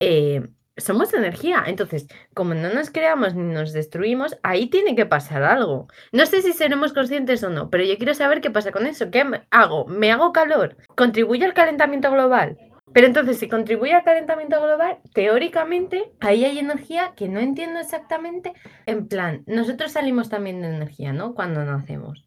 eh, 0.00 0.42
somos 0.76 1.14
energía. 1.14 1.64
Entonces, 1.66 2.06
como 2.34 2.54
no 2.54 2.72
nos 2.72 2.90
creamos 2.90 3.34
ni 3.34 3.54
nos 3.54 3.72
destruimos, 3.72 4.36
ahí 4.42 4.66
tiene 4.66 4.94
que 4.94 5.06
pasar 5.06 5.42
algo. 5.42 5.86
No 6.12 6.26
sé 6.26 6.42
si 6.42 6.52
seremos 6.52 6.92
conscientes 6.92 7.42
o 7.44 7.50
no, 7.50 7.70
pero 7.70 7.84
yo 7.84 7.96
quiero 7.96 8.14
saber 8.14 8.40
qué 8.40 8.50
pasa 8.50 8.72
con 8.72 8.86
eso. 8.86 9.10
¿Qué 9.10 9.24
hago? 9.50 9.86
¿Me 9.86 10.10
hago 10.10 10.32
calor? 10.32 10.76
¿Contribuye 10.96 11.44
al 11.44 11.54
calentamiento 11.54 12.10
global? 12.10 12.58
Pero 12.92 13.06
entonces, 13.08 13.38
si 13.38 13.48
contribuye 13.48 13.92
al 13.94 14.04
calentamiento 14.04 14.60
global, 14.62 14.98
teóricamente 15.12 16.12
ahí 16.20 16.44
hay 16.44 16.58
energía 16.58 17.12
que 17.16 17.28
no 17.28 17.40
entiendo 17.40 17.80
exactamente. 17.80 18.52
En 18.86 19.08
plan, 19.08 19.42
nosotros 19.46 19.92
salimos 19.92 20.28
también 20.28 20.62
de 20.62 20.68
energía, 20.68 21.12
¿no? 21.12 21.34
Cuando 21.34 21.64
nacemos. 21.64 22.26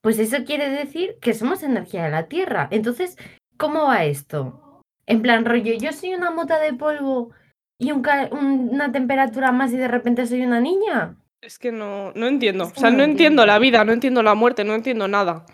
Pues 0.00 0.18
eso 0.18 0.38
quiere 0.44 0.68
decir 0.70 1.16
que 1.20 1.34
somos 1.34 1.62
energía 1.62 2.04
de 2.04 2.10
la 2.10 2.26
Tierra. 2.26 2.68
Entonces, 2.70 3.16
¿cómo 3.56 3.84
va 3.84 4.04
esto? 4.04 4.82
En 5.06 5.22
plan, 5.22 5.44
rollo, 5.44 5.72
yo 5.74 5.92
soy 5.92 6.14
una 6.14 6.30
mota 6.30 6.58
de 6.58 6.72
polvo 6.74 7.30
y 7.78 7.92
un 7.92 8.02
ca- 8.02 8.28
un- 8.32 8.70
una 8.72 8.90
temperatura 8.92 9.52
más 9.52 9.72
y 9.72 9.76
de 9.76 9.88
repente 9.88 10.26
soy 10.26 10.42
una 10.42 10.60
niña. 10.60 11.16
Es 11.40 11.58
que 11.58 11.70
no, 11.70 12.12
no 12.14 12.26
entiendo. 12.26 12.64
Es 12.64 12.72
que 12.72 12.78
o 12.78 12.80
sea, 12.80 12.90
no 12.90 12.96
no 12.96 12.98
lo 12.98 13.04
entiendo 13.04 13.42
entiendo. 13.42 13.46
la 13.46 13.58
vida, 13.60 13.84
no 13.84 13.92
entiendo 13.92 14.22
la 14.24 14.34
muerte, 14.34 14.64
no 14.64 14.74
entiendo 14.74 15.06
nada. 15.06 15.46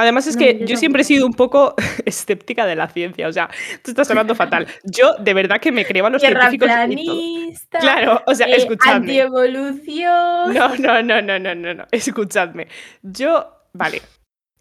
Además 0.00 0.26
es 0.26 0.36
No, 0.36 0.40
que 0.40 0.58
yo 0.60 0.66
yo 0.66 0.76
siempre 0.76 1.02
he 1.02 1.04
sido 1.04 1.26
un 1.26 1.34
poco 1.34 1.74
escéptica 2.04 2.66
de 2.66 2.76
la 2.76 2.88
ciencia. 2.88 3.28
O 3.28 3.32
sea, 3.32 3.48
tú 3.82 3.90
estás 3.90 4.08
sonando 4.08 4.34
fatal. 4.36 4.66
Yo 4.84 5.14
de 5.18 5.34
verdad 5.34 5.60
que 5.60 5.72
me 5.72 5.84
creo 5.84 6.06
a 6.06 6.10
los 6.10 6.22
científicos. 6.22 6.68
Terraplanista, 6.68 7.78
Claro, 7.78 8.22
o 8.26 8.34
sea, 8.34 8.46
eh, 8.46 8.56
escuchadme. 8.56 8.96
antievolución. 8.96 10.54
No, 10.54 10.76
no, 10.76 11.02
no, 11.02 11.22
no, 11.22 11.38
no, 11.38 11.54
no, 11.54 11.74
no. 11.74 11.84
Escuchadme. 11.90 12.66
Yo, 13.02 13.52
vale. 13.72 14.02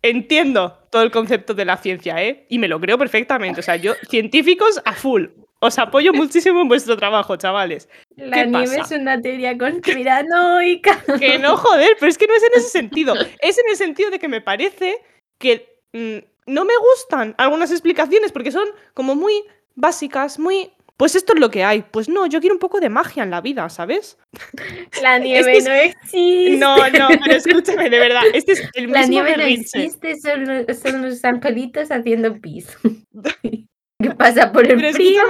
Entiendo 0.02 0.88
todo 0.92 1.02
el 1.04 1.12
concepto 1.12 1.54
de 1.54 1.66
la 1.66 1.76
ciencia, 1.78 2.24
¿eh? 2.24 2.46
Y 2.50 2.58
me 2.60 2.68
lo 2.70 2.80
creo 2.80 2.98
perfectamente. 2.98 3.60
O 3.60 3.64
sea, 3.64 3.76
yo, 3.76 3.94
científicos 4.10 4.82
a 4.86 4.94
full. 4.94 5.26
Os 5.62 5.78
apoyo 5.78 6.14
muchísimo 6.14 6.62
en 6.62 6.70
vuestro 6.70 6.96
trabajo, 6.96 7.36
chavales. 7.36 7.90
La 8.16 8.38
¿Qué 8.38 8.48
nieve 8.48 8.78
pasa? 8.78 8.96
es 8.96 9.02
una 9.02 9.22
teoría 9.22 9.58
conspiranoica. 9.58 11.04
Que 11.20 11.38
no, 11.38 11.58
joder, 11.58 11.98
pero 12.00 12.10
es 12.10 12.18
que 12.18 12.28
no 12.28 12.34
es 12.34 12.44
en 12.44 12.50
ese 12.56 12.70
sentido. 12.70 13.14
Es 13.42 13.58
en 13.58 13.66
el 13.70 13.76
sentido 13.76 14.10
de 14.10 14.20
que 14.20 14.30
me 14.30 14.40
parece 14.40 14.96
que 15.40 15.80
mm, 15.94 16.18
no 16.52 16.66
me 16.66 16.74
gustan 16.92 17.34
algunas 17.40 17.72
explicaciones 17.72 18.32
porque 18.32 18.52
son 18.52 18.68
como 18.94 19.16
muy 19.16 19.34
básicas, 19.76 20.38
muy... 20.38 20.72
Pues 20.98 21.16
esto 21.16 21.34
es 21.34 21.40
lo 21.40 21.50
que 21.50 21.64
hay. 21.64 21.82
Pues 21.90 22.10
no, 22.10 22.26
yo 22.26 22.42
quiero 22.42 22.54
un 22.56 22.60
poco 22.60 22.82
de 22.82 22.90
magia 22.90 23.24
en 23.24 23.30
la 23.32 23.40
vida, 23.40 23.70
¿sabes? 23.70 24.18
La 25.02 25.18
nieve 25.18 25.58
es- 25.58 25.64
no 25.64 25.72
existe. 25.72 26.58
No, 26.58 26.76
no, 26.90 27.08
pero 27.24 27.38
escúchame, 27.38 27.90
de 27.90 28.00
verdad. 28.00 28.24
Este 28.34 28.52
es 28.52 28.70
el 28.74 28.92
La 28.92 29.00
mismo 29.00 29.14
nieve 29.14 29.32
no 29.32 29.38
berrinche. 29.38 29.86
existe, 29.86 30.16
son, 30.20 30.66
son 30.76 31.02
los 31.04 31.24
angelitos 31.24 31.90
haciendo 31.90 32.38
pis. 32.42 32.68
¿Qué 34.10 34.16
pasa 34.18 34.52
por 34.52 34.70
el 34.70 34.78
Pero 34.80 34.94
frío? 34.94 35.22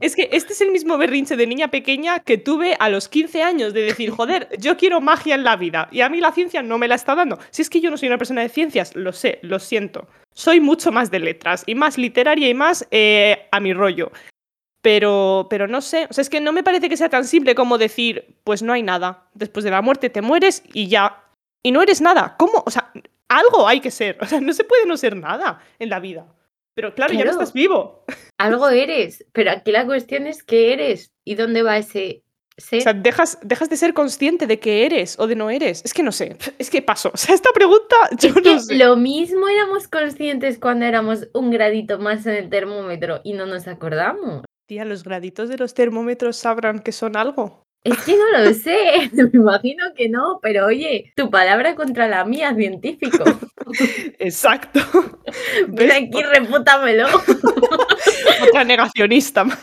es 0.00 0.16
que 0.16 0.28
este 0.32 0.52
es 0.52 0.60
el 0.60 0.70
mismo 0.70 0.96
berrinche 0.98 1.36
de 1.36 1.46
niña 1.46 1.68
pequeña 1.68 2.20
que 2.20 2.38
tuve 2.38 2.76
a 2.78 2.88
los 2.88 3.08
15 3.08 3.42
años 3.42 3.74
de 3.74 3.82
decir, 3.82 4.10
joder, 4.10 4.48
yo 4.58 4.76
quiero 4.76 5.00
magia 5.00 5.34
en 5.34 5.44
la 5.44 5.56
vida 5.56 5.88
y 5.90 6.00
a 6.00 6.08
mí 6.08 6.20
la 6.20 6.32
ciencia 6.32 6.62
no 6.62 6.78
me 6.78 6.88
la 6.88 6.94
está 6.94 7.14
dando. 7.14 7.38
Si 7.50 7.62
es 7.62 7.70
que 7.70 7.80
yo 7.80 7.90
no 7.90 7.96
soy 7.96 8.08
una 8.08 8.18
persona 8.18 8.42
de 8.42 8.48
ciencias, 8.48 8.94
lo 8.94 9.12
sé, 9.12 9.38
lo 9.42 9.58
siento. 9.58 10.08
Soy 10.34 10.60
mucho 10.60 10.92
más 10.92 11.10
de 11.10 11.18
letras 11.18 11.64
y 11.66 11.74
más 11.74 11.98
literaria 11.98 12.48
y 12.48 12.54
más 12.54 12.86
eh, 12.90 13.48
a 13.50 13.60
mi 13.60 13.72
rollo. 13.72 14.12
Pero, 14.80 15.48
pero 15.50 15.66
no 15.66 15.80
sé, 15.80 16.06
o 16.08 16.12
sea, 16.12 16.22
es 16.22 16.30
que 16.30 16.40
no 16.40 16.52
me 16.52 16.62
parece 16.62 16.88
que 16.88 16.96
sea 16.96 17.08
tan 17.08 17.24
simple 17.24 17.54
como 17.54 17.78
decir, 17.78 18.36
pues 18.44 18.62
no 18.62 18.72
hay 18.72 18.82
nada. 18.82 19.28
Después 19.34 19.64
de 19.64 19.70
la 19.70 19.82
muerte 19.82 20.08
te 20.08 20.22
mueres 20.22 20.62
y 20.72 20.86
ya. 20.86 21.24
Y 21.62 21.72
no 21.72 21.82
eres 21.82 22.00
nada. 22.00 22.36
¿Cómo? 22.38 22.62
O 22.64 22.70
sea, 22.70 22.92
algo 23.28 23.66
hay 23.66 23.80
que 23.80 23.90
ser. 23.90 24.18
O 24.20 24.26
sea, 24.26 24.40
no 24.40 24.52
se 24.52 24.64
puede 24.64 24.86
no 24.86 24.96
ser 24.96 25.16
nada 25.16 25.60
en 25.78 25.90
la 25.90 25.98
vida. 26.00 26.26
Pero 26.78 26.94
claro, 26.94 27.12
ya 27.12 27.24
no 27.24 27.32
estás 27.32 27.52
vivo. 27.52 28.04
Algo 28.38 28.68
eres, 28.68 29.26
pero 29.32 29.50
aquí 29.50 29.72
la 29.72 29.84
cuestión 29.84 30.28
es 30.28 30.44
qué 30.44 30.72
eres 30.72 31.12
y 31.24 31.34
dónde 31.34 31.62
va 31.64 31.76
ese 31.76 32.22
ser. 32.56 32.78
O 32.78 32.82
sea, 32.82 32.92
dejas, 32.92 33.36
dejas 33.42 33.68
de 33.68 33.76
ser 33.76 33.94
consciente 33.94 34.46
de 34.46 34.60
que 34.60 34.86
eres 34.86 35.18
o 35.18 35.26
de 35.26 35.34
no 35.34 35.50
eres. 35.50 35.82
Es 35.84 35.92
que 35.92 36.04
no 36.04 36.12
sé. 36.12 36.36
Es 36.56 36.70
que 36.70 36.80
paso. 36.80 37.10
O 37.14 37.16
sea, 37.16 37.34
esta 37.34 37.50
pregunta 37.52 37.96
yo 38.20 38.28
Es 38.28 38.34
que 38.36 38.40
no 38.42 38.60
sé. 38.60 38.76
lo 38.76 38.94
mismo 38.94 39.48
éramos 39.48 39.88
conscientes 39.88 40.60
cuando 40.60 40.84
éramos 40.84 41.26
un 41.34 41.50
gradito 41.50 41.98
más 41.98 42.24
en 42.26 42.34
el 42.34 42.48
termómetro 42.48 43.22
y 43.24 43.32
no 43.32 43.44
nos 43.44 43.66
acordamos. 43.66 44.44
Tía, 44.66 44.84
los 44.84 45.02
graditos 45.02 45.48
de 45.48 45.58
los 45.58 45.74
termómetros 45.74 46.36
sabrán 46.36 46.78
que 46.78 46.92
son 46.92 47.16
algo. 47.16 47.64
Es 47.90 47.98
que 48.04 48.16
no 48.16 48.38
lo 48.44 48.52
sé, 48.54 49.10
me 49.12 49.30
imagino 49.32 49.84
que 49.96 50.08
no, 50.08 50.38
pero 50.42 50.66
oye, 50.66 51.12
tu 51.16 51.30
palabra 51.30 51.74
contra 51.74 52.06
la 52.08 52.24
mía, 52.24 52.54
científico. 52.54 53.24
Exacto. 54.18 54.80
Ven 55.68 55.90
aquí, 55.90 56.22
repútamelo. 56.22 57.06
Otra 58.48 58.64
negacionista 58.64 59.44
más. 59.44 59.62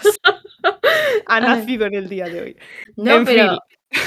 Ha 1.27 1.39
nacido 1.39 1.85
en 1.85 1.93
el 1.95 2.09
día 2.09 2.25
de 2.25 2.41
hoy. 2.41 2.57
No, 2.95 3.17
En 3.17 3.25
pero 3.25 3.59
fin. 3.91 4.01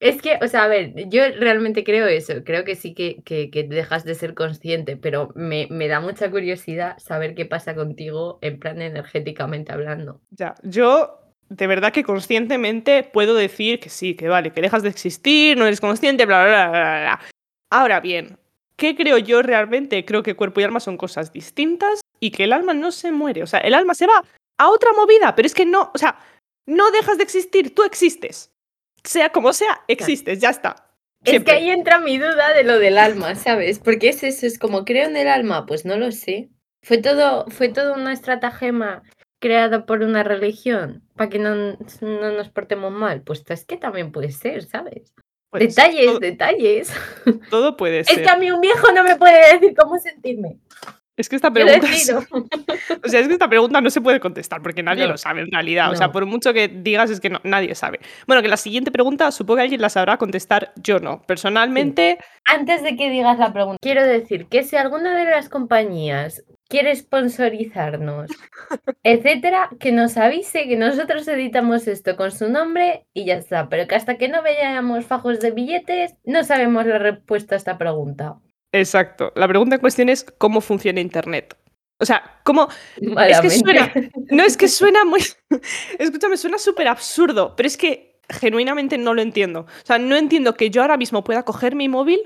es 0.00 0.20
que, 0.22 0.38
o 0.42 0.48
sea, 0.48 0.64
a 0.64 0.68
ver, 0.68 0.92
yo 1.08 1.22
realmente 1.38 1.84
creo 1.84 2.06
eso, 2.06 2.44
creo 2.44 2.64
que 2.64 2.76
sí 2.76 2.94
que, 2.94 3.22
que- 3.24 3.50
que 3.50 3.64
dejas 3.64 4.04
de 4.04 4.14
ser 4.14 4.34
consciente, 4.34 4.96
pero 4.96 5.30
me, 5.34 5.66
me 5.70 5.88
da 5.88 6.00
mucha 6.00 6.30
curiosidad 6.30 6.96
saber 6.98 7.34
qué 7.34 7.46
pasa 7.46 7.74
contigo 7.74 8.38
en 8.42 8.58
plan 8.58 8.80
energéticamente 8.82 9.72
hablando. 9.72 10.20
Ya, 10.30 10.54
yo 10.62 11.20
de 11.48 11.66
verdad 11.66 11.92
que 11.92 12.04
conscientemente 12.04 13.02
puedo 13.02 13.34
decir 13.34 13.80
que 13.80 13.88
sí, 13.88 14.14
que 14.14 14.28
vale, 14.28 14.52
que 14.52 14.60
dejas 14.60 14.82
de 14.82 14.88
existir, 14.88 15.56
no 15.56 15.66
eres 15.66 15.80
consciente, 15.80 16.26
bla, 16.26 16.44
bla, 16.44 16.68
bla, 16.68 16.68
bla, 16.68 17.00
bla. 17.00 17.20
Ahora 17.70 18.00
bien, 18.00 18.38
¿qué 18.76 18.96
creo 18.96 19.18
yo 19.18 19.42
realmente? 19.42 20.04
Creo 20.04 20.22
que 20.22 20.34
cuerpo 20.34 20.60
y 20.60 20.64
alma 20.64 20.80
son 20.80 20.96
cosas 20.96 21.32
distintas 21.32 22.00
y 22.20 22.30
que 22.30 22.44
el 22.44 22.52
alma 22.52 22.74
no 22.74 22.92
se 22.92 23.12
muere. 23.12 23.42
O 23.42 23.46
sea, 23.46 23.60
el 23.60 23.74
alma 23.74 23.94
se 23.94 24.06
va 24.06 24.22
a 24.58 24.68
otra 24.68 24.90
movida, 24.92 25.34
pero 25.34 25.46
es 25.46 25.54
que 25.54 25.66
no, 25.66 25.90
o 25.94 25.98
sea, 25.98 26.18
no 26.66 26.90
dejas 26.90 27.18
de 27.18 27.24
existir, 27.24 27.74
tú 27.74 27.82
existes. 27.84 28.52
Sea 29.04 29.30
como 29.30 29.52
sea, 29.52 29.84
existes, 29.88 30.40
ya 30.40 30.50
está. 30.50 30.86
Es 31.24 31.42
que 31.42 31.52
ahí 31.52 31.70
entra 31.70 31.98
mi 31.98 32.18
duda 32.18 32.52
de 32.52 32.62
lo 32.62 32.78
del 32.78 32.98
alma, 32.98 33.34
¿sabes? 33.34 33.78
Porque 33.78 34.10
es 34.10 34.22
eso, 34.22 34.46
es 34.46 34.58
como 34.58 34.84
creo 34.84 35.08
en 35.08 35.16
el 35.16 35.28
alma, 35.28 35.66
pues 35.66 35.84
no 35.84 35.96
lo 35.96 36.12
sé. 36.12 36.50
Fue 36.82 36.98
todo, 36.98 37.46
fue 37.48 37.68
todo 37.68 37.94
una 37.94 38.12
estratagema 38.12 39.02
creada 39.40 39.86
por 39.86 40.02
una 40.02 40.22
religión 40.22 41.02
para 41.14 41.28
que 41.30 41.38
no, 41.38 41.54
no 41.54 42.32
nos 42.32 42.48
portemos 42.50 42.92
mal. 42.92 43.22
Pues 43.22 43.44
es 43.48 43.64
que 43.64 43.76
también 43.76 44.12
puede 44.12 44.30
ser, 44.30 44.64
¿sabes? 44.64 45.14
Pues, 45.50 45.74
detalles, 45.76 46.06
todo, 46.06 46.18
detalles. 46.20 46.92
todo 47.50 47.76
puede 47.76 48.00
Es 48.00 48.08
ser. 48.08 48.22
que 48.22 48.28
a 48.28 48.36
mí 48.36 48.50
un 48.50 48.60
viejo 48.60 48.90
no 48.92 49.04
me 49.04 49.16
puede 49.16 49.54
decir 49.54 49.74
cómo 49.78 49.98
sentirme. 49.98 50.58
Es 51.16 51.30
que 51.30 51.36
esta 51.36 51.50
pregunta, 51.50 51.86
decido. 51.86 52.18
o 53.04 53.08
sea, 53.08 53.20
es 53.20 53.26
que 53.26 53.32
esta 53.32 53.48
pregunta 53.48 53.80
no 53.80 53.88
se 53.88 54.02
puede 54.02 54.20
contestar 54.20 54.60
porque 54.60 54.82
nadie 54.82 55.04
No, 55.04 55.12
lo 55.12 55.16
sabe 55.16 55.40
en 55.42 55.50
realidad. 55.50 55.90
O 55.90 55.96
sea, 55.96 56.12
por 56.12 56.26
mucho 56.26 56.52
que 56.52 56.68
digas 56.68 57.08
es 57.08 57.20
que 57.20 57.30
no- 57.30 57.40
nadie 57.42 57.74
sabe. 57.74 58.00
Bueno, 58.26 58.42
que 58.42 58.48
la 58.48 58.58
siguiente 58.58 58.90
pregunta 58.90 59.30
supongo 59.30 59.56
que 59.56 59.62
alguien 59.62 59.80
la 59.80 59.88
sabrá 59.88 60.18
contestar, 60.18 60.72
yo 60.76 60.98
no. 60.98 61.22
Personalmente, 61.22 62.18
Antes 62.44 62.82
de 62.82 62.96
que 62.96 63.08
digas 63.08 63.38
la 63.38 63.52
pregunta, 63.54 63.78
quiero 63.80 64.04
decir 64.04 64.46
que 64.48 64.62
si 64.62 64.76
alguna 64.76 65.16
de 65.16 65.24
las 65.30 65.48
compañías 65.48 66.44
quiere 66.68 66.94
sponsorizarnos, 66.96 68.30
etcétera, 69.02 69.70
que 69.78 69.92
nos 69.92 70.16
avise 70.16 70.66
que 70.68 70.76
nosotros 70.76 71.26
editamos 71.28 71.86
esto 71.86 72.16
con 72.16 72.32
su 72.32 72.48
nombre 72.48 73.06
y 73.14 73.24
ya 73.26 73.34
está. 73.34 73.68
Pero 73.68 73.86
que 73.86 73.94
hasta 73.94 74.16
que 74.16 74.28
no 74.28 74.42
veamos 74.42 75.04
fajos 75.06 75.40
de 75.40 75.50
billetes, 75.52 76.14
no 76.24 76.44
sabemos 76.44 76.86
la 76.86 76.98
respuesta 76.98 77.54
a 77.54 77.58
esta 77.58 77.78
pregunta. 77.78 78.36
exacto. 78.72 79.32
La 79.36 79.48
pregunta 79.48 79.76
en 79.76 79.80
cuestión 79.80 80.08
es 80.08 80.24
cómo 80.38 80.60
funciona 80.60 81.00
Internet. 81.00 81.56
O 81.98 82.04
sea, 82.04 82.40
¿cómo? 82.44 82.68
Malamente. 83.00 83.50
suena- 83.58 83.92
No 84.30 84.42
es 84.44 84.56
que 84.56 84.68
suena 84.68 85.04
muy... 85.04 85.20
Escúchame, 85.98 86.36
suena 86.36 86.58
súper 86.58 86.88
absurdo, 86.88 87.54
pero 87.56 87.66
es 87.68 87.76
que 87.78 88.20
genuinamente 88.28 88.98
no 88.98 89.14
lo 89.14 89.22
entiendo. 89.22 89.60
O 89.60 89.86
sea, 89.86 89.98
no 89.98 90.14
entiendo 90.16 90.54
que 90.54 90.68
yo 90.68 90.82
ahora 90.82 90.96
mismo 90.98 91.24
pueda 91.24 91.44
coger 91.44 91.74
mi 91.74 91.88
móvil, 91.88 92.20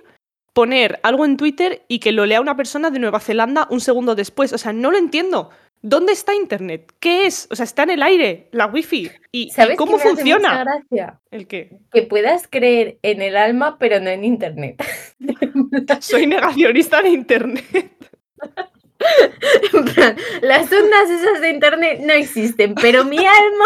poner 0.52 1.00
algo 1.02 1.24
en 1.24 1.36
Twitter 1.36 1.82
y 1.88 1.98
que 1.98 2.12
lo 2.12 2.26
lea 2.26 2.40
una 2.40 2.56
persona 2.56 2.90
de 2.90 2.98
Nueva 2.98 3.20
Zelanda 3.20 3.66
un 3.70 3.80
segundo 3.80 4.14
después. 4.14 4.52
O 4.52 4.58
sea, 4.58 4.72
no 4.72 4.90
lo 4.90 4.98
entiendo. 4.98 5.50
¿Dónde 5.82 6.12
está 6.12 6.34
Internet? 6.34 6.92
¿Qué 7.00 7.26
es? 7.26 7.48
O 7.50 7.56
sea, 7.56 7.64
está 7.64 7.84
en 7.84 7.90
el 7.90 8.02
aire, 8.02 8.48
la 8.52 8.66
wifi. 8.66 9.10
¿Y, 9.32 9.50
¿Sabes 9.50 9.78
cómo 9.78 9.92
qué 9.92 9.96
me 9.96 10.02
hace 10.02 10.10
mucha 10.10 10.22
funciona? 10.22 10.64
gracia? 10.64 11.20
¿El 11.30 11.46
qué? 11.46 11.78
Que 11.90 12.02
puedas 12.02 12.46
creer 12.48 12.98
en 13.02 13.22
el 13.22 13.36
alma, 13.36 13.78
pero 13.78 13.98
no 13.98 14.10
en 14.10 14.24
internet. 14.24 14.84
Soy 16.00 16.26
negacionista 16.26 17.00
de 17.00 17.08
internet. 17.08 17.90
En 19.72 20.16
las 20.42 20.70
ondas 20.72 21.10
esas 21.10 21.40
de 21.40 21.50
internet 21.50 22.00
no 22.02 22.12
existen, 22.12 22.74
pero 22.74 23.04
mi 23.04 23.18
alma. 23.26 23.64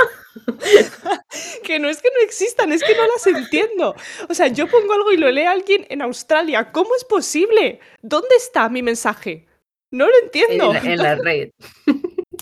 Que 1.62 1.78
no 1.78 1.88
es 1.88 2.00
que 2.02 2.08
no 2.14 2.24
existan, 2.24 2.72
es 2.72 2.82
que 2.82 2.94
no 2.94 3.02
las 3.06 3.26
entiendo. 3.26 3.94
O 4.28 4.34
sea, 4.34 4.48
yo 4.48 4.66
pongo 4.68 4.92
algo 4.92 5.12
y 5.12 5.16
lo 5.16 5.30
lee 5.30 5.42
alguien 5.44 5.86
en 5.88 6.02
Australia. 6.02 6.70
¿Cómo 6.72 6.94
es 6.96 7.04
posible? 7.04 7.80
¿Dónde 8.02 8.34
está 8.36 8.68
mi 8.68 8.82
mensaje? 8.82 9.46
No 9.90 10.06
lo 10.06 10.12
En 10.18 10.24
entiendo. 10.24 10.72
la, 10.72 10.78
en 10.80 10.96
la 10.98 11.14
red. 11.22 11.50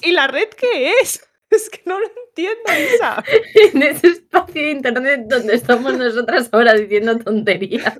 ¿Y 0.02 0.12
la 0.12 0.26
red 0.26 0.48
qué 0.50 0.92
es? 1.00 1.22
Es 1.50 1.68
que 1.68 1.82
no 1.84 2.00
lo 2.00 2.06
entiendo, 2.26 2.62
Isa. 2.94 3.22
En 3.54 3.82
ese 3.82 4.08
espacio 4.08 4.54
de 4.62 4.70
internet 4.70 5.20
donde 5.26 5.54
estamos 5.54 5.96
nosotras 5.98 6.48
ahora 6.50 6.72
diciendo 6.74 7.18
tonterías. 7.18 7.98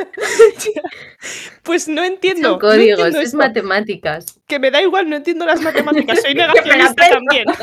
Pues 1.62 1.88
no 1.88 2.02
entiendo. 2.02 2.50
Son 2.50 2.58
códigos, 2.58 2.98
no 2.98 3.04
entiendo 3.06 3.20
es 3.20 3.34
matemáticas. 3.34 4.40
Que 4.46 4.58
me 4.58 4.70
da 4.70 4.82
igual, 4.82 5.08
no 5.08 5.16
entiendo 5.16 5.46
las 5.46 5.60
matemáticas. 5.60 6.22
Soy 6.22 6.34
negacionista 6.34 7.10
también. 7.10 7.44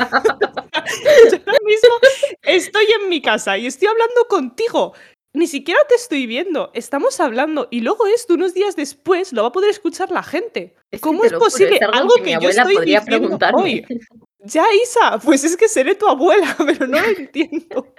Yo 1.30 1.38
ahora 1.46 1.58
mismo 1.64 1.94
estoy 2.42 2.86
en 3.02 3.08
mi 3.08 3.20
casa 3.20 3.58
y 3.58 3.66
estoy 3.66 3.88
hablando 3.88 4.26
contigo. 4.28 4.94
Ni 5.34 5.46
siquiera 5.46 5.80
te 5.88 5.96
estoy 5.96 6.26
viendo. 6.26 6.70
Estamos 6.74 7.20
hablando 7.20 7.68
y 7.70 7.80
luego 7.80 8.06
esto 8.06 8.34
unos 8.34 8.54
días 8.54 8.76
después 8.76 9.32
lo 9.32 9.42
va 9.42 9.48
a 9.48 9.52
poder 9.52 9.70
escuchar 9.70 10.10
la 10.10 10.22
gente. 10.22 10.74
Es 10.90 11.00
¿Cómo 11.00 11.24
es 11.24 11.32
posible? 11.32 11.76
es 11.76 11.82
algo 11.82 12.14
que 12.24 12.38
yo 12.40 12.48
estoy 12.48 12.74
podría 12.74 13.00
diciendo 13.00 13.38
hoy. 13.54 13.84
Ya, 14.44 14.64
Isa, 14.82 15.18
pues 15.18 15.44
es 15.44 15.56
que 15.56 15.68
seré 15.68 15.94
tu 15.96 16.06
abuela, 16.08 16.56
pero 16.64 16.86
no 16.86 17.00
lo 17.00 17.08
entiendo. 17.08 17.94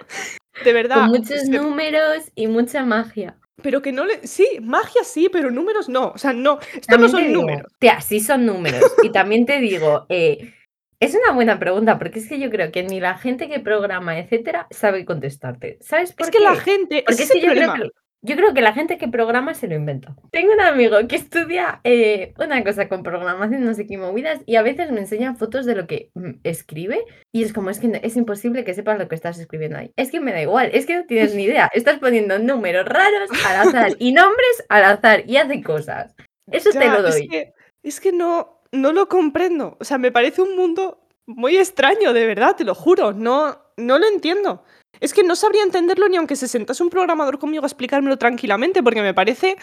De 0.64 0.72
verdad. 0.72 1.02
Con 1.02 1.10
muchos 1.10 1.44
números 1.44 2.24
y 2.34 2.46
mucha 2.46 2.84
magia. 2.84 3.36
Pero 3.62 3.82
que 3.82 3.92
no 3.92 4.04
le. 4.06 4.26
Sí, 4.26 4.46
magia 4.62 5.04
sí, 5.04 5.28
pero 5.32 5.50
números 5.50 5.88
no. 5.88 6.08
O 6.10 6.18
sea, 6.18 6.32
no. 6.32 6.58
Estos 6.74 6.98
no 6.98 7.08
También 7.08 7.10
son 7.10 7.26
digo, 7.26 7.42
números. 7.42 7.72
tía, 7.78 8.00
sí 8.00 8.20
son 8.20 8.46
números. 8.46 8.98
Y 9.02 9.10
también 9.10 9.46
te 9.46 9.58
digo, 9.60 10.06
eh, 10.08 10.54
es 11.00 11.14
una 11.14 11.32
buena 11.32 11.58
pregunta, 11.58 11.98
porque 11.98 12.18
es 12.18 12.28
que 12.28 12.38
yo 12.38 12.50
creo 12.50 12.70
que 12.72 12.82
ni 12.82 13.00
la 13.00 13.16
gente 13.18 13.48
que 13.48 13.60
programa, 13.60 14.18
etcétera, 14.18 14.66
sabe 14.70 15.04
contestarte. 15.04 15.78
¿Sabes 15.80 16.12
por 16.12 16.26
Es 16.26 16.30
que 16.30 16.38
qué? 16.38 16.44
la 16.44 16.56
gente. 16.56 17.04
Porque 17.06 17.22
ese 17.22 17.24
es 17.24 17.30
es 17.30 17.34
que 17.40 17.40
yo 17.46 17.52
creo 17.52 17.74
que, 17.74 17.90
yo 18.22 18.36
creo 18.36 18.52
que 18.52 18.60
la 18.60 18.74
gente 18.74 18.98
que 18.98 19.08
programa 19.08 19.54
se 19.54 19.66
lo 19.66 19.74
inventa. 19.74 20.14
Tengo 20.30 20.52
un 20.52 20.60
amigo 20.60 20.96
que 21.08 21.16
estudia 21.16 21.80
eh, 21.84 22.34
una 22.38 22.62
cosa 22.62 22.88
con 22.88 23.02
programación, 23.02 23.64
no 23.64 23.74
sé 23.74 23.86
qué 23.86 23.96
movidas, 23.96 24.40
y 24.46 24.56
a 24.56 24.62
veces 24.62 24.90
me 24.92 25.00
enseña 25.00 25.34
fotos 25.34 25.64
de 25.64 25.74
lo 25.74 25.86
que 25.86 26.10
mm, 26.14 26.32
escribe, 26.44 27.04
y 27.32 27.42
es 27.42 27.52
como, 27.52 27.70
es 27.70 27.80
que 27.80 28.00
es 28.02 28.16
imposible 28.16 28.64
que 28.64 28.74
sepas 28.74 28.98
lo 28.98 29.08
que 29.08 29.14
estás 29.14 29.38
escribiendo 29.38 29.78
ahí. 29.78 29.92
Es 29.96 30.10
que 30.10 30.20
me 30.20 30.32
da 30.32 30.42
igual, 30.42 30.70
es 30.74 30.84
que 30.86 30.96
no 30.96 31.06
tienes 31.06 31.34
ni 31.34 31.44
idea. 31.44 31.70
Estás 31.72 31.98
poniendo 31.98 32.38
números 32.38 32.84
raros 32.86 33.30
al 33.46 33.68
azar 33.68 33.92
y 33.98 34.12
nombres 34.12 34.64
al 34.68 34.84
azar 34.84 35.22
y 35.26 35.36
hace 35.38 35.62
cosas. 35.62 36.14
Eso 36.50 36.70
te 36.78 36.78
Ya, 36.80 36.98
lo 36.98 37.08
es 37.08 37.14
doy. 37.14 37.28
que, 37.28 37.54
es 37.82 38.00
que 38.00 38.12
no, 38.12 38.60
no 38.72 38.92
lo 38.92 39.08
comprendo. 39.08 39.76
O 39.80 39.84
sea, 39.84 39.98
me 39.98 40.12
parece 40.12 40.42
un 40.42 40.56
mundo 40.56 41.06
muy 41.26 41.56
extraño, 41.56 42.12
de 42.12 42.26
verdad, 42.26 42.56
te 42.56 42.64
lo 42.64 42.74
juro. 42.74 43.12
No, 43.12 43.56
no 43.76 43.98
lo 43.98 44.06
entiendo. 44.08 44.64
Es 45.00 45.14
que 45.14 45.22
no 45.22 45.34
sabría 45.34 45.62
entenderlo 45.62 46.08
ni 46.08 46.16
aunque 46.16 46.36
se 46.36 46.48
sentase 46.48 46.82
un 46.82 46.90
programador 46.90 47.38
conmigo 47.38 47.64
a 47.64 47.66
explicármelo 47.66 48.18
tranquilamente, 48.18 48.82
porque 48.82 49.02
me 49.02 49.14
parece. 49.14 49.56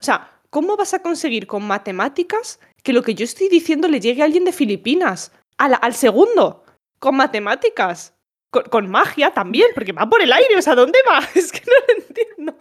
O 0.00 0.04
sea, 0.04 0.30
¿cómo 0.50 0.76
vas 0.76 0.94
a 0.94 1.02
conseguir 1.02 1.46
con 1.46 1.66
matemáticas 1.66 2.60
que 2.82 2.92
lo 2.92 3.02
que 3.02 3.14
yo 3.14 3.24
estoy 3.24 3.48
diciendo 3.48 3.88
le 3.88 4.00
llegue 4.00 4.22
a 4.22 4.24
alguien 4.24 4.44
de 4.44 4.52
Filipinas? 4.52 5.32
Al 5.58 5.94
segundo. 5.94 6.64
Con 6.98 7.16
matemáticas. 7.16 8.14
Con, 8.50 8.64
con 8.64 8.88
magia 8.88 9.32
también, 9.32 9.66
porque 9.74 9.92
va 9.92 10.08
por 10.08 10.22
el 10.22 10.32
aire. 10.32 10.56
O 10.56 10.62
sea, 10.62 10.76
¿dónde 10.76 10.98
va? 11.08 11.20
Es 11.34 11.50
que 11.50 11.62
no 11.66 11.72
lo 11.72 12.02
entiendo. 12.04 12.56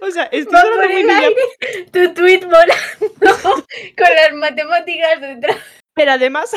O 0.00 0.10
sea, 0.10 0.24
estoy 0.24 0.54
Va 0.54 0.62
por 0.62 0.90
el 0.90 1.08
aire, 1.08 1.36
tu 1.92 2.14
tweet 2.14 2.40
volando 2.40 3.64
con 3.96 4.14
las 4.14 4.32
matemáticas 4.34 5.20
detrás. 5.20 5.56
Pero 5.94 6.12
además, 6.12 6.52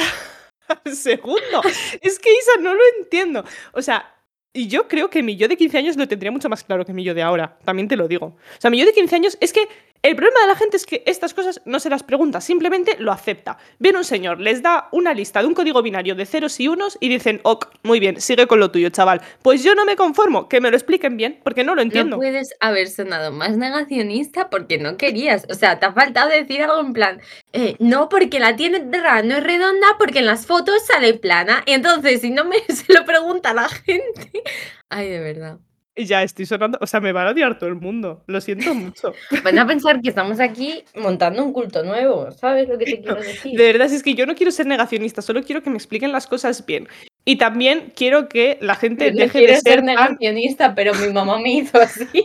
al 0.67 0.95
segundo. 0.95 1.61
Es 2.01 2.19
que 2.19 2.31
Isa, 2.31 2.61
no 2.61 2.73
lo 2.73 2.81
entiendo. 2.97 3.43
O 3.73 3.81
sea, 3.81 4.15
y 4.53 4.67
yo 4.67 4.87
creo 4.87 5.09
que 5.09 5.21
mi 5.21 5.35
yo 5.35 5.47
de 5.47 5.55
15 5.55 5.77
años 5.77 5.95
lo 5.95 6.07
tendría 6.07 6.31
mucho 6.31 6.49
más 6.49 6.63
claro 6.63 6.85
que 6.85 6.93
mi 6.93 7.03
yo 7.03 7.13
de 7.13 7.21
ahora. 7.21 7.59
También 7.65 7.87
te 7.87 7.95
lo 7.95 8.07
digo. 8.07 8.25
O 8.25 8.37
sea, 8.57 8.71
mi 8.71 8.79
yo 8.79 8.85
de 8.85 8.93
15 8.93 9.15
años 9.15 9.37
es 9.41 9.53
que 9.53 9.67
el 10.01 10.15
problema 10.15 10.41
de 10.41 10.47
la 10.47 10.55
gente 10.55 10.77
es 10.77 10.85
que 10.85 11.03
estas 11.05 11.33
cosas 11.33 11.61
no 11.65 11.79
se 11.79 11.89
las 11.89 12.03
pregunta, 12.03 12.39
simplemente 12.39 12.95
lo 12.99 13.11
acepta. 13.11 13.57
Viene 13.79 13.97
un 13.97 14.05
señor, 14.05 14.39
les 14.39 14.61
da 14.61 14.87
una 14.91 15.13
lista 15.13 15.41
de 15.41 15.47
un 15.47 15.53
código 15.53 15.81
binario 15.81 16.15
de 16.15 16.25
ceros 16.25 16.59
y 16.59 16.67
unos 16.69 16.97
y 17.01 17.09
dicen, 17.09 17.41
ok, 17.43 17.67
muy 17.83 17.99
bien, 17.99 18.21
sigue 18.21 18.47
con 18.47 18.59
lo 18.59 18.71
tuyo, 18.71 18.89
chaval. 18.89 19.21
Pues 19.41 19.63
yo 19.63 19.75
no 19.75 19.83
me 19.83 19.95
conformo, 19.95 20.47
que 20.47 20.61
me 20.61 20.71
lo 20.71 20.77
expliquen 20.77 21.17
bien, 21.17 21.39
porque 21.43 21.63
no 21.63 21.75
lo 21.75 21.81
entiendo. 21.81 22.15
No 22.15 22.21
puedes 22.21 22.55
haber 22.61 22.87
sonado 22.87 23.31
más 23.31 23.57
negacionista 23.57 24.49
porque 24.49 24.77
no 24.77 24.95
querías. 24.95 25.45
O 25.49 25.53
sea, 25.53 25.79
te 25.79 25.85
ha 25.85 25.91
faltado 25.91 26.29
decir 26.29 26.63
algo 26.63 26.79
en 26.79 26.93
plan, 26.93 27.21
eh, 27.51 27.75
no, 27.79 28.07
porque 28.07 28.39
la 28.39 28.55
tierra 28.55 28.79
no 29.23 29.35
es 29.35 29.43
redonda, 29.43 29.87
porque 29.97 30.19
en 30.19 30.27
las 30.27 30.45
fotos 30.45 30.85
sale 30.85 31.13
plana. 31.15 31.63
Y 31.65 31.73
entonces, 31.73 32.21
si 32.21 32.31
no 32.31 32.45
me 32.45 32.57
se 32.73 32.93
lo 32.93 33.05
pregunta 33.05 33.53
la 33.53 33.67
gente. 33.67 34.31
Ay, 34.89 35.09
de 35.09 35.19
verdad. 35.19 35.59
Y 35.99 36.05
ya 36.05 36.23
estoy 36.23 36.45
sonando, 36.45 36.77
o 36.79 36.87
sea, 36.87 37.01
me 37.01 37.11
va 37.11 37.27
a 37.27 37.31
odiar 37.31 37.59
todo 37.59 37.67
el 37.67 37.75
mundo. 37.75 38.23
Lo 38.25 38.39
siento 38.39 38.73
mucho. 38.73 39.13
Van 39.43 39.59
a 39.59 39.67
pensar 39.67 39.99
que 40.01 40.07
estamos 40.07 40.39
aquí 40.39 40.81
montando 40.95 41.43
un 41.43 41.51
culto 41.51 41.83
nuevo. 41.83 42.31
¿Sabes 42.31 42.69
lo 42.69 42.77
que 42.77 42.85
te 42.85 43.01
quiero 43.01 43.15
decir? 43.21 43.57
De 43.57 43.65
verdad, 43.65 43.91
es 43.91 44.01
que 44.01 44.13
yo 44.15 44.25
no 44.25 44.33
quiero 44.33 44.49
ser 44.53 44.65
negacionista, 44.65 45.21
solo 45.21 45.43
quiero 45.43 45.61
que 45.61 45.69
me 45.69 45.75
expliquen 45.75 46.13
las 46.13 46.25
cosas 46.25 46.65
bien. 46.65 46.87
Y 47.25 47.35
también 47.35 47.91
quiero 47.97 48.29
que 48.29 48.57
la 48.61 48.75
gente 48.75 49.11
no 49.11 49.17
deje 49.17 49.39
quiero 49.39 49.53
de 49.55 49.59
ser 49.59 49.73
ser 49.73 49.79
tan- 49.79 49.95
negacionista, 50.13 50.73
pero 50.73 50.93
mi 50.95 51.11
mamá 51.11 51.37
me 51.37 51.51
hizo 51.51 51.77
así. 51.81 52.07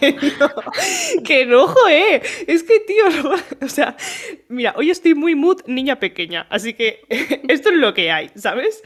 que 0.00 0.16
no, 0.40 0.50
que 1.24 1.46
no, 1.46 1.68
joe. 1.68 2.20
Es 2.48 2.64
que, 2.64 2.80
tío, 2.80 3.08
no- 3.22 3.36
o 3.64 3.68
sea, 3.68 3.96
mira, 4.48 4.74
hoy 4.76 4.90
estoy 4.90 5.14
muy 5.14 5.36
mood 5.36 5.60
niña 5.66 6.00
pequeña, 6.00 6.46
así 6.50 6.74
que 6.74 7.02
esto 7.48 7.68
es 7.70 7.76
lo 7.76 7.94
que 7.94 8.10
hay, 8.10 8.30
¿sabes? 8.34 8.82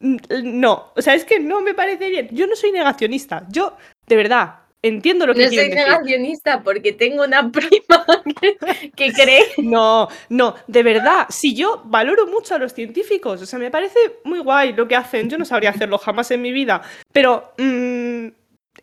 N- 0.00 0.20
No, 0.44 0.92
o 0.96 1.02
sea, 1.02 1.14
es 1.14 1.24
que 1.24 1.40
no 1.40 1.60
me 1.60 1.74
parece 1.74 2.08
bien. 2.08 2.28
Yo 2.32 2.46
no 2.46 2.54
soy 2.56 2.72
negacionista, 2.72 3.46
yo, 3.50 3.76
de 4.06 4.16
verdad, 4.16 4.60
entiendo 4.80 5.26
lo 5.26 5.34
que 5.34 5.40
No 5.40 5.46
soy 5.48 5.56
quieren 5.56 5.70
decir. 5.70 5.86
negacionista 5.86 6.62
porque 6.62 6.92
tengo 6.92 7.24
una 7.24 7.50
prima 7.50 8.06
que, 8.40 8.90
que 8.94 9.12
cree. 9.12 9.44
No, 9.58 10.08
no, 10.28 10.54
de 10.68 10.82
verdad, 10.82 11.26
si 11.30 11.54
yo 11.54 11.82
valoro 11.84 12.26
mucho 12.28 12.54
a 12.54 12.58
los 12.58 12.72
científicos, 12.72 13.42
o 13.42 13.46
sea, 13.46 13.58
me 13.58 13.70
parece 13.70 13.98
muy 14.24 14.38
guay 14.38 14.72
lo 14.72 14.86
que 14.86 14.96
hacen, 14.96 15.28
yo 15.28 15.36
no 15.38 15.44
sabría 15.44 15.70
hacerlo 15.70 15.98
jamás 15.98 16.30
en 16.30 16.42
mi 16.42 16.52
vida, 16.52 16.80
pero 17.12 17.52
mm, 17.58 18.26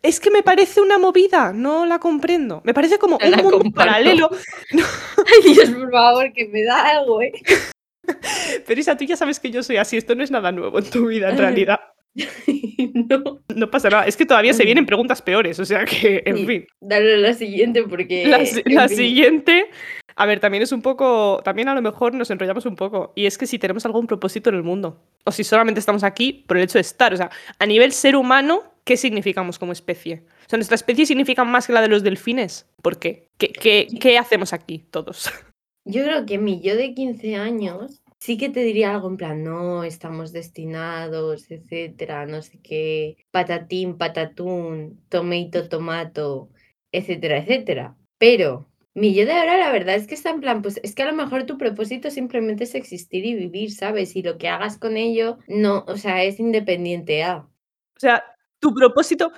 es 0.01 0.19
que 0.19 0.29
me 0.31 0.43
parece 0.43 0.81
una 0.81 0.97
movida, 0.97 1.53
no 1.53 1.85
la 1.85 1.97
comprendo. 1.99 2.61
Me 2.65 2.73
parece 2.73 2.99
como 2.99 3.17
No 3.17 3.25
un 3.27 3.31
mundo 3.37 3.51
comparto. 3.59 3.75
paralelo, 3.79 4.29
Ay, 4.71 5.53
Dios, 5.53 5.69
por 5.69 5.89
favor, 5.91 6.33
que 6.33 6.45
me 6.49 6.63
da 6.63 6.89
algo, 6.89 7.21
¿eh? 7.21 7.31
pero 8.67 8.79
Isa, 8.79 8.97
tú 8.97 9.05
ya 9.05 9.15
sabes 9.15 9.39
que 9.39 9.51
yo 9.51 9.63
soy 9.63 9.77
así, 9.77 9.97
esto 9.97 10.15
no 10.15 10.23
es 10.23 10.31
nada 10.31 10.51
nuevo 10.51 10.79
en 10.79 10.89
tu 10.89 11.07
vida, 11.07 11.31
en 11.31 11.37
realidad. 11.37 11.79
no. 12.93 13.41
No 13.53 13.69
pasa 13.69 13.89
nada, 13.89 14.05
es 14.05 14.17
que 14.17 14.25
todavía 14.25 14.53
se 14.53 14.65
vienen 14.65 14.85
preguntas 14.85 15.21
peores, 15.21 15.59
o 15.59 15.65
sea 15.65 15.85
que, 15.85 16.23
en 16.25 16.37
Sí, 16.37 16.45
fin. 16.45 16.67
Dale 16.81 17.15
a 17.15 17.17
la 17.17 17.33
siguiente 17.33 17.83
porque. 17.83 18.27
La, 18.65 18.87
siguiente, 18.87 19.69
a 20.15 20.25
ver, 20.25 20.39
también 20.39 20.63
es 20.63 20.71
un 20.71 20.81
poco, 20.81 21.41
también 21.43 21.67
a 21.67 21.75
lo 21.75 21.81
mejor 21.81 22.13
nos 22.13 22.29
enrollamos 22.31 22.65
un 22.65 22.75
poco, 22.75 23.13
y 23.15 23.25
es 23.25 23.37
que 23.37 23.47
si 23.47 23.59
tenemos 23.59 23.85
algún 23.85 24.07
propósito 24.07 24.49
en 24.49 24.55
el 24.55 24.63
mundo, 24.63 25.03
o 25.25 25.31
si 25.31 25.43
solamente 25.43 25.79
estamos 25.79 26.03
aquí 26.03 26.45
por 26.47 26.57
el 26.57 26.63
hecho 26.63 26.77
de 26.77 26.81
estar, 26.81 27.13
o 27.13 27.17
sea, 27.17 27.29
a 27.59 27.65
nivel 27.65 27.91
ser 27.91 28.15
humano, 28.15 28.63
¿qué 28.83 28.97
significamos 28.97 29.59
como 29.59 29.71
especie? 29.71 30.23
O 30.45 30.49
sea, 30.49 30.57
nuestra 30.57 30.75
especie 30.75 31.05
significa 31.05 31.43
más 31.43 31.67
que 31.67 31.73
la 31.73 31.81
de 31.81 31.87
los 31.87 32.03
delfines, 32.03 32.69
¿por 32.81 32.99
qué? 32.99 33.27
¿Qué, 33.37 33.51
qué, 33.51 33.87
qué 33.99 34.17
hacemos 34.17 34.53
aquí 34.53 34.85
todos? 34.91 35.29
Yo 35.85 36.03
creo 36.03 36.25
que 36.25 36.39
mi 36.39 36.61
yo 36.61 36.75
de 36.75 36.95
15 36.95 37.35
años 37.35 38.01
sí 38.19 38.37
que 38.37 38.49
te 38.49 38.61
diría 38.61 38.91
algo 38.91 39.07
en 39.07 39.17
plan, 39.17 39.43
no, 39.43 39.83
estamos 39.83 40.31
destinados, 40.33 41.51
etcétera, 41.51 42.25
no 42.25 42.41
sé 42.41 42.59
qué, 42.63 43.17
patatín, 43.29 43.97
patatún, 43.97 45.05
tomato, 45.09 45.69
tomato, 45.69 46.49
etcétera, 46.91 47.37
etcétera. 47.37 47.95
Pero 48.17 48.67
mi 48.95 49.13
yo 49.13 49.25
de 49.25 49.33
ahora, 49.33 49.57
la 49.57 49.71
verdad 49.71 49.93
es 49.95 50.07
que 50.07 50.15
está 50.15 50.31
en 50.31 50.39
plan, 50.41 50.63
pues 50.63 50.79
es 50.81 50.95
que 50.95 51.03
a 51.03 51.11
lo 51.11 51.13
mejor 51.13 51.45
tu 51.45 51.57
propósito 51.59 52.09
simplemente 52.09 52.63
es 52.63 52.73
existir 52.73 53.23
y 53.23 53.35
vivir, 53.35 53.71
¿sabes? 53.71 54.15
Y 54.15 54.23
lo 54.23 54.39
que 54.39 54.47
hagas 54.47 54.79
con 54.79 54.97
ello, 54.97 55.37
no, 55.47 55.83
o 55.87 55.97
sea, 55.97 56.23
es 56.23 56.39
independiente 56.39 57.23
a. 57.23 57.37
O 57.37 57.99
sea, 57.99 58.23
tu 58.59 58.73
propósito, 58.73 59.31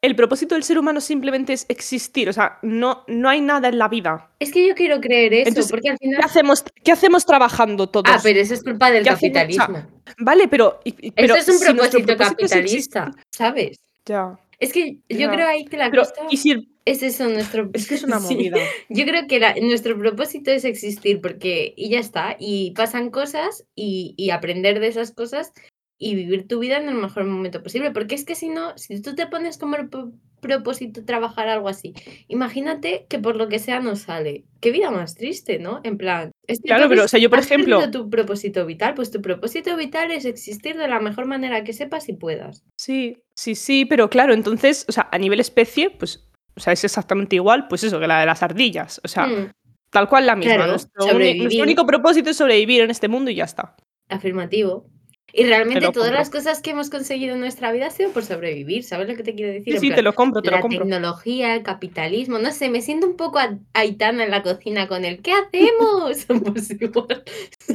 el 0.00 0.14
propósito 0.14 0.54
del 0.54 0.62
ser 0.64 0.78
humano 0.78 1.00
simplemente 1.00 1.52
es 1.52 1.66
existir, 1.68 2.28
o 2.28 2.32
sea, 2.32 2.58
no, 2.62 3.04
no 3.08 3.28
hay 3.28 3.40
nada 3.40 3.68
en 3.68 3.78
la 3.78 3.88
vida. 3.88 4.30
Es 4.38 4.52
que 4.52 4.66
yo 4.66 4.74
quiero 4.74 5.00
creer 5.00 5.34
eso, 5.34 5.48
Entonces, 5.48 5.70
porque 5.72 5.90
al 5.90 5.98
¿Qué 5.98 6.06
final... 6.06 6.20
hacemos, 6.24 6.64
qué 6.84 6.92
hacemos 6.92 7.26
trabajando 7.26 7.88
todos? 7.88 8.04
Ah, 8.08 8.20
pero 8.22 8.38
eso 8.40 8.54
es 8.54 8.62
culpa 8.62 8.90
del 8.92 9.02
¿Qué 9.02 9.10
hacemos? 9.10 9.30
O 9.30 9.34
sea, 9.34 9.42
capitalismo. 9.66 9.90
Vale, 10.18 10.46
pero... 10.48 10.80
y- 10.84 11.10
pero 11.10 11.34
Eso 11.34 11.50
es 11.52 11.60
un 11.60 11.66
si 11.66 11.72
propósito 11.72 12.06
propósito 12.06 12.44
es 12.44 12.52
existir- 12.52 12.90
capitalista, 12.92 13.10
¿sabes? 13.32 13.78
Ya. 14.06 14.38
Es 14.60 14.72
que 14.72 14.98
yo 15.08 15.18
Ya. 15.18 15.30
creo 15.30 15.48
ahí 15.48 15.64
que 15.64 15.76
la 15.76 15.90
Pero, 15.90 16.02
cosa 16.02 16.14
¿y 16.30 16.36
si 16.36 16.68
es 16.84 17.02
eso, 17.02 17.28
nuestro... 17.28 17.68
Es 17.74 17.86
que 17.88 17.94
es 17.96 18.04
una 18.04 18.18
Sí. 18.20 18.34
movida. 18.34 18.56
Yo 18.88 19.04
creo 19.04 19.26
que 19.26 19.40
la- 19.40 19.54
nuestro 19.60 19.98
propósito 19.98 20.50
es 20.52 20.64
existir 20.64 21.20
porque 21.20 21.74
y 21.76 21.90
ya 21.90 21.98
está, 21.98 22.36
y 22.38 22.70
pasan 22.76 23.10
cosas 23.10 23.64
y, 23.74 24.14
y 24.16 24.30
aprender 24.30 24.78
de 24.80 24.86
esas 24.88 25.12
cosas 25.12 25.52
y 25.98 26.14
vivir 26.14 26.46
tu 26.46 26.60
vida 26.60 26.78
en 26.78 26.88
el 26.88 26.94
mejor 26.94 27.24
momento 27.24 27.62
posible, 27.62 27.90
porque 27.90 28.14
es 28.14 28.24
que 28.24 28.34
si 28.36 28.48
no, 28.48 28.76
si 28.78 29.02
tú 29.02 29.14
te 29.16 29.26
pones 29.26 29.58
como 29.58 29.76
pro- 29.90 30.12
propósito 30.40 31.04
trabajar 31.04 31.48
algo 31.48 31.68
así. 31.68 31.92
Imagínate 32.28 33.06
que 33.08 33.18
por 33.18 33.34
lo 33.34 33.48
que 33.48 33.58
sea 33.58 33.80
no 33.80 33.96
sale. 33.96 34.44
Qué 34.60 34.70
vida 34.70 34.90
más 34.92 35.16
triste, 35.16 35.58
¿no? 35.58 35.80
En 35.82 35.98
plan, 35.98 36.30
es 36.46 36.60
que 36.60 36.68
Claro, 36.68 36.88
pero, 36.88 37.04
o 37.04 37.08
sea, 37.08 37.18
yo, 37.18 37.28
por 37.30 37.40
ejemplo 37.40 37.90
tu 37.90 38.08
propósito 38.08 38.64
vital. 38.64 38.94
Pues 38.94 39.10
tu 39.10 39.20
propósito 39.20 39.76
vital 39.76 40.12
es 40.12 40.24
existir 40.24 40.76
de 40.76 40.86
la 40.86 41.00
mejor 41.00 41.26
manera 41.26 41.64
que 41.64 41.72
sepas 41.72 42.08
y 42.08 42.12
puedas. 42.12 42.62
Sí, 42.78 43.16
sí, 43.34 43.56
sí, 43.56 43.84
pero 43.84 44.08
claro, 44.08 44.32
entonces, 44.34 44.84
o 44.88 44.92
sea, 44.92 45.08
a 45.10 45.18
nivel 45.18 45.40
especie, 45.40 45.90
pues, 45.90 46.28
o 46.56 46.60
sea, 46.60 46.72
es 46.72 46.84
exactamente 46.84 47.34
igual, 47.34 47.66
pues 47.66 47.82
eso, 47.82 47.98
que 47.98 48.06
la 48.06 48.20
de 48.20 48.26
las 48.26 48.42
ardillas. 48.44 49.00
O 49.02 49.08
sea, 49.08 49.26
Mm, 49.26 49.50
tal 49.90 50.08
cual 50.08 50.26
la 50.26 50.36
misma. 50.36 50.54
claro, 50.54 50.70
Nuestro, 50.72 51.16
único 51.64 51.84
propósito 51.86 52.30
es 52.30 52.36
sobrevivir 52.36 52.82
en 52.82 52.90
este 52.90 53.08
mundo 53.08 53.30
y 53.32 53.34
ya 53.34 53.44
está. 53.44 53.74
Afirmativo. 54.08 54.86
Y 55.32 55.42
Te 55.42 55.48
realmente 55.48 55.80
todas 55.92 56.08
compro. 56.08 56.18
las 56.18 56.30
cosas 56.30 56.62
que 56.62 56.70
hemos 56.70 56.88
conseguido 56.90 57.34
en 57.34 57.40
nuestra 57.40 57.70
vida 57.70 57.86
ha 57.86 57.90
sido 57.90 58.10
por 58.12 58.24
sobrevivir. 58.24 58.82
¿Sabes 58.82 59.08
lo 59.08 59.14
que 59.14 59.22
te 59.22 59.34
quiero 59.34 59.52
decir? 59.52 59.74
Sí, 59.74 59.74
En 59.74 59.80
sí, 59.80 59.90
te 59.90 60.02
lo 60.02 60.14
compro, 60.14 60.40
te 60.42 60.50
lo 60.50 60.56
la 60.56 60.62
compro. 60.62 60.80
tecnología, 60.80 61.54
el 61.54 61.62
capitalismo, 61.62 62.38
no 62.38 62.50
sé, 62.50 62.70
me 62.70 62.80
siento 62.80 63.06
un 63.06 63.16
poco 63.16 63.38
Aitana 63.74 64.24
en 64.24 64.30
la 64.30 64.42
cocina 64.42 64.88
con 64.88 65.04
el 65.04 65.20
¿qué 65.20 65.32
hacemos? 65.32 66.26
Pues 66.52 66.70
igual, 66.80 67.24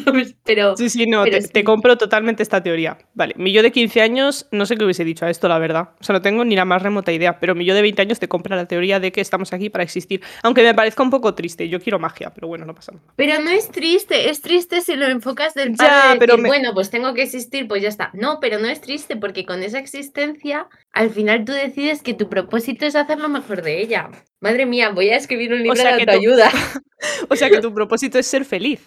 ¿sabes? 0.03 0.35
Pero, 0.43 0.75
Sí, 0.75 0.89
sí, 0.89 1.05
no, 1.05 1.23
te, 1.25 1.63
compro 1.63 1.97
totalmente 1.97 2.41
esta 2.43 2.63
teoría. 2.63 2.97
Vale, 3.13 3.35
mi 3.37 3.51
yo 3.51 3.61
de 3.61 3.71
15 3.71 4.01
años, 4.01 4.47
no 4.51 4.65
sé 4.65 4.75
qué 4.75 4.83
hubiese 4.85 5.05
dicho 5.05 5.25
a 5.25 5.29
esto, 5.29 5.47
la 5.47 5.59
verdad. 5.59 5.89
O 5.99 6.03
sea, 6.03 6.13
no 6.13 6.21
tengo 6.21 6.43
ni 6.45 6.55
la 6.55 6.65
más 6.65 6.81
remota 6.81 7.11
idea, 7.11 7.39
pero 7.39 7.53
mi 7.55 7.65
yo 7.65 7.75
de 7.75 7.81
20 7.83 8.01
años 8.01 8.19
te 8.19 8.27
compra 8.27 8.55
la 8.55 8.65
teoría 8.67 8.99
de 8.99 9.11
que 9.11 9.21
estamos 9.21 9.53
aquí 9.53 9.69
para 9.69 9.83
existir. 9.83 10.21
Aunque 10.41 10.63
me 10.63 10.73
parezca 10.73 11.03
un 11.03 11.11
poco 11.11 11.35
triste, 11.35 11.69
yo 11.69 11.79
quiero 11.79 11.99
magia, 11.99 12.31
pero 12.33 12.47
bueno, 12.47 12.65
no 12.65 12.73
pasa 12.73 12.93
nada. 12.93 13.03
Pero 13.15 13.39
no 13.43 13.49
es 13.51 13.69
triste, 13.69 14.29
es 14.29 14.41
triste 14.41 14.81
si 14.81 14.95
lo 14.95 15.05
enfocas 15.07 15.53
del 15.53 15.75
palo 15.75 15.89
Ya, 15.89 16.13
de 16.13 16.19
pero 16.19 16.33
decir, 16.33 16.43
me- 16.43 16.49
bueno, 16.49 16.73
pues 16.73 16.89
tengo 16.89 17.13
que 17.13 17.21
existir, 17.23 17.42
pues 17.67 17.81
ya 17.81 17.89
está. 17.89 18.11
No, 18.13 18.39
pero 18.39 18.59
no 18.59 18.67
es 18.67 18.81
triste 18.81 19.15
porque 19.15 19.45
con 19.45 19.63
esa 19.63 19.79
existencia, 19.79 20.67
al 20.91 21.09
final 21.09 21.45
tú 21.45 21.51
decides 21.51 22.01
que 22.01 22.13
tu 22.13 22.29
propósito 22.29 22.85
es 22.85 22.95
hacer 22.95 23.19
lo 23.19 23.29
mejor 23.29 23.61
de 23.61 23.81
ella. 23.81 24.09
Madre 24.41 24.65
mía, 24.65 24.89
voy 24.89 25.09
a 25.09 25.17
escribir 25.17 25.53
un 25.53 25.63
libro 25.63 25.75
sea 25.75 25.95
de 25.95 26.05
que 26.05 26.11
autoayuda. 26.11 26.49
O 27.29 27.35
sea, 27.35 27.49
que 27.49 27.59
tu 27.59 27.73
propósito 27.73 28.17
es 28.17 28.25
ser 28.27 28.45
feliz. 28.45 28.79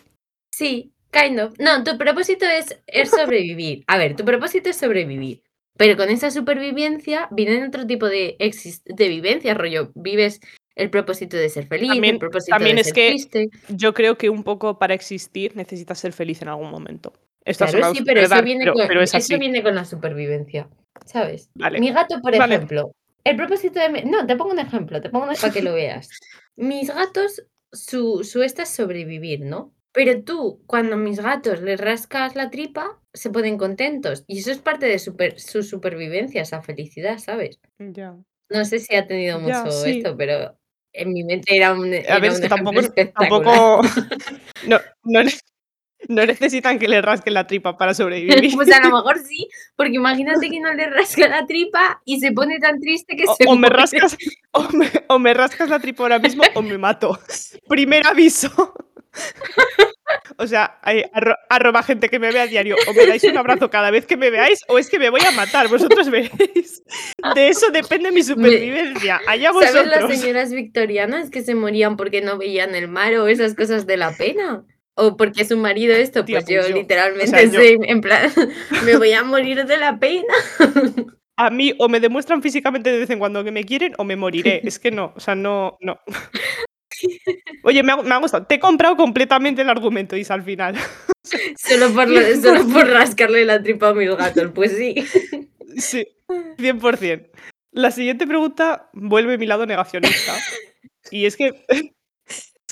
Sí, 0.50 0.92
kind 1.10 1.38
of. 1.38 1.54
No, 1.58 1.84
tu 1.84 1.98
propósito 1.98 2.46
es, 2.46 2.78
es 2.86 3.10
sobrevivir. 3.10 3.84
A 3.86 3.98
ver, 3.98 4.16
tu 4.16 4.24
propósito 4.24 4.70
es 4.70 4.76
sobrevivir. 4.76 5.42
Pero 5.76 5.98
con 5.98 6.08
esa 6.08 6.30
supervivencia 6.30 7.28
vienen 7.30 7.64
otro 7.64 7.86
tipo 7.86 8.06
de, 8.08 8.36
de 8.86 9.08
vivencias, 9.08 9.56
rollo. 9.56 9.92
Vives 9.94 10.40
el 10.74 10.90
propósito 10.90 11.36
de 11.36 11.48
ser 11.48 11.66
feliz, 11.66 11.88
También- 11.90 12.14
el 12.14 12.18
propósito 12.20 12.54
también 12.56 12.76
de 12.76 12.80
es 12.82 12.86
ser 12.88 12.94
que 12.94 13.08
triste. 13.10 13.48
Yo 13.68 13.92
creo 13.94 14.16
que 14.16 14.30
un 14.30 14.42
poco 14.44 14.78
para 14.78 14.94
existir 14.94 15.56
necesitas 15.56 15.98
ser 15.98 16.12
feliz 16.12 16.40
en 16.42 16.48
algún 16.48 16.70
momento. 16.70 17.12
Esto 17.46 17.64
ha 17.64 17.68
Claro, 17.68 17.94
sí, 17.94 18.02
pero 18.04 18.20
eso 18.20 18.42
viene, 18.42 18.64
pero, 18.64 18.74
con, 18.74 18.88
pero 18.88 19.02
es 19.02 19.14
eso 19.14 19.38
viene 19.38 19.62
con 19.62 19.74
la 19.76 19.84
supervivencia, 19.84 20.68
¿sabes? 21.04 21.48
Vale. 21.54 21.78
Mi 21.78 21.92
gato, 21.92 22.20
por 22.20 22.36
Vale. 22.36 22.56
ejemplo, 22.56 22.92
el 23.22 23.36
propósito 23.36 23.78
de... 23.78 23.88
mi- 23.88 24.02
No, 24.02 24.26
te 24.26 24.34
pongo 24.36 24.50
un 24.52 24.58
ejemplo, 24.58 25.00
te 25.00 25.10
pongo 25.10 25.26
un 25.26 25.34
para 25.36 25.52
que 25.52 25.62
lo 25.62 25.72
veas. 25.72 26.10
Mis 26.56 26.92
gatos, 26.92 27.46
su, 27.72 28.24
su 28.24 28.42
esta 28.42 28.64
es 28.64 28.70
sobrevivir, 28.70 29.42
¿no? 29.42 29.72
Pero 29.92 30.22
tú, 30.24 30.60
cuando 30.66 30.94
a 30.96 30.98
mis 30.98 31.20
gatos 31.20 31.62
les 31.62 31.80
rascas 31.80 32.34
la 32.34 32.50
tripa, 32.50 33.00
se 33.14 33.30
ponen 33.30 33.56
contentos. 33.56 34.24
Y 34.26 34.40
eso 34.40 34.50
es 34.50 34.58
parte 34.58 34.86
de 34.86 34.98
super- 34.98 35.38
su 35.38 35.62
supervivencia, 35.62 36.42
esa 36.42 36.62
felicidad, 36.62 37.18
¿sabes? 37.18 37.60
Ya. 37.78 38.16
No 38.50 38.64
sé 38.64 38.80
si 38.80 38.96
ha 38.96 39.06
tenido 39.06 39.38
Ya, 39.38 39.62
mucho 39.62 39.70
sí. 39.70 39.90
esto, 39.90 40.16
pero 40.16 40.58
en 40.92 41.12
mi 41.12 41.22
mente 41.22 41.56
era 41.56 41.72
un, 41.72 41.94
A 42.08 42.18
ver, 42.18 42.32
un 42.32 42.40
tampoco, 42.48 42.80
tampoco 43.14 43.80
no, 44.66 44.80
no, 45.04 45.20
no 46.08 46.24
necesitan 46.26 46.78
que 46.78 46.88
le 46.88 47.00
rasquen 47.02 47.34
la 47.34 47.46
tripa 47.46 47.76
para 47.76 47.94
sobrevivir. 47.94 48.52
Pues 48.56 48.70
a 48.72 48.80
lo 48.80 48.90
mejor 48.96 49.18
sí, 49.18 49.48
porque 49.76 49.94
imagínate 49.94 50.48
que 50.50 50.60
no 50.60 50.72
le 50.72 50.88
rasca 50.90 51.28
la 51.28 51.46
tripa 51.46 52.00
y 52.04 52.20
se 52.20 52.32
pone 52.32 52.58
tan 52.58 52.80
triste 52.80 53.16
que 53.16 53.24
O, 53.26 53.34
se 53.34 53.44
o 53.46 53.56
me 53.56 53.68
rascas, 53.68 54.16
o, 54.52 54.68
me, 54.72 54.90
o 55.08 55.18
me 55.18 55.34
rascas 55.34 55.68
la 55.68 55.78
tripa 55.78 56.04
ahora 56.04 56.18
mismo 56.18 56.42
o 56.54 56.62
me 56.62 56.78
mato. 56.78 57.18
Primer 57.68 58.06
aviso. 58.06 58.50
O 60.38 60.46
sea, 60.46 60.78
hay 60.82 61.02
arro- 61.14 61.36
arroba 61.48 61.82
gente 61.82 62.08
que 62.08 62.18
me 62.18 62.30
ve 62.30 62.40
a 62.40 62.46
diario. 62.46 62.76
O 62.88 62.92
me 62.92 63.06
dais 63.06 63.24
un 63.24 63.36
abrazo 63.36 63.70
cada 63.70 63.90
vez 63.90 64.06
que 64.06 64.16
me 64.16 64.30
veáis, 64.30 64.60
o 64.68 64.78
es 64.78 64.88
que 64.90 64.98
me 64.98 65.10
voy 65.10 65.22
a 65.26 65.30
matar. 65.32 65.68
Vosotros 65.68 66.10
veréis. 66.10 66.82
De 67.34 67.48
eso 67.48 67.70
depende 67.70 68.12
mi 68.12 68.22
supervivencia. 68.22 69.20
Allá 69.26 69.50
¿Sabes 69.52 69.74
las 69.74 69.84
vosotros. 69.86 70.18
señoras 70.20 70.52
victorianas 70.52 71.30
que 71.30 71.42
se 71.42 71.54
morían 71.54 71.96
porque 71.96 72.20
no 72.20 72.36
veían 72.38 72.74
el 72.74 72.88
mar 72.88 73.14
o 73.14 73.26
esas 73.26 73.54
cosas 73.54 73.86
de 73.86 73.96
la 73.96 74.12
pena? 74.12 74.64
O 74.98 75.16
porque 75.16 75.44
su 75.44 75.56
marido 75.58 75.94
esto, 75.94 76.24
Tía, 76.24 76.38
pues, 76.40 76.46
pues 76.46 76.66
yo, 76.66 76.70
yo. 76.70 76.76
literalmente 76.76 77.26
O 77.26 77.28
sea, 77.28 77.44
yo- 77.44 77.52
soy 77.52 77.78
en 77.82 78.00
plan, 78.00 78.32
me 78.84 78.96
voy 78.96 79.12
a 79.12 79.22
morir 79.22 79.64
de 79.66 79.76
la 79.76 79.98
pena. 79.98 80.24
A 81.38 81.50
mí 81.50 81.74
o 81.78 81.88
me 81.90 82.00
demuestran 82.00 82.40
físicamente 82.42 82.90
de 82.90 83.00
vez 83.00 83.10
en 83.10 83.18
cuando 83.18 83.44
que 83.44 83.50
me 83.52 83.64
quieren 83.64 83.92
o 83.98 84.04
me 84.04 84.16
moriré. 84.16 84.62
Es 84.64 84.78
que 84.78 84.90
no, 84.90 85.12
o 85.14 85.20
sea, 85.20 85.34
no, 85.34 85.76
no. 85.82 86.00
Oye, 87.62 87.82
me 87.82 87.92
ha, 87.92 87.96
me 87.96 88.14
ha 88.14 88.18
gustado. 88.18 88.46
Te 88.46 88.54
he 88.54 88.58
comprado 88.58 88.96
completamente 88.96 89.60
el 89.60 89.68
argumento, 89.68 90.16
Isa, 90.16 90.32
al 90.32 90.42
final. 90.44 90.76
Solo 91.58 91.90
por, 91.92 92.08
lo- 92.08 92.40
solo 92.40 92.66
por 92.72 92.86
rascarle 92.88 93.44
la 93.44 93.62
tripa 93.62 93.88
a 93.88 93.94
mis 93.94 94.08
gatos, 94.16 94.50
pues 94.54 94.72
sí. 94.76 94.94
Sí, 95.76 96.06
100%. 96.56 97.28
La 97.72 97.90
siguiente 97.90 98.26
pregunta 98.26 98.88
vuelve 98.94 99.36
mi 99.36 99.44
lado 99.44 99.66
negacionista. 99.66 100.32
Y 101.10 101.26
es 101.26 101.36
que. 101.36 101.66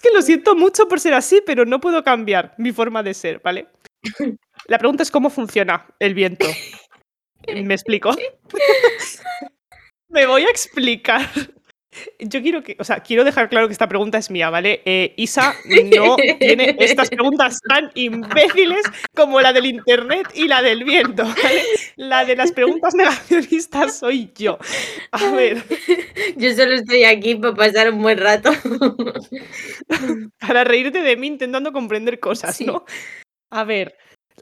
Que 0.05 0.11
lo 0.13 0.21
siento 0.21 0.55
mucho 0.55 0.87
por 0.87 1.01
ser 1.01 1.15
así, 1.15 1.43
pero 1.47 1.65
no 1.65 1.81
puedo 1.81 2.05
cambiar 2.05 2.55
mi 2.59 2.73
forma 2.73 3.03
de 3.03 3.15
ser, 3.15 3.41
¿vale? 3.43 3.69
La 4.67 4.77
pregunta 4.77 5.03
es 5.03 5.11
cómo 5.11 5.31
funciona 5.31 5.87
el 5.99 6.13
viento. 6.13 6.45
¿Me 7.49 7.73
explico? 7.73 8.11
Me 10.11 10.27
voy 10.27 10.43
a 10.43 10.51
explicar. 10.51 11.27
Yo 12.19 12.43
quiero 12.43 12.63
que, 12.63 12.77
o 12.79 12.85
sea, 12.85 13.01
quiero 13.01 13.25
dejar 13.25 13.49
claro 13.49 13.67
que 13.69 13.73
esta 13.73 13.89
pregunta 13.89 14.19
es 14.19 14.31
mía, 14.31 14.51
¿vale? 14.51 14.83
Eh, 14.85 15.15
Isa 15.17 15.55
no 16.03 16.17
tiene 16.39 16.77
estas 16.79 17.09
preguntas 17.11 17.61
tan 17.69 17.91
imbéciles 17.95 18.83
como 19.15 19.41
la 19.41 19.53
del 19.53 19.67
internet 19.67 20.27
y 20.35 20.49
la 20.49 20.63
del 20.63 20.85
viento, 20.85 21.25
¿vale? 21.25 21.63
La 21.97 22.25
de 22.25 22.37
las 22.37 22.53
preguntas 22.53 22.95
negacionistas 22.95 23.99
soy 23.99 24.31
yo. 24.35 24.59
A 25.13 25.31
ver, 25.33 25.63
Yo 26.37 26.55
solo 26.55 26.75
estoy 26.75 27.05
aquí 27.05 27.35
para 27.37 27.55
pasar 27.55 27.91
un 27.93 28.03
buen 28.03 28.19
rato. 28.19 28.51
para 30.39 30.65
reírte 30.65 31.01
de 31.01 31.17
mí 31.17 31.27
intentando 31.27 31.73
comprender 31.73 32.21
cosas, 32.21 32.57
Sí. 32.57 32.65
¿no? 32.67 32.85
A 33.51 33.65
ver, 33.65 33.97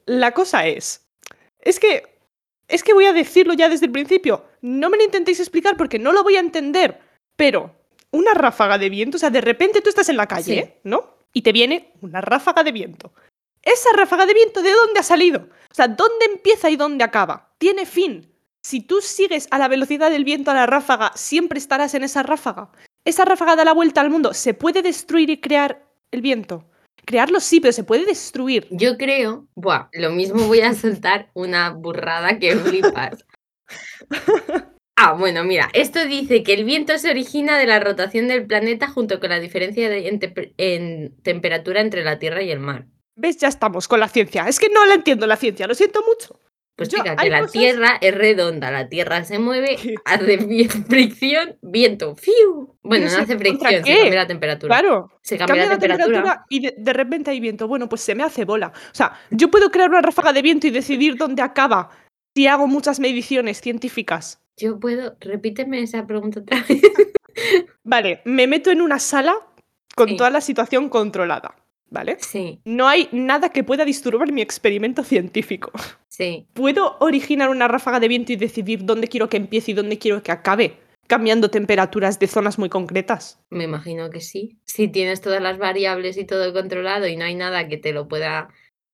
la 0.07 0.33
cosa 0.33 0.67
es, 0.67 1.07
es 1.61 1.79
que, 1.79 2.03
es 2.69 2.83
que 2.83 2.95
voy 2.95 3.05
a 3.05 3.13
decirlo 3.13 3.53
ya 3.55 3.69
desde 3.69 3.87
el 3.87 3.93
principio. 3.93 4.45
No 4.63 4.89
me 4.91 4.97
lo 4.97 5.05
intentéis 5.05 5.41
explicar 5.41 5.77
porque 5.77 5.99
no 5.99 6.13
lo 6.13 6.23
voy 6.23 6.37
a 6.37 6.41
entender. 6.41 6.99
Pero 7.43 7.75
una 8.13 8.35
ráfaga 8.35 8.79
de 8.79 8.89
viento, 8.89 9.17
o 9.17 9.19
sea, 9.19 9.31
de 9.31 9.41
repente 9.41 9.81
tú 9.81 9.89
estás 9.89 10.09
en 10.09 10.17
la 10.17 10.29
calle, 10.29 10.45
Sí. 10.45 10.59
¿eh? 10.61 10.79
¿no? 10.85 11.17
Y 11.33 11.43
te 11.43 11.51
viene 11.51 11.93
una 12.01 12.21
ráfaga 12.21 12.63
de 12.63 12.71
viento. 12.71 13.13
Esa 13.61 13.91
ráfaga 13.97 14.27
de 14.27 14.35
viento, 14.35 14.63
¿de 14.63 14.71
dónde 14.71 15.01
ha 15.01 15.03
salido? 15.03 15.49
O 15.69 15.75
sea, 15.75 15.89
¿dónde 15.89 16.27
empieza 16.27 16.71
y 16.71 16.77
dónde 16.77 17.03
acaba? 17.03 17.53
Tiene 17.59 17.85
fin. 17.85 18.33
Si 18.63 18.81
tú 18.81 19.01
sigues 19.01 19.49
a 19.51 19.59
la 19.59 19.67
velocidad 19.67 20.09
del 20.13 20.23
viento 20.23 20.53
a 20.53 20.55
la 20.55 20.67
ráfaga, 20.67 21.11
siempre 21.17 21.59
estarás 21.59 21.95
en 21.95 22.05
esa 22.05 22.23
ráfaga. 22.23 22.71
Esa 23.05 23.25
ráfaga 23.25 23.57
da 23.57 23.65
la 23.65 23.75
vuelta 23.75 24.01
al 24.01 24.11
mundo. 24.11 24.35
¿Se 24.35 24.55
puede 24.55 24.81
destruir 24.81 25.29
y 25.29 25.41
crear 25.41 25.85
el 26.13 26.23
viento? 26.23 26.71
Crearlo 27.05 27.41
sí, 27.41 27.59
pero 27.59 27.73
se 27.73 27.83
puede 27.83 28.07
destruir. 28.07 28.69
Yo 28.71 28.97
creo, 28.97 29.49
buah, 29.57 29.89
lo 29.95 30.11
mismo 30.11 30.47
voy 30.47 30.61
a 30.61 30.75
soltar 30.75 31.29
una 31.35 31.71
burrada 31.71 32.39
que 32.39 32.55
flipas. 32.55 33.25
Ah, 35.05 35.13
bueno, 35.19 35.43
mira, 35.45 35.69
esto 35.73 36.05
dice 36.07 36.43
que 36.43 36.53
el 36.55 36.65
viento 36.65 36.97
se 36.99 37.11
origina 37.11 37.59
de 37.59 37.67
la 37.67 37.81
rotación 37.81 38.29
del 38.29 38.47
planeta 38.47 38.87
junto 38.89 39.19
con 39.19 39.31
la 39.31 39.41
diferencia 39.41 39.89
de- 39.91 40.09
en, 40.09 40.21
tempe- 40.21 40.55
en 40.59 41.17
temperatura 41.23 41.81
entre 41.81 42.05
la 42.05 42.19
Tierra 42.19 42.43
y 42.43 42.51
el 42.51 42.61
mar. 42.61 42.87
¿Ves? 43.17 43.37
Ya 43.39 43.49
estamos 43.49 43.89
con 43.89 44.01
la 44.01 44.09
ciencia. 44.09 44.45
Es 44.49 44.59
que 44.61 44.69
no 44.69 44.87
la 44.87 44.95
entiendo 44.95 45.27
la 45.27 45.37
ciencia, 45.37 45.67
lo 45.67 45.75
siento 45.75 46.03
mucho. 46.07 46.39
Pues 46.77 46.89
Yo- 46.89 46.99
chica, 46.99 47.17
que 47.17 47.29
la 47.29 47.41
cosas- 47.41 47.53
Tierra 47.53 47.99
es 48.01 48.15
redonda, 48.15 48.71
la 48.71 48.89
Tierra 48.89 49.25
se 49.25 49.39
mueve, 49.39 49.77
hace 50.05 50.39
fricción, 50.89 51.59
viento, 51.63 52.15
¡fiu! 52.17 52.77
Bueno, 52.83 53.07
no 53.07 53.11
hace 53.13 53.37
¿contra 53.37 53.39
fricción, 53.39 53.85
se 53.85 53.93
cambia 54.03 54.15
la 54.15 54.27
temperatura. 54.27 54.79
Claro. 54.79 55.11
Se 55.23 55.37
cambia, 55.37 55.65
la 55.67 55.71
temperatura. 55.79 56.05
temperatura 56.07 56.47
y 56.49 56.61
de, 56.61 56.75
de 56.79 56.93
repente 56.93 57.31
hay 57.31 57.41
viento. 57.41 57.69
Bueno, 57.69 57.89
pues 57.89 58.01
se 58.01 58.15
me 58.15 58.23
hace 58.23 58.45
bola. 58.45 58.69
O 58.69 58.95
sea, 58.95 59.13
yo 59.31 59.51
puedo 59.51 59.71
crear 59.71 59.91
una 59.91 60.01
ráfaga 60.01 60.33
de 60.33 60.43
viento 60.43 60.67
y 60.67 60.71
decidir 60.71 61.17
dónde 61.17 61.43
acaba 61.43 61.91
si 62.35 62.47
hago 62.47 62.67
muchas 62.67 62.99
mediciones 63.01 63.61
científicas. 63.61 64.39
Yo 64.57 64.79
puedo, 64.79 65.17
repíteme 65.21 65.83
esa 65.83 66.07
pregunta 66.07 66.41
otra 66.41 66.63
vez. 66.69 66.81
Vale, 67.85 68.21
me 68.25 68.47
meto 68.47 68.71
en 68.71 68.83
una 68.83 68.99
sala 68.99 69.35
con 69.95 70.09
Sí. 70.11 70.17
toda 70.17 70.31
la 70.31 70.41
situación 70.41 70.89
controlada, 70.89 71.55
¿vale? 71.91 72.17
Sí, 72.21 72.61
No 72.65 72.89
hay 72.89 73.09
nada 73.13 73.51
que 73.51 73.65
pueda 73.65 73.85
disturbar 73.85 74.33
mi 74.33 74.41
experimento 74.43 75.03
científico. 75.05 75.73
sí. 76.09 76.47
¿Puedo 76.53 76.97
originar 77.01 77.49
una 77.51 77.69
ráfaga 77.69 78.01
de 78.01 78.09
viento 78.09 78.33
y 78.33 78.37
decidir 78.37 78.85
dónde 78.85 79.09
quiero 79.09 79.29
que 79.29 79.37
empiece 79.39 79.71
y 79.71 79.75
dónde 79.75 79.99
quiero 79.99 80.23
que 80.23 80.33
acabe? 80.33 80.77
Cambiando 81.09 81.51
temperaturas 81.51 82.19
de 82.19 82.27
zonas 82.29 82.59
muy 82.59 82.69
concretas. 82.69 83.41
Me 83.51 83.65
imagino 83.65 84.09
que 84.11 84.21
sí. 84.21 84.59
Si 84.65 84.89
tienes 84.89 85.21
todas 85.21 85.43
las 85.43 85.59
variables 85.59 86.17
y 86.17 86.25
todo 86.25 86.53
controlado 86.53 87.07
y 87.07 87.17
no 87.17 87.25
hay 87.25 87.35
nada 87.35 87.69
que 87.69 87.77
te 87.77 87.93
lo 87.93 88.09
pueda 88.09 88.49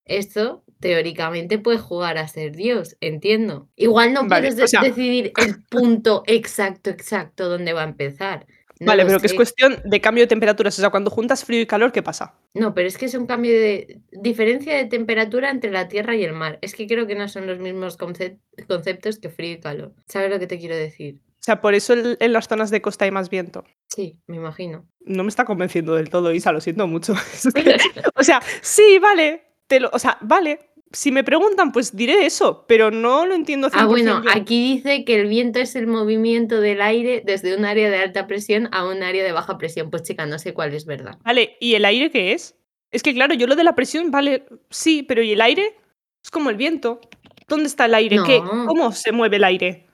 Esto 0.08 0.64
teóricamente 0.80 1.58
puede 1.58 1.78
jugar 1.78 2.18
a 2.18 2.28
ser 2.28 2.54
Dios, 2.56 2.96
entiendo. 3.00 3.68
Igual 3.76 4.12
no 4.12 4.26
Vale, 4.26 4.48
puedes 4.48 4.54
o 4.54 4.62
de- 4.62 4.68
sea- 4.68 4.82
decidir 4.82 5.32
el 5.38 5.62
punto 5.64 6.22
exacto, 6.26 6.90
exacto 6.90 7.48
donde 7.48 7.72
va 7.72 7.82
a 7.82 7.88
empezar. 7.88 8.46
No 8.80 8.86
vale, 8.86 9.04
pero 9.04 9.18
que 9.18 9.26
es 9.26 9.34
cuestión 9.34 9.76
de 9.84 10.00
cambio 10.00 10.22
de 10.22 10.28
temperaturas. 10.28 10.78
O 10.78 10.80
sea, 10.80 10.90
cuando 10.90 11.10
juntas 11.10 11.44
frío 11.44 11.60
y 11.60 11.66
calor, 11.66 11.90
¿qué 11.90 12.00
pasa? 12.00 12.34
No, 12.54 12.74
pero 12.74 12.86
es 12.86 12.96
que 12.96 13.06
es 13.06 13.14
un 13.14 13.26
cambio 13.26 13.50
de 13.50 14.00
diferencia 14.12 14.76
de 14.76 14.84
temperatura 14.84 15.50
entre 15.50 15.72
la 15.72 15.88
tierra 15.88 16.14
y 16.14 16.22
el 16.22 16.32
mar. 16.32 16.60
Es 16.62 16.76
que 16.76 16.86
creo 16.86 17.08
que 17.08 17.16
no 17.16 17.26
son 17.28 17.48
los 17.48 17.58
mismos 17.58 17.98
concep- 17.98 18.38
conceptos 18.68 19.18
que 19.18 19.30
frío 19.30 19.54
y 19.54 19.58
calor. 19.58 19.94
¿Sabes 20.06 20.30
lo 20.30 20.38
que 20.38 20.46
te 20.46 20.60
quiero 20.60 20.76
decir? 20.76 21.16
O 21.40 21.42
sea, 21.42 21.60
por 21.60 21.74
eso 21.74 21.92
el- 21.92 22.18
en 22.20 22.32
las 22.32 22.46
zonas 22.46 22.70
de 22.70 22.80
costa 22.80 23.04
hay 23.04 23.10
más 23.10 23.30
viento. 23.30 23.64
Sí, 23.88 24.20
me 24.28 24.36
imagino. 24.36 24.86
No 25.00 25.24
me 25.24 25.28
está 25.30 25.44
convenciendo 25.44 25.96
del 25.96 26.08
todo, 26.08 26.32
Isa, 26.32 26.52
lo 26.52 26.60
siento 26.60 26.86
mucho. 26.86 27.14
O 28.14 28.22
sea, 28.22 28.40
sí, 28.60 29.00
vale. 29.00 29.42
Te 29.68 29.80
lo, 29.80 29.90
o 29.92 29.98
sea, 29.98 30.18
vale. 30.20 30.60
Si 30.90 31.12
me 31.12 31.22
preguntan, 31.22 31.70
pues 31.70 31.94
diré 31.94 32.24
eso, 32.24 32.64
pero 32.66 32.90
no 32.90 33.26
lo 33.26 33.34
entiendo 33.34 33.68
100% 33.68 33.74
Ah, 33.78 33.86
bueno, 33.86 34.22
aquí 34.32 34.74
dice 34.74 35.04
que 35.04 35.20
el 35.20 35.28
viento 35.28 35.58
es 35.58 35.76
el 35.76 35.86
movimiento 35.86 36.62
del 36.62 36.80
aire 36.80 37.22
desde 37.22 37.54
un 37.54 37.66
área 37.66 37.90
de 37.90 37.98
alta 37.98 38.26
presión 38.26 38.70
a 38.72 38.86
un 38.86 39.02
área 39.02 39.22
de 39.22 39.32
baja 39.32 39.58
presión. 39.58 39.90
Pues 39.90 40.02
chica, 40.02 40.24
no 40.24 40.38
sé 40.38 40.54
cuál 40.54 40.72
es 40.72 40.86
verdad. 40.86 41.18
Vale, 41.22 41.58
¿y 41.60 41.74
el 41.74 41.84
aire 41.84 42.10
qué 42.10 42.32
es? 42.32 42.56
Es 42.90 43.02
que 43.02 43.12
claro, 43.12 43.34
yo 43.34 43.46
lo 43.46 43.54
de 43.54 43.64
la 43.64 43.74
presión, 43.74 44.10
vale, 44.10 44.46
sí, 44.70 45.02
pero 45.02 45.22
¿y 45.22 45.32
el 45.32 45.42
aire? 45.42 45.76
Es 46.24 46.30
como 46.30 46.48
el 46.48 46.56
viento. 46.56 47.02
¿Dónde 47.46 47.66
está 47.66 47.84
el 47.84 47.94
aire? 47.94 48.18
¿Qué? 48.24 48.40
¿Cómo 48.66 48.90
se 48.92 49.12
mueve 49.12 49.36
el 49.36 49.44
aire? 49.44 49.88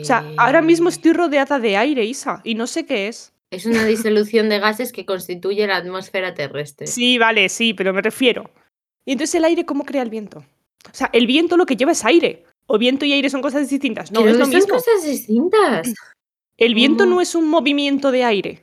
O 0.00 0.04
sea, 0.04 0.24
ahora 0.38 0.60
mismo 0.60 0.88
Eh, 0.88 0.92
estoy 0.92 1.12
rodeada 1.12 1.60
de 1.60 1.76
aire, 1.76 2.04
Isa, 2.04 2.40
y 2.42 2.56
no 2.56 2.66
sé 2.66 2.84
qué 2.84 3.08
es. 3.08 3.32
Es 3.50 3.66
una 3.66 3.84
disolución 3.84 4.48
de 4.48 4.58
gases 4.58 4.92
que 4.92 5.04
constituye 5.04 5.66
la 5.66 5.76
atmósfera 5.76 6.34
terrestre. 6.34 6.86
Sí, 6.86 7.18
vale, 7.18 7.48
sí, 7.48 7.74
pero 7.74 7.92
me 7.92 8.02
refiero. 8.02 8.50
¿Y 9.04 9.12
entonces 9.12 9.34
el 9.34 9.44
aire 9.44 9.64
cómo 9.64 9.84
crea 9.84 10.02
el 10.02 10.10
viento? 10.10 10.38
O 10.38 10.94
sea, 10.94 11.10
el 11.12 11.26
viento 11.26 11.56
lo 11.56 11.66
que 11.66 11.76
lleva 11.76 11.92
es 11.92 12.04
aire. 12.04 12.44
O 12.66 12.78
viento 12.78 13.04
y 13.04 13.12
aire 13.12 13.28
son 13.28 13.42
cosas 13.42 13.68
distintas. 13.68 14.12
No, 14.12 14.20
Pero 14.20 14.32
es 14.32 14.38
lo 14.38 14.44
son 14.46 14.54
mismo. 14.54 14.74
cosas 14.74 15.04
distintas. 15.04 15.92
El 16.56 16.74
viento 16.74 17.04
¿Cómo? 17.04 17.16
no 17.16 17.20
es 17.20 17.34
un 17.34 17.48
movimiento 17.48 18.10
de 18.12 18.24
aire 18.24 18.62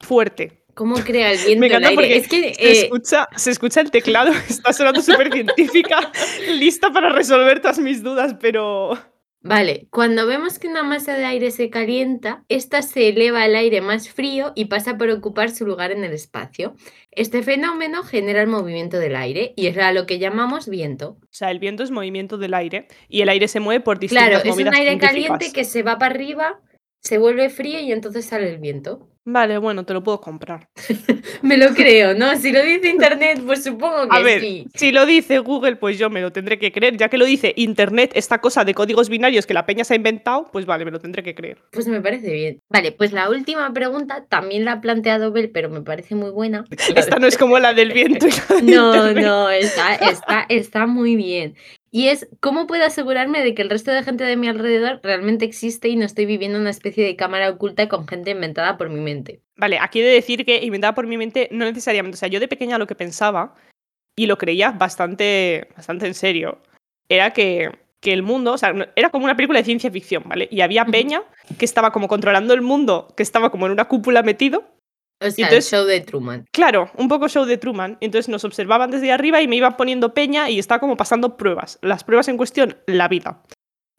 fuerte. 0.00 0.64
¿Cómo 0.74 0.96
crea 0.96 1.32
el 1.32 1.38
viento 1.38 1.60
Me 1.60 1.66
el 1.66 1.72
encanta 1.72 1.88
aire? 1.88 1.94
porque 2.02 2.16
Es 2.16 2.28
que 2.28 2.54
Se, 2.54 2.62
eh, 2.68 2.82
escucha, 2.84 3.28
se 3.36 3.50
escucha 3.50 3.80
el 3.80 3.90
teclado, 3.90 4.32
está 4.48 4.72
sonando 4.72 5.02
súper 5.02 5.32
científica, 5.32 6.10
lista 6.48 6.90
para 6.90 7.10
resolver 7.10 7.60
todas 7.60 7.78
mis 7.78 8.02
dudas, 8.02 8.36
pero... 8.40 8.98
Vale, 9.44 9.88
cuando 9.90 10.26
vemos 10.26 10.60
que 10.60 10.68
una 10.68 10.84
masa 10.84 11.16
de 11.16 11.24
aire 11.24 11.50
se 11.50 11.68
calienta, 11.68 12.44
ésta 12.48 12.80
se 12.80 13.08
eleva 13.08 13.42
al 13.42 13.56
aire 13.56 13.80
más 13.80 14.08
frío 14.08 14.52
y 14.54 14.66
pasa 14.66 14.96
por 14.96 15.10
ocupar 15.10 15.50
su 15.50 15.66
lugar 15.66 15.90
en 15.90 16.04
el 16.04 16.12
espacio. 16.12 16.74
Este 17.10 17.42
fenómeno 17.42 18.04
genera 18.04 18.40
el 18.40 18.46
movimiento 18.46 19.00
del 19.00 19.16
aire 19.16 19.52
y 19.56 19.66
es 19.66 19.76
a 19.78 19.92
lo 19.92 20.06
que 20.06 20.20
llamamos 20.20 20.68
viento. 20.68 21.18
O 21.22 21.28
sea, 21.30 21.50
el 21.50 21.58
viento 21.58 21.82
es 21.82 21.90
movimiento 21.90 22.38
del 22.38 22.54
aire 22.54 22.86
y 23.08 23.22
el 23.22 23.28
aire 23.28 23.48
se 23.48 23.58
mueve 23.58 23.82
por 23.82 23.98
distintas 23.98 24.28
Claro, 24.28 24.48
es 24.48 24.56
un 24.56 24.74
aire 24.74 24.98
caliente 24.98 25.52
que 25.52 25.64
se 25.64 25.82
va 25.82 25.98
para 25.98 26.14
arriba, 26.14 26.60
se 27.00 27.18
vuelve 27.18 27.50
frío 27.50 27.80
y 27.80 27.90
entonces 27.90 28.24
sale 28.24 28.48
el 28.48 28.58
viento. 28.58 29.11
Vale, 29.24 29.58
bueno, 29.58 29.84
te 29.84 29.92
lo 29.94 30.02
puedo 30.02 30.20
comprar. 30.20 30.68
Me 31.42 31.56
lo 31.56 31.68
creo, 31.74 32.12
¿no? 32.14 32.36
Si 32.36 32.50
lo 32.50 32.60
dice 32.62 32.88
internet, 32.88 33.40
pues 33.46 33.62
supongo 33.62 34.08
que 34.10 34.16
A 34.16 34.20
ver, 34.20 34.40
sí. 34.40 34.66
si 34.74 34.90
lo 34.90 35.06
dice 35.06 35.38
Google, 35.38 35.76
pues 35.76 35.96
yo 35.96 36.10
me 36.10 36.20
lo 36.20 36.32
tendré 36.32 36.58
que 36.58 36.72
creer. 36.72 36.96
Ya 36.96 37.08
que 37.08 37.18
lo 37.18 37.24
dice 37.24 37.52
Internet, 37.56 38.10
esta 38.14 38.40
cosa 38.40 38.64
de 38.64 38.74
códigos 38.74 39.08
binarios 39.08 39.46
que 39.46 39.54
la 39.54 39.64
peña 39.64 39.84
se 39.84 39.94
ha 39.94 39.96
inventado, 39.96 40.48
pues 40.52 40.66
vale, 40.66 40.84
me 40.84 40.90
lo 40.90 40.98
tendré 40.98 41.22
que 41.22 41.34
creer. 41.36 41.58
Pues 41.70 41.86
me 41.86 42.00
parece 42.00 42.32
bien. 42.32 42.58
Vale, 42.68 42.90
pues 42.92 43.12
la 43.12 43.30
última 43.30 43.72
pregunta 43.72 44.24
también 44.28 44.64
la 44.64 44.72
ha 44.72 44.80
planteado 44.80 45.30
Bel, 45.30 45.50
pero 45.50 45.70
me 45.70 45.82
parece 45.82 46.14
muy 46.16 46.30
buena. 46.30 46.64
Esta 46.96 47.18
no 47.20 47.28
es 47.28 47.38
como 47.38 47.58
la 47.60 47.74
del 47.74 47.92
viento 47.92 48.26
y 48.26 48.30
la 48.30 48.56
de 48.56 48.62
No, 48.62 48.94
Internet. 48.96 49.24
no, 49.24 49.50
está, 49.50 49.94
está, 49.94 50.46
está 50.48 50.86
muy 50.86 51.14
bien. 51.14 51.54
Y 51.94 52.08
es, 52.08 52.26
¿cómo 52.40 52.66
puedo 52.66 52.84
asegurarme 52.86 53.44
de 53.44 53.54
que 53.54 53.60
el 53.60 53.68
resto 53.68 53.90
de 53.90 54.02
gente 54.02 54.24
de 54.24 54.36
mi 54.36 54.48
alrededor 54.48 55.00
realmente 55.02 55.44
existe 55.44 55.90
y 55.90 55.96
no 55.96 56.06
estoy 56.06 56.24
viviendo 56.24 56.58
una 56.58 56.70
especie 56.70 57.04
de 57.04 57.16
cámara 57.16 57.50
oculta 57.50 57.86
con 57.88 58.08
gente 58.08 58.30
inventada 58.30 58.78
por 58.78 58.88
mi 58.88 59.00
mente? 59.00 59.42
Vale, 59.56 59.78
aquí 59.78 60.00
he 60.00 60.04
de 60.04 60.14
decir 60.14 60.46
que 60.46 60.64
inventada 60.64 60.94
por 60.94 61.06
mi 61.06 61.18
mente 61.18 61.48
no 61.52 61.66
necesariamente. 61.66 62.16
O 62.16 62.18
sea, 62.18 62.30
yo 62.30 62.40
de 62.40 62.48
pequeña 62.48 62.78
lo 62.78 62.86
que 62.86 62.94
pensaba, 62.94 63.54
y 64.16 64.26
lo 64.26 64.38
creía 64.38 64.70
bastante, 64.72 65.68
bastante 65.76 66.06
en 66.06 66.14
serio, 66.14 66.62
era 67.10 67.32
que, 67.32 67.70
que 68.00 68.12
el 68.12 68.22
mundo, 68.22 68.54
o 68.54 68.58
sea, 68.58 68.74
era 68.96 69.10
como 69.10 69.24
una 69.24 69.36
película 69.36 69.58
de 69.58 69.64
ciencia 69.64 69.90
ficción, 69.90 70.22
¿vale? 70.26 70.48
Y 70.50 70.62
había 70.62 70.84
peña 70.86 71.22
que 71.58 71.64
estaba 71.64 71.92
como 71.92 72.08
controlando 72.08 72.54
el 72.54 72.62
mundo, 72.62 73.12
que 73.16 73.22
estaba 73.22 73.50
como 73.50 73.66
en 73.66 73.72
una 73.72 73.86
cúpula 73.86 74.22
metido. 74.22 74.64
O 75.26 75.30
sea, 75.30 75.46
entonces- 75.46 75.70
show 75.70 75.84
de 75.84 76.00
Truman. 76.00 76.44
Claro, 76.52 76.90
un 76.96 77.08
poco 77.08 77.28
show 77.28 77.44
de 77.44 77.56
Truman. 77.58 77.98
Entonces 78.00 78.28
nos 78.28 78.44
observaban 78.44 78.90
desde 78.90 79.12
arriba 79.12 79.40
y 79.42 79.48
me 79.48 79.56
iban 79.56 79.76
poniendo 79.76 80.14
peña 80.14 80.50
y 80.50 80.58
estaba 80.58 80.80
como 80.80 80.96
pasando 80.96 81.36
pruebas. 81.36 81.78
Las 81.82 82.04
pruebas 82.04 82.28
en 82.28 82.36
cuestión, 82.36 82.76
la 82.86 83.08
vida. 83.08 83.42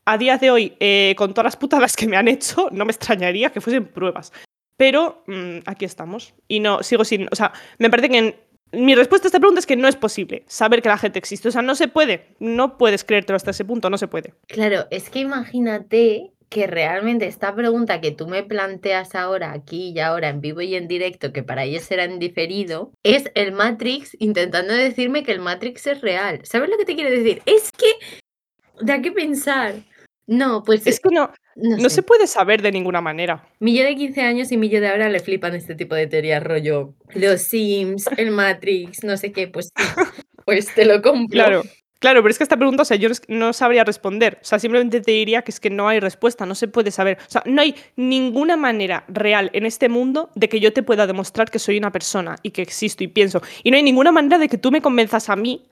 A 0.05 0.17
día 0.17 0.37
de 0.37 0.51
hoy, 0.51 0.75
eh, 0.79 1.13
con 1.17 1.33
todas 1.33 1.45
las 1.45 1.55
putadas 1.57 1.95
que 1.95 2.07
me 2.07 2.17
han 2.17 2.27
hecho, 2.27 2.67
no 2.71 2.85
me 2.85 2.91
extrañaría 2.91 3.51
que 3.51 3.61
fuesen 3.61 3.85
pruebas. 3.85 4.33
Pero 4.75 5.23
mm, 5.27 5.59
aquí 5.65 5.85
estamos. 5.85 6.33
Y 6.47 6.59
no, 6.59 6.83
sigo 6.83 7.05
sin. 7.05 7.27
O 7.31 7.35
sea, 7.35 7.53
me 7.77 7.89
parece 7.89 8.09
que. 8.09 8.17
en- 8.17 8.35
mi 8.75 8.95
respuesta 8.95 9.27
a 9.27 9.29
esta 9.29 9.39
pregunta 9.39 9.59
es 9.59 9.67
que 9.67 9.75
no 9.75 9.87
es 9.87 9.95
posible 9.95 10.43
saber 10.47 10.81
que 10.81 10.89
la 10.89 10.97
gente 10.97 11.19
existe. 11.19 11.47
O 11.47 11.51
sea, 11.51 11.61
no 11.61 11.75
se 11.75 11.87
puede. 11.87 12.35
No 12.39 12.75
puedes 12.79 13.03
creértelo 13.03 13.35
hasta 13.37 13.51
ese 13.51 13.63
punto, 13.65 13.87
no 13.91 13.99
se 13.99 14.07
puede. 14.07 14.33
Claro, 14.47 14.87
es 14.89 15.11
que 15.11 15.19
imagínate 15.19 16.31
que 16.53 16.67
realmente 16.67 17.25
esta 17.25 17.55
pregunta 17.55 17.99
que 17.99 18.11
tú 18.11 18.27
me 18.27 18.43
planteas 18.43 19.15
ahora, 19.15 19.53
aquí 19.53 19.91
y 19.95 19.99
ahora, 19.99 20.29
en 20.29 20.39
vivo 20.39 20.61
y 20.61 20.75
en 20.75 20.87
directo, 20.87 21.33
que 21.33 21.41
para 21.41 21.63
ellos 21.63 21.81
será 21.81 22.03
en 22.03 22.19
diferido, 22.19 22.91
es 23.01 23.31
el 23.33 23.53
Matrix 23.53 24.15
intentando 24.19 24.71
decirme 24.71 25.23
que 25.23 25.31
el 25.31 25.39
Matrix 25.39 25.87
es 25.87 26.01
real. 26.01 26.41
¿Sabes 26.43 26.69
lo 26.69 26.77
que 26.77 26.85
te 26.85 26.93
quiero 26.93 27.09
decir? 27.09 27.41
Es 27.47 27.71
que, 27.71 27.87
¿da 28.85 29.01
qué 29.01 29.11
pensar? 29.11 29.73
No, 30.27 30.61
pues 30.63 30.85
Es 30.85 30.99
que 30.99 31.09
no, 31.09 31.31
no, 31.55 31.77
no 31.77 31.89
sé. 31.89 31.95
se 31.95 32.03
puede 32.03 32.27
saber 32.27 32.61
de 32.61 32.71
ninguna 32.71 33.01
manera. 33.01 33.47
Mi 33.59 33.75
yo 33.75 33.83
de 33.83 33.95
15 33.95 34.21
años 34.21 34.51
y 34.51 34.57
mi 34.57 34.69
yo 34.69 34.79
de 34.79 34.89
ahora 34.89 35.09
le 35.09 35.19
flipan 35.19 35.55
este 35.55 35.73
tipo 35.73 35.95
de 35.95 36.05
teorías, 36.05 36.43
rollo 36.43 36.93
los 37.15 37.41
Sims, 37.41 38.07
el 38.17 38.29
Matrix, 38.29 39.03
no 39.03 39.17
sé 39.17 39.31
qué, 39.31 39.47
pues 39.47 39.71
pues 40.45 40.73
te 40.75 40.85
lo 40.85 41.01
compro. 41.01 41.35
Claro, 41.35 41.63
claro, 42.03 42.21
pero 42.21 42.31
es 42.31 42.37
que 42.37 42.43
esta 42.43 42.57
pregunta, 42.57 42.81
o 42.81 42.85
sea, 42.85 42.97
yo 42.97 43.07
no 43.29 43.53
sabría 43.53 43.85
responder. 43.85 44.39
O 44.41 44.45
sea, 44.45 44.59
simplemente 44.59 44.99
te 44.99 45.11
diría 45.11 45.41
que 45.41 45.51
es 45.51 45.61
que 45.61 45.69
no 45.69 45.87
hay 45.87 46.01
respuesta, 46.01 46.45
no 46.45 46.53
se 46.53 46.67
puede 46.67 46.91
saber. 46.91 47.17
O 47.25 47.31
sea, 47.31 47.43
no 47.45 47.61
hay 47.61 47.75
ninguna 47.95 48.57
manera 48.57 49.05
real 49.07 49.49
en 49.53 49.65
este 49.65 49.87
mundo 49.87 50.29
de 50.35 50.49
que 50.49 50.59
yo 50.59 50.73
te 50.73 50.83
pueda 50.83 51.07
demostrar 51.07 51.49
que 51.49 51.59
soy 51.59 51.77
una 51.77 51.93
persona 51.93 52.35
y 52.43 52.51
que 52.51 52.61
existo 52.61 53.05
y 53.05 53.07
pienso. 53.07 53.41
Y 53.63 53.71
no 53.71 53.77
hay 53.77 53.83
ninguna 53.83 54.11
manera 54.11 54.37
de 54.37 54.49
que 54.49 54.57
tú 54.57 54.69
me 54.69 54.81
convenzas 54.81 55.29
a 55.29 55.37
mí 55.37 55.65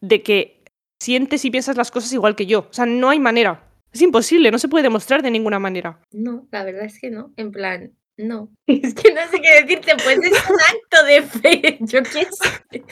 de 0.00 0.24
que 0.24 0.64
sientes 1.00 1.44
y 1.44 1.52
piensas 1.52 1.76
las 1.76 1.92
cosas 1.92 2.12
igual 2.12 2.34
que 2.34 2.46
yo. 2.46 2.66
O 2.68 2.72
sea, 2.72 2.84
no 2.84 3.08
hay 3.08 3.20
manera. 3.20 3.62
Es 3.92 4.02
imposible, 4.02 4.50
no 4.50 4.58
se 4.58 4.66
puede 4.66 4.82
demostrar 4.82 5.22
de 5.22 5.30
ninguna 5.30 5.60
manera. 5.60 6.00
No, 6.10 6.48
la 6.50 6.64
verdad 6.64 6.84
es 6.86 6.98
que 7.00 7.10
no, 7.10 7.32
en 7.36 7.52
plan, 7.52 7.92
no. 8.18 8.50
Es 8.66 8.94
que 8.94 9.12
no 9.12 9.20
sé 9.30 9.40
qué 9.40 9.62
decirte, 9.62 9.92
pues 10.02 10.18
es 10.18 10.50
un 10.50 10.56
acto 10.60 11.04
de 11.06 11.22
fe, 11.22 11.78
yo 11.80 12.02
qué 12.02 12.26
sé. 12.30 12.82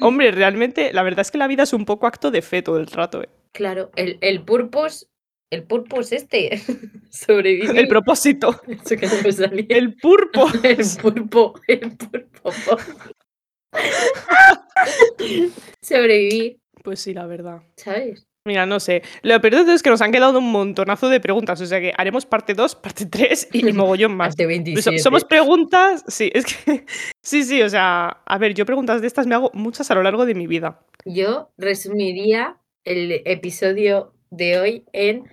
Hombre, 0.00 0.30
realmente, 0.32 0.92
la 0.92 1.02
verdad 1.02 1.20
es 1.20 1.30
que 1.30 1.38
la 1.38 1.46
vida 1.46 1.62
es 1.64 1.72
un 1.72 1.84
poco 1.84 2.06
acto 2.06 2.30
de 2.30 2.42
fe 2.42 2.62
todo 2.62 2.78
el 2.78 2.86
rato. 2.86 3.22
¿eh? 3.22 3.28
Claro, 3.52 3.90
el, 3.96 4.18
el 4.20 4.42
purpose, 4.44 5.06
el 5.50 5.64
purpose 5.64 6.16
este, 6.16 6.60
sobrevivir. 7.10 7.76
El 7.76 7.86
propósito, 7.88 8.60
Eso 8.66 8.96
que 8.96 9.06
no 9.06 9.22
me 9.22 9.32
salía. 9.32 9.66
el 9.68 9.94
purpo. 9.96 10.46
El 10.62 10.78
pulpo, 11.00 11.54
el 11.68 11.80
pulpo. 11.96 12.76
Sobrevivir, 15.80 16.58
Pues 16.82 17.00
sí, 17.00 17.14
la 17.14 17.26
verdad. 17.26 17.62
¿sabes? 17.76 18.26
Mira, 18.44 18.66
no 18.66 18.80
sé. 18.80 19.02
Lo 19.22 19.40
peor 19.40 19.54
de 19.54 19.60
todo 19.62 19.72
es 19.72 19.82
que 19.82 19.90
nos 19.90 20.00
han 20.02 20.10
quedado 20.10 20.38
un 20.40 20.50
montonazo 20.50 21.08
de 21.08 21.20
preguntas. 21.20 21.60
O 21.60 21.66
sea 21.66 21.80
que 21.80 21.92
haremos 21.96 22.26
parte 22.26 22.54
2, 22.54 22.74
parte 22.74 23.06
3 23.06 23.48
y, 23.52 23.68
y 23.68 23.72
mogollón 23.72 24.16
más. 24.16 24.34
Parte 24.34 24.46
Pero 24.46 24.48
so- 24.82 24.90
27. 24.90 24.98
somos 24.98 25.24
preguntas. 25.24 26.04
Sí, 26.08 26.30
es 26.34 26.44
que. 26.46 26.84
Sí, 27.24 27.44
sí, 27.44 27.62
o 27.62 27.68
sea. 27.68 28.20
A 28.26 28.38
ver, 28.38 28.54
yo 28.54 28.66
preguntas 28.66 29.00
de 29.00 29.06
estas 29.06 29.26
me 29.28 29.34
hago 29.36 29.50
muchas 29.54 29.90
a 29.90 29.94
lo 29.94 30.02
largo 30.02 30.26
de 30.26 30.34
mi 30.34 30.46
vida. 30.48 30.80
Yo 31.04 31.50
resumiría 31.56 32.56
el 32.84 33.22
episodio 33.26 34.12
de 34.30 34.58
hoy 34.58 34.84
en 34.92 35.24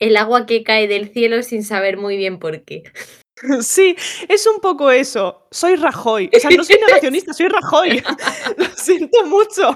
el 0.00 0.16
agua 0.18 0.44
que 0.44 0.62
cae 0.64 0.86
del 0.86 1.08
cielo 1.08 1.42
sin 1.42 1.62
saber 1.64 1.96
muy 1.96 2.16
bien 2.18 2.38
por 2.38 2.62
qué. 2.64 2.82
Sí, 3.62 3.96
es 4.28 4.46
un 4.46 4.60
poco 4.60 4.90
eso. 4.90 5.46
Soy 5.50 5.76
Rajoy. 5.76 6.30
O 6.34 6.38
sea, 6.38 6.50
no 6.50 6.64
soy 6.64 6.76
negacionista, 6.86 7.32
soy 7.32 7.48
Rajoy. 7.48 8.02
Lo 8.56 8.64
siento 8.76 9.26
mucho. 9.26 9.74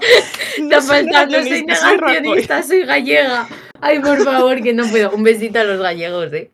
No 0.61 0.81
soy 0.81 1.05
negacionista, 1.05 2.63
soy 2.63 2.85
gallega. 2.85 3.47
Ay, 3.81 3.99
por 3.99 4.23
favor, 4.23 4.61
que 4.61 4.73
no 4.73 4.87
puedo. 4.87 5.11
Un 5.11 5.23
besito 5.23 5.59
a 5.59 5.63
los 5.63 5.81
gallegos, 5.81 6.31
¿eh? 6.33 6.51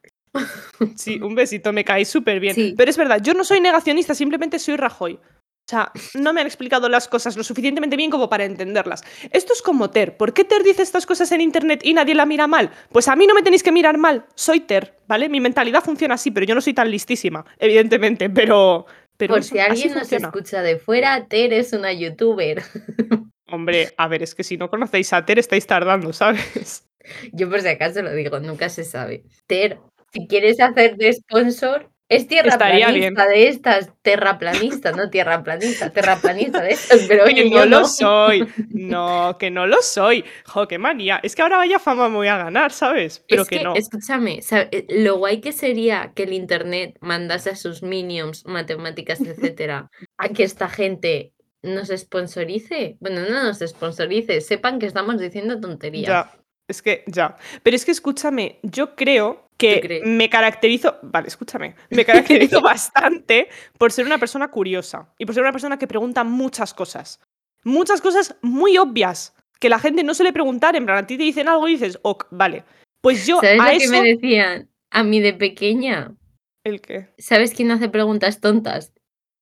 Sí, 0.96 1.20
un 1.22 1.34
besito, 1.34 1.72
me 1.72 1.86
caí 1.86 2.06
súper 2.06 2.40
bien. 2.40 2.54
Sí. 2.54 2.74
Pero 2.78 2.90
es 2.92 2.98
verdad, 2.98 3.20
yo 3.22 3.34
no 3.34 3.44
soy 3.44 3.62
negacionista, 3.62 4.14
simplemente 4.14 4.60
soy 4.60 4.76
Rajoy. 4.76 5.20
O 5.66 5.68
sea, 5.68 5.92
no 6.14 6.32
me 6.32 6.42
han 6.42 6.48
explicado 6.48 6.90
las 6.90 7.08
cosas 7.08 7.36
lo 7.36 7.44
suficientemente 7.44 7.96
bien 7.96 8.12
como 8.12 8.30
para 8.30 8.46
entenderlas. 8.46 9.04
Esto 9.32 9.52
es 9.52 9.64
como 9.64 9.90
Ter. 9.90 10.16
¿Por 10.16 10.32
qué 10.32 10.44
Ter 10.44 10.62
dice 10.62 10.84
estas 10.84 11.08
cosas 11.08 11.32
en 11.32 11.42
internet 11.42 11.82
y 11.84 11.96
nadie 11.96 12.14
la 12.14 12.28
mira 12.28 12.46
mal? 12.46 12.70
Pues 12.92 13.08
a 13.08 13.16
mí 13.16 13.26
no 13.26 13.34
me 13.34 13.42
tenéis 13.42 13.64
que 13.64 13.72
mirar 13.72 13.98
mal. 13.98 14.28
Soy 14.36 14.60
Ter, 14.60 15.00
¿vale? 15.08 15.28
Mi 15.28 15.40
mentalidad 15.40 15.84
funciona 15.84 16.14
así, 16.14 16.30
pero 16.30 16.46
yo 16.46 16.54
no 16.54 16.62
soy 16.62 16.76
tan 16.76 16.92
listísima, 16.92 17.44
evidentemente. 17.58 18.30
Pero. 18.30 18.86
pero 19.18 19.34
Por 19.34 19.44
si 19.44 19.58
alguien 19.58 19.96
nos 19.96 20.12
escucha 20.12 20.62
de 20.62 20.78
fuera, 20.78 21.26
Ter 21.26 21.52
es 21.52 21.74
una 21.74 21.92
youtuber. 21.92 22.62
Hombre, 23.48 23.92
a 23.98 24.08
ver, 24.08 24.22
es 24.22 24.36
que 24.36 24.44
si 24.44 24.58
no 24.58 24.70
conocéis 24.70 25.14
a 25.14 25.26
Ter 25.26 25.40
estáis 25.40 25.66
tardando, 25.66 26.14
¿sabes? 26.14 26.88
Yo 27.34 27.50
por 27.50 27.62
si 27.62 27.70
acaso 27.70 28.04
lo 28.04 28.14
digo, 28.14 28.40
nunca 28.40 28.70
se 28.70 28.84
sabe. 28.84 29.24
Ter, 29.48 29.80
si 30.14 30.28
quieres 30.28 30.60
hacer 30.60 30.96
de 30.96 31.12
sponsor, 31.12 31.90
es 32.08 32.28
Estaría 32.30 32.90
bien. 32.90 33.16
tierraplanista 33.16 33.28
de 33.28 33.48
estas, 33.48 33.92
terraplanista, 34.04 34.92
no 34.92 35.10
tierraplanista, 35.10 35.90
terraplanista 35.92 36.62
de 36.62 36.72
estas, 36.72 37.02
pero 37.08 37.26
Que 37.26 37.46
no 37.46 37.50
yo 37.50 37.66
lo 37.66 37.80
no. 37.82 37.88
soy. 37.88 38.48
No, 38.70 39.38
que 39.40 39.50
no 39.50 39.66
lo 39.66 39.82
soy. 39.82 40.24
Jo, 40.46 40.68
qué 40.68 40.78
manía. 40.78 41.20
Es 41.24 41.36
que 41.36 41.42
ahora 41.42 41.58
vaya 41.58 41.80
fama 41.80 42.08
me 42.10 42.16
voy 42.18 42.28
a 42.28 42.38
ganar, 42.38 42.72
¿sabes? 42.72 43.24
Pero 43.28 43.42
es 43.42 43.48
que, 43.50 43.58
que, 43.58 43.64
no. 43.64 43.74
escúchame, 43.76 44.40
eh, 44.52 44.86
lo 44.90 45.18
guay 45.18 45.42
que 45.42 45.52
sería 45.52 46.12
que 46.16 46.24
el 46.24 46.34
internet 46.34 46.96
mandase 47.02 47.50
a 47.50 47.56
sus 47.56 47.82
minions, 47.82 48.46
matemáticas, 48.46 49.22
etcétera, 49.22 49.90
a 50.18 50.30
que 50.30 50.44
esta 50.44 50.70
gente 50.70 51.34
nos 51.64 51.88
sponsorice. 51.88 52.98
Bueno, 53.00 53.22
no 53.28 53.44
nos 53.44 53.60
sponsorice, 53.60 54.42
sepan 54.42 54.78
que 54.78 54.86
estamos 54.86 55.20
diciendo 55.20 55.60
tonterías. 55.60 56.08
Ya, 56.08 56.32
es 56.68 56.84
que 56.84 57.04
ya. 57.08 57.36
Pero 57.64 57.76
es 57.76 57.84
que 57.84 57.92
escúchame, 57.92 58.60
yo 58.62 58.96
creo 58.96 59.45
que 59.58 60.02
me 60.06 60.30
caracterizo, 60.30 60.98
vale, 61.02 61.28
escúchame, 61.28 61.76
me 61.90 62.06
caracterizo 62.06 62.62
bastante 62.62 63.50
por 63.78 63.92
ser 63.92 64.06
una 64.06 64.18
persona 64.18 64.50
curiosa 64.50 65.14
y 65.18 65.26
por 65.26 65.34
ser 65.34 65.44
una 65.44 65.52
persona 65.52 65.78
que 65.78 65.88
pregunta 65.88 66.24
muchas 66.24 66.74
cosas. 66.74 67.20
Muchas 67.64 68.02
cosas 68.02 68.36
muy 68.42 68.78
obvias 68.78 69.34
que 69.60 69.70
la 69.70 69.80
gente 69.80 70.04
no 70.04 70.14
suele 70.14 70.34
preguntar, 70.34 70.76
en 70.76 70.86
plan, 70.86 71.00
a 71.00 71.08
ti 71.08 71.18
te 71.18 71.24
dicen 71.24 71.48
algo 71.48 71.68
y 71.68 71.74
dices, 71.74 72.00
ok, 72.02 72.28
vale. 72.32 72.64
Pues 73.02 73.26
yo 73.26 73.40
¿Sabes 73.40 73.60
a 73.60 73.74
lo 73.74 73.80
que 73.80 73.88
me 73.88 74.02
decían 74.02 74.70
a 74.92 75.04
mí 75.04 75.20
de 75.20 75.34
pequeña? 75.34 76.14
¿El 76.64 76.82
qué? 76.82 77.14
¿Sabes 77.18 77.54
quién 77.54 77.72
hace 77.72 77.90
preguntas 77.90 78.42
tontas? 78.42 78.94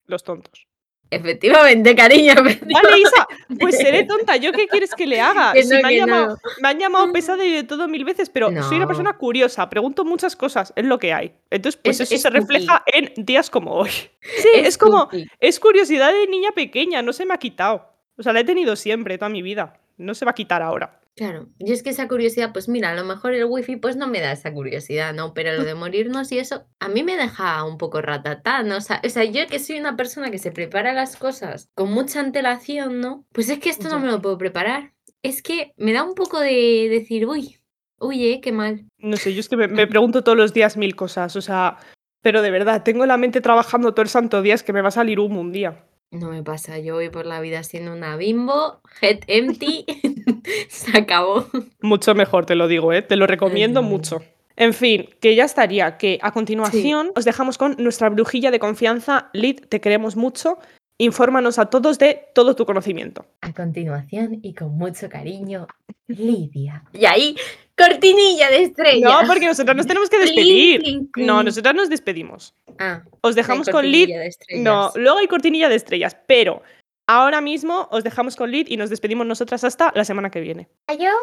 Los 0.06 0.24
tontos. 0.24 0.68
Efectivamente, 1.10 1.96
cariño. 1.96 2.34
Vale. 2.44 3.00
Isa, 3.00 3.28
pues 3.60 3.80
seré 3.96 4.08
tonta. 4.08 4.36
¿Yo 4.38 4.52
qué 4.52 4.68
quieres 4.68 4.94
que 4.96 5.06
le 5.08 5.20
haga? 5.22 5.54
Que 5.54 5.64
Si 5.64 5.70
no, 5.70 5.82
me, 5.82 5.88
han 5.88 5.96
llamado, 5.96 6.28
no. 6.28 6.38
me 6.62 6.68
han 6.70 6.80
llamado 6.80 7.12
pesada 7.12 7.46
y 7.46 7.52
de 7.52 7.64
todo 7.64 7.88
mil 7.88 8.04
veces, 8.06 8.30
pero 8.30 8.50
soy 8.64 8.78
una 8.78 8.88
persona 8.88 9.14
curiosa, 9.18 9.70
pregunto 9.70 10.04
muchas 10.06 10.36
cosas, 10.36 10.74
es 10.76 10.86
lo 10.86 11.00
que 11.00 11.14
hay. 11.14 11.34
Entonces, 11.50 11.80
pues 11.84 12.00
Es- 12.00 12.12
eso 12.12 12.16
es 12.16 12.22
se 12.22 12.28
cookie. 12.30 12.40
refleja 12.42 12.84
en 12.88 13.14
días 13.26 13.50
como 13.50 13.72
hoy. 13.74 13.90
Sí, 14.22 14.50
es, 14.56 14.78
como, 14.78 15.06
cookie. 15.06 15.28
es 15.40 15.60
curiosidad 15.60 16.12
de 16.14 16.28
niña 16.28 16.52
pequeña, 16.52 17.02
no 17.02 17.14
se 17.14 17.26
me 17.26 17.34
ha 17.34 17.38
quitado. 17.38 17.90
O 18.18 18.24
sea, 18.24 18.32
la 18.34 18.40
he 18.42 18.44
tenido 18.44 18.76
siempre, 18.76 19.18
toda 19.18 19.30
mi 19.30 19.42
vida. 19.42 19.80
No 19.98 20.14
se 20.16 20.26
va 20.26 20.32
a 20.32 20.36
quitar 20.36 20.62
ahora. 20.62 21.00
Claro, 21.16 21.48
y 21.60 21.72
es 21.72 21.84
que 21.84 21.92
esa 21.92 22.08
curiosidad, 22.08 22.52
pues 22.54 22.68
mira, 22.68 22.90
a 22.90 22.96
lo 22.96 23.04
mejor 23.04 23.34
el 23.34 23.46
wifi 23.46 23.76
pues 23.76 23.96
no 23.96 24.08
me 24.08 24.20
da 24.20 24.32
esa 24.32 24.52
curiosidad, 24.52 25.14
¿no? 25.14 25.34
Pero 25.36 25.54
lo 25.56 25.64
de 25.66 25.76
morirnos 25.76 26.32
y 26.32 26.40
eso, 26.40 26.66
a 26.80 26.88
mí 26.90 27.04
me 27.04 27.16
deja 27.18 27.64
un 27.66 27.78
poco 27.78 28.02
ratatá, 28.02 28.64
¿no? 28.64 28.78
O 28.78 28.82
sea, 28.82 29.00
o 29.06 29.10
sea, 29.10 29.24
yo 29.24 29.46
que 29.48 29.60
soy 29.60 29.78
una 29.80 29.96
persona 29.96 30.32
que 30.32 30.40
se 30.40 30.52
prepara 30.52 30.92
las 30.94 31.16
cosas 31.16 31.70
con 31.76 31.92
mucha 31.94 32.20
antelación, 32.20 33.00
¿no? 33.00 33.26
Pues 33.32 33.50
es 33.50 33.60
que 33.60 33.70
esto 33.70 33.90
no 33.90 33.96
Ya. 34.00 34.06
me 34.06 34.12
lo 34.12 34.22
puedo 34.22 34.38
preparar. 34.40 34.94
Es 35.22 35.42
que 35.44 35.74
me 35.78 35.94
da 35.94 36.04
un 36.04 36.16
poco 36.16 36.40
de 36.40 36.88
decir, 36.90 37.28
uy, 37.28 37.58
uy, 38.00 38.28
eh, 38.34 38.42
qué 38.42 38.52
mal. 38.52 38.86
No 38.98 39.16
sé, 39.18 39.34
yo 39.36 39.40
es 39.40 39.50
que 39.50 39.56
me, 39.56 39.68
me 39.68 39.86
pregunto 39.88 40.24
todos 40.24 40.38
los 40.38 40.52
días 40.54 40.78
mil 40.78 40.96
cosas. 40.96 41.36
O 41.36 41.42
sea, 41.42 41.78
pero 42.22 42.42
de 42.42 42.50
verdad, 42.52 42.82
tengo 42.84 43.06
la 43.06 43.18
mente 43.18 43.40
trabajando 43.40 43.94
todo 43.94 44.02
el 44.02 44.10
santo 44.10 44.42
día, 44.42 44.56
es 44.56 44.64
que 44.64 44.74
me 44.74 44.82
va 44.82 44.88
a 44.88 44.92
salir 44.92 45.20
humo 45.20 45.40
un 45.42 45.52
día. 45.52 45.86
No 46.14 46.30
me 46.30 46.44
pasa, 46.44 46.78
yo 46.78 46.94
voy 46.94 47.10
por 47.10 47.26
la 47.26 47.42
vida 47.42 47.64
siendo 47.64 47.92
una 47.92 48.16
bimbo, 48.18 48.82
head 49.02 49.22
empty, 49.26 49.84
se 50.70 50.96
acabó. 50.96 51.48
Mucho 51.82 52.14
mejor, 52.14 52.46
te 52.46 52.54
lo 52.54 52.68
digo, 52.68 52.94
¿eh? 52.94 53.02
Te 53.02 53.16
lo 53.16 53.26
recomiendo 53.26 53.80
Ay. 53.80 53.88
mucho. 53.88 54.22
En 54.56 54.76
fin, 54.76 55.10
que 55.20 55.36
ya 55.36 55.46
estaría, 55.46 55.98
que 55.98 56.20
a 56.22 56.32
continuación 56.32 57.12
os 57.16 57.26
dejamos 57.26 57.58
con 57.58 57.76
nuestra 57.80 58.10
brujilla 58.10 58.52
de 58.52 58.60
confianza, 58.60 59.32
Lid, 59.34 59.62
te 59.68 59.82
queremos 59.82 60.16
mucho. 60.16 60.60
Infórmanos 61.00 61.58
a 61.58 61.66
todos 61.66 61.98
de 61.98 62.28
todo 62.36 62.56
tu 62.56 62.68
conocimiento. 62.68 63.26
A 63.42 63.52
continuación 63.52 64.40
y 64.44 64.54
con 64.54 64.78
mucho 64.78 65.10
cariño, 65.10 65.66
Lidia. 66.06 66.84
Y 66.94 67.06
ahí, 67.06 67.36
cortinilla 67.78 68.50
de 68.50 68.64
estrella. 68.64 69.22
No, 69.22 69.28
porque 69.28 69.46
nosotras 69.46 69.76
nos 69.76 69.88
tenemos 69.88 70.10
que 70.10 70.20
despedir. 70.20 70.82
No, 70.82 71.08
clink. 71.12 71.46
nosotras 71.46 71.76
nos 71.76 71.90
despedimos. 71.90 72.54
Ah, 72.80 73.04
Os 73.22 73.36
dejamos 73.36 73.70
con 73.70 73.86
Lid. 73.86 74.08
de 74.08 74.36
No, 74.60 74.92
luego 74.96 75.20
hay 75.20 75.28
cortinilla 75.28 75.70
de 75.70 75.76
estrellas, 75.76 76.18
pero 76.28 76.62
ahora 77.08 77.42
mismo 77.42 77.88
os 77.92 78.04
dejamos 78.04 78.36
con 78.36 78.52
Lid 78.52 78.68
y 78.70 78.78
nos 78.78 78.90
despedimos 78.90 79.26
nosotras 79.28 79.64
hasta 79.64 79.92
la 79.96 80.06
semana 80.06 80.30
que 80.30 80.42
viene. 80.42 80.70
Adiós. 80.88 81.16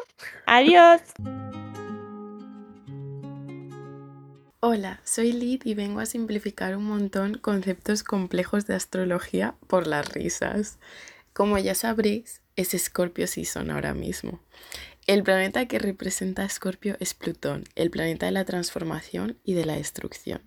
Adiós. 0.46 1.00
Hola, 4.62 5.00
soy 5.04 5.32
Lid 5.32 5.62
y 5.64 5.74
vengo 5.74 6.00
a 6.00 6.06
simplificar 6.06 6.76
un 6.76 6.84
montón 6.84 7.38
conceptos 7.38 8.02
complejos 8.02 8.66
de 8.66 8.74
astrología 8.74 9.54
por 9.68 9.86
las 9.86 10.12
risas. 10.12 10.78
Como 11.32 11.56
ya 11.56 11.74
sabréis, 11.74 12.42
es 12.56 12.70
Scorpio 12.76 13.26
Season 13.26 13.70
ahora 13.70 13.94
mismo. 13.94 14.40
El 15.10 15.24
planeta 15.24 15.66
que 15.66 15.80
representa 15.80 16.44
a 16.44 16.48
Scorpio 16.48 16.96
es 17.00 17.14
Plutón, 17.14 17.64
el 17.74 17.90
planeta 17.90 18.26
de 18.26 18.32
la 18.32 18.44
transformación 18.44 19.36
y 19.42 19.54
de 19.54 19.64
la 19.64 19.74
destrucción. 19.74 20.40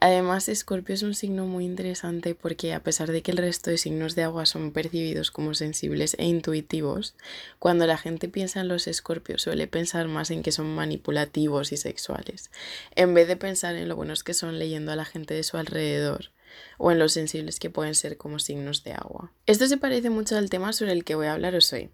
Además, 0.00 0.50
Scorpio 0.54 0.94
es 0.94 1.02
un 1.02 1.14
signo 1.14 1.44
muy 1.44 1.66
interesante 1.66 2.34
porque 2.34 2.72
a 2.72 2.82
pesar 2.82 3.12
de 3.12 3.20
que 3.20 3.32
el 3.32 3.36
resto 3.36 3.68
de 3.68 3.76
signos 3.76 4.14
de 4.14 4.22
agua 4.22 4.46
son 4.46 4.72
percibidos 4.72 5.30
como 5.30 5.52
sensibles 5.52 6.16
e 6.18 6.24
intuitivos, 6.24 7.14
cuando 7.58 7.86
la 7.86 7.98
gente 7.98 8.30
piensa 8.30 8.62
en 8.62 8.68
los 8.68 8.86
Escorpios 8.86 9.42
suele 9.42 9.66
pensar 9.66 10.08
más 10.08 10.30
en 10.30 10.42
que 10.42 10.50
son 10.50 10.74
manipulativos 10.74 11.70
y 11.72 11.76
sexuales, 11.76 12.50
en 12.94 13.12
vez 13.12 13.28
de 13.28 13.36
pensar 13.36 13.76
en 13.76 13.86
lo 13.86 13.96
buenos 13.96 14.24
que 14.24 14.32
son 14.32 14.58
leyendo 14.58 14.92
a 14.92 14.96
la 14.96 15.04
gente 15.04 15.34
de 15.34 15.42
su 15.42 15.58
alrededor 15.58 16.30
o 16.78 16.90
en 16.90 16.98
lo 16.98 17.10
sensibles 17.10 17.60
que 17.60 17.68
pueden 17.68 17.94
ser 17.94 18.16
como 18.16 18.38
signos 18.38 18.82
de 18.82 18.92
agua. 18.92 19.30
Esto 19.44 19.66
se 19.66 19.76
parece 19.76 20.08
mucho 20.08 20.38
al 20.38 20.48
tema 20.48 20.72
sobre 20.72 20.92
el 20.92 21.04
que 21.04 21.16
voy 21.16 21.26
a 21.26 21.34
hablaros 21.34 21.70
hoy, 21.74 21.90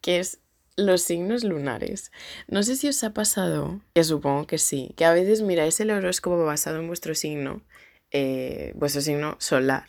que 0.00 0.20
es 0.20 0.38
los 0.76 1.02
signos 1.02 1.44
lunares. 1.44 2.12
No 2.48 2.62
sé 2.62 2.76
si 2.76 2.88
os 2.88 3.02
ha 3.04 3.12
pasado, 3.12 3.80
que 3.94 4.04
supongo 4.04 4.46
que 4.46 4.58
sí, 4.58 4.94
que 4.96 5.04
a 5.04 5.12
veces 5.12 5.42
miráis 5.42 5.80
el 5.80 5.90
horóscopo 5.90 6.44
basado 6.44 6.78
en 6.78 6.86
vuestro 6.86 7.14
signo, 7.14 7.62
eh, 8.10 8.72
vuestro 8.74 9.00
signo 9.00 9.36
solar, 9.38 9.84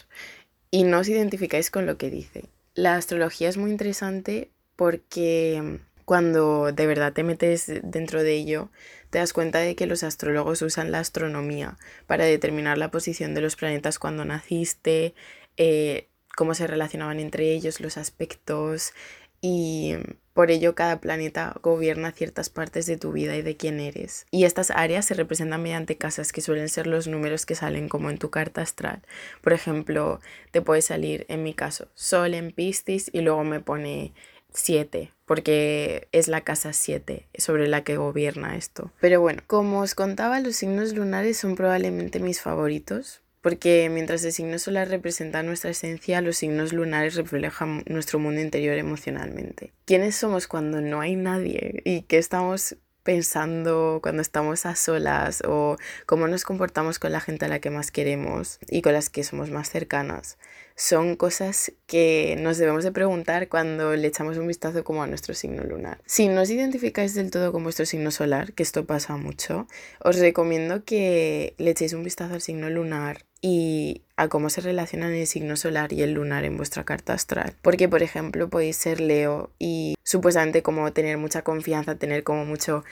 y 0.69 0.83
no 0.83 0.99
os 0.99 1.07
identificáis 1.07 1.71
con 1.71 1.85
lo 1.85 1.97
que 1.97 2.09
dice. 2.09 2.45
La 2.73 2.95
astrología 2.95 3.49
es 3.49 3.57
muy 3.57 3.71
interesante 3.71 4.49
porque 4.75 5.79
cuando 6.05 6.71
de 6.71 6.87
verdad 6.87 7.13
te 7.13 7.23
metes 7.23 7.71
dentro 7.83 8.23
de 8.23 8.33
ello, 8.33 8.69
te 9.09 9.19
das 9.19 9.33
cuenta 9.33 9.59
de 9.59 9.75
que 9.75 9.87
los 9.87 10.03
astrólogos 10.03 10.61
usan 10.61 10.91
la 10.91 10.99
astronomía 10.99 11.77
para 12.07 12.25
determinar 12.25 12.77
la 12.77 12.91
posición 12.91 13.33
de 13.33 13.41
los 13.41 13.55
planetas 13.55 13.99
cuando 13.99 14.25
naciste, 14.25 15.13
eh, 15.57 16.07
cómo 16.35 16.53
se 16.53 16.67
relacionaban 16.67 17.19
entre 17.19 17.51
ellos, 17.51 17.81
los 17.81 17.97
aspectos 17.97 18.93
y 19.41 19.95
por 20.33 20.51
ello 20.51 20.75
cada 20.75 20.99
planeta 20.99 21.55
gobierna 21.61 22.11
ciertas 22.11 22.49
partes 22.49 22.85
de 22.85 22.97
tu 22.97 23.11
vida 23.11 23.35
y 23.35 23.41
de 23.41 23.57
quién 23.57 23.79
eres. 23.79 24.25
Y 24.31 24.45
estas 24.45 24.71
áreas 24.71 25.05
se 25.05 25.13
representan 25.13 25.61
mediante 25.61 25.97
casas 25.97 26.31
que 26.31 26.41
suelen 26.41 26.69
ser 26.69 26.87
los 26.87 27.07
números 27.07 27.45
que 27.45 27.55
salen 27.55 27.89
como 27.89 28.09
en 28.09 28.17
tu 28.17 28.29
carta 28.29 28.61
astral. 28.61 29.01
Por 29.41 29.53
ejemplo, 29.53 30.19
te 30.51 30.61
puede 30.61 30.81
salir 30.81 31.25
en 31.29 31.43
mi 31.43 31.53
caso 31.53 31.87
Sol 31.95 32.33
en 32.33 32.51
Piscis 32.51 33.09
y 33.13 33.21
luego 33.21 33.43
me 33.43 33.59
pone 33.59 34.13
7, 34.53 35.11
porque 35.25 36.07
es 36.11 36.27
la 36.27 36.41
casa 36.41 36.73
7 36.73 37.27
sobre 37.37 37.67
la 37.67 37.83
que 37.83 37.97
gobierna 37.97 38.55
esto. 38.55 38.91
Pero 38.99 39.21
bueno, 39.21 39.41
como 39.47 39.79
os 39.79 39.95
contaba, 39.95 40.39
los 40.39 40.55
signos 40.55 40.93
lunares 40.93 41.37
son 41.37 41.55
probablemente 41.55 42.19
mis 42.19 42.41
favoritos, 42.41 43.21
porque 43.41 43.89
mientras 43.89 44.23
el 44.23 44.31
signo 44.31 44.59
solar 44.59 44.89
representa 44.89 45.43
nuestra 45.43 45.71
esencia, 45.71 46.21
los 46.21 46.37
signos 46.37 46.73
lunares 46.73 47.15
reflejan 47.15 47.83
nuestro 47.87 48.19
mundo 48.19 48.39
interior 48.39 48.77
emocionalmente. 48.77 49.73
¿Quiénes 49.85 50.15
somos 50.15 50.47
cuando 50.47 50.79
no 50.81 51.01
hay 51.01 51.15
nadie? 51.15 51.81
¿Y 51.83 52.03
qué 52.03 52.17
estamos 52.17 52.77
pensando 53.03 53.99
cuando 54.01 54.21
estamos 54.21 54.65
a 54.67 54.75
solas? 54.75 55.41
¿O 55.45 55.77
cómo 56.05 56.27
nos 56.27 56.43
comportamos 56.43 56.99
con 56.99 57.11
la 57.11 57.19
gente 57.19 57.45
a 57.45 57.47
la 57.47 57.59
que 57.59 57.71
más 57.71 57.89
queremos 57.89 58.59
y 58.69 58.83
con 58.83 58.93
las 58.93 59.09
que 59.09 59.23
somos 59.23 59.49
más 59.49 59.69
cercanas? 59.69 60.37
Son 60.75 61.15
cosas 61.15 61.73
que 61.85 62.37
nos 62.39 62.57
debemos 62.57 62.83
de 62.83 62.91
preguntar 62.91 63.49
cuando 63.49 63.95
le 63.95 64.07
echamos 64.07 64.37
un 64.37 64.47
vistazo 64.47 64.83
como 64.83 65.03
a 65.03 65.07
nuestro 65.07 65.33
signo 65.33 65.63
lunar. 65.63 65.99
Si 66.05 66.27
no 66.27 66.41
os 66.41 66.49
identificáis 66.49 67.13
del 67.13 67.31
todo 67.31 67.51
con 67.51 67.63
vuestro 67.63 67.85
signo 67.85 68.11
solar, 68.11 68.53
que 68.53 68.63
esto 68.63 68.85
pasa 68.85 69.17
mucho, 69.17 69.67
os 70.03 70.17
recomiendo 70.17 70.83
que 70.83 71.55
le 71.57 71.71
echéis 71.71 71.93
un 71.93 72.03
vistazo 72.03 72.35
al 72.35 72.41
signo 72.41 72.69
lunar 72.69 73.25
y 73.41 74.03
a 74.17 74.27
cómo 74.27 74.49
se 74.49 74.61
relacionan 74.61 75.13
el 75.13 75.25
signo 75.25 75.55
solar 75.55 75.93
y 75.93 76.03
el 76.03 76.13
lunar 76.13 76.45
en 76.45 76.57
vuestra 76.57 76.83
carta 76.83 77.13
astral. 77.13 77.55
Porque, 77.61 77.89
por 77.89 78.03
ejemplo, 78.03 78.49
podéis 78.49 78.77
ser 78.77 79.01
Leo 79.01 79.49
y 79.57 79.95
supuestamente 80.03 80.61
como 80.61 80.93
tener 80.93 81.17
mucha 81.17 81.41
confianza, 81.41 81.95
tener 81.95 82.23
como 82.23 82.45
mucho, 82.45 82.83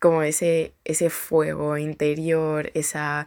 como 0.00 0.22
ese, 0.22 0.72
ese 0.84 1.10
fuego 1.10 1.76
interior, 1.76 2.70
esa, 2.74 3.26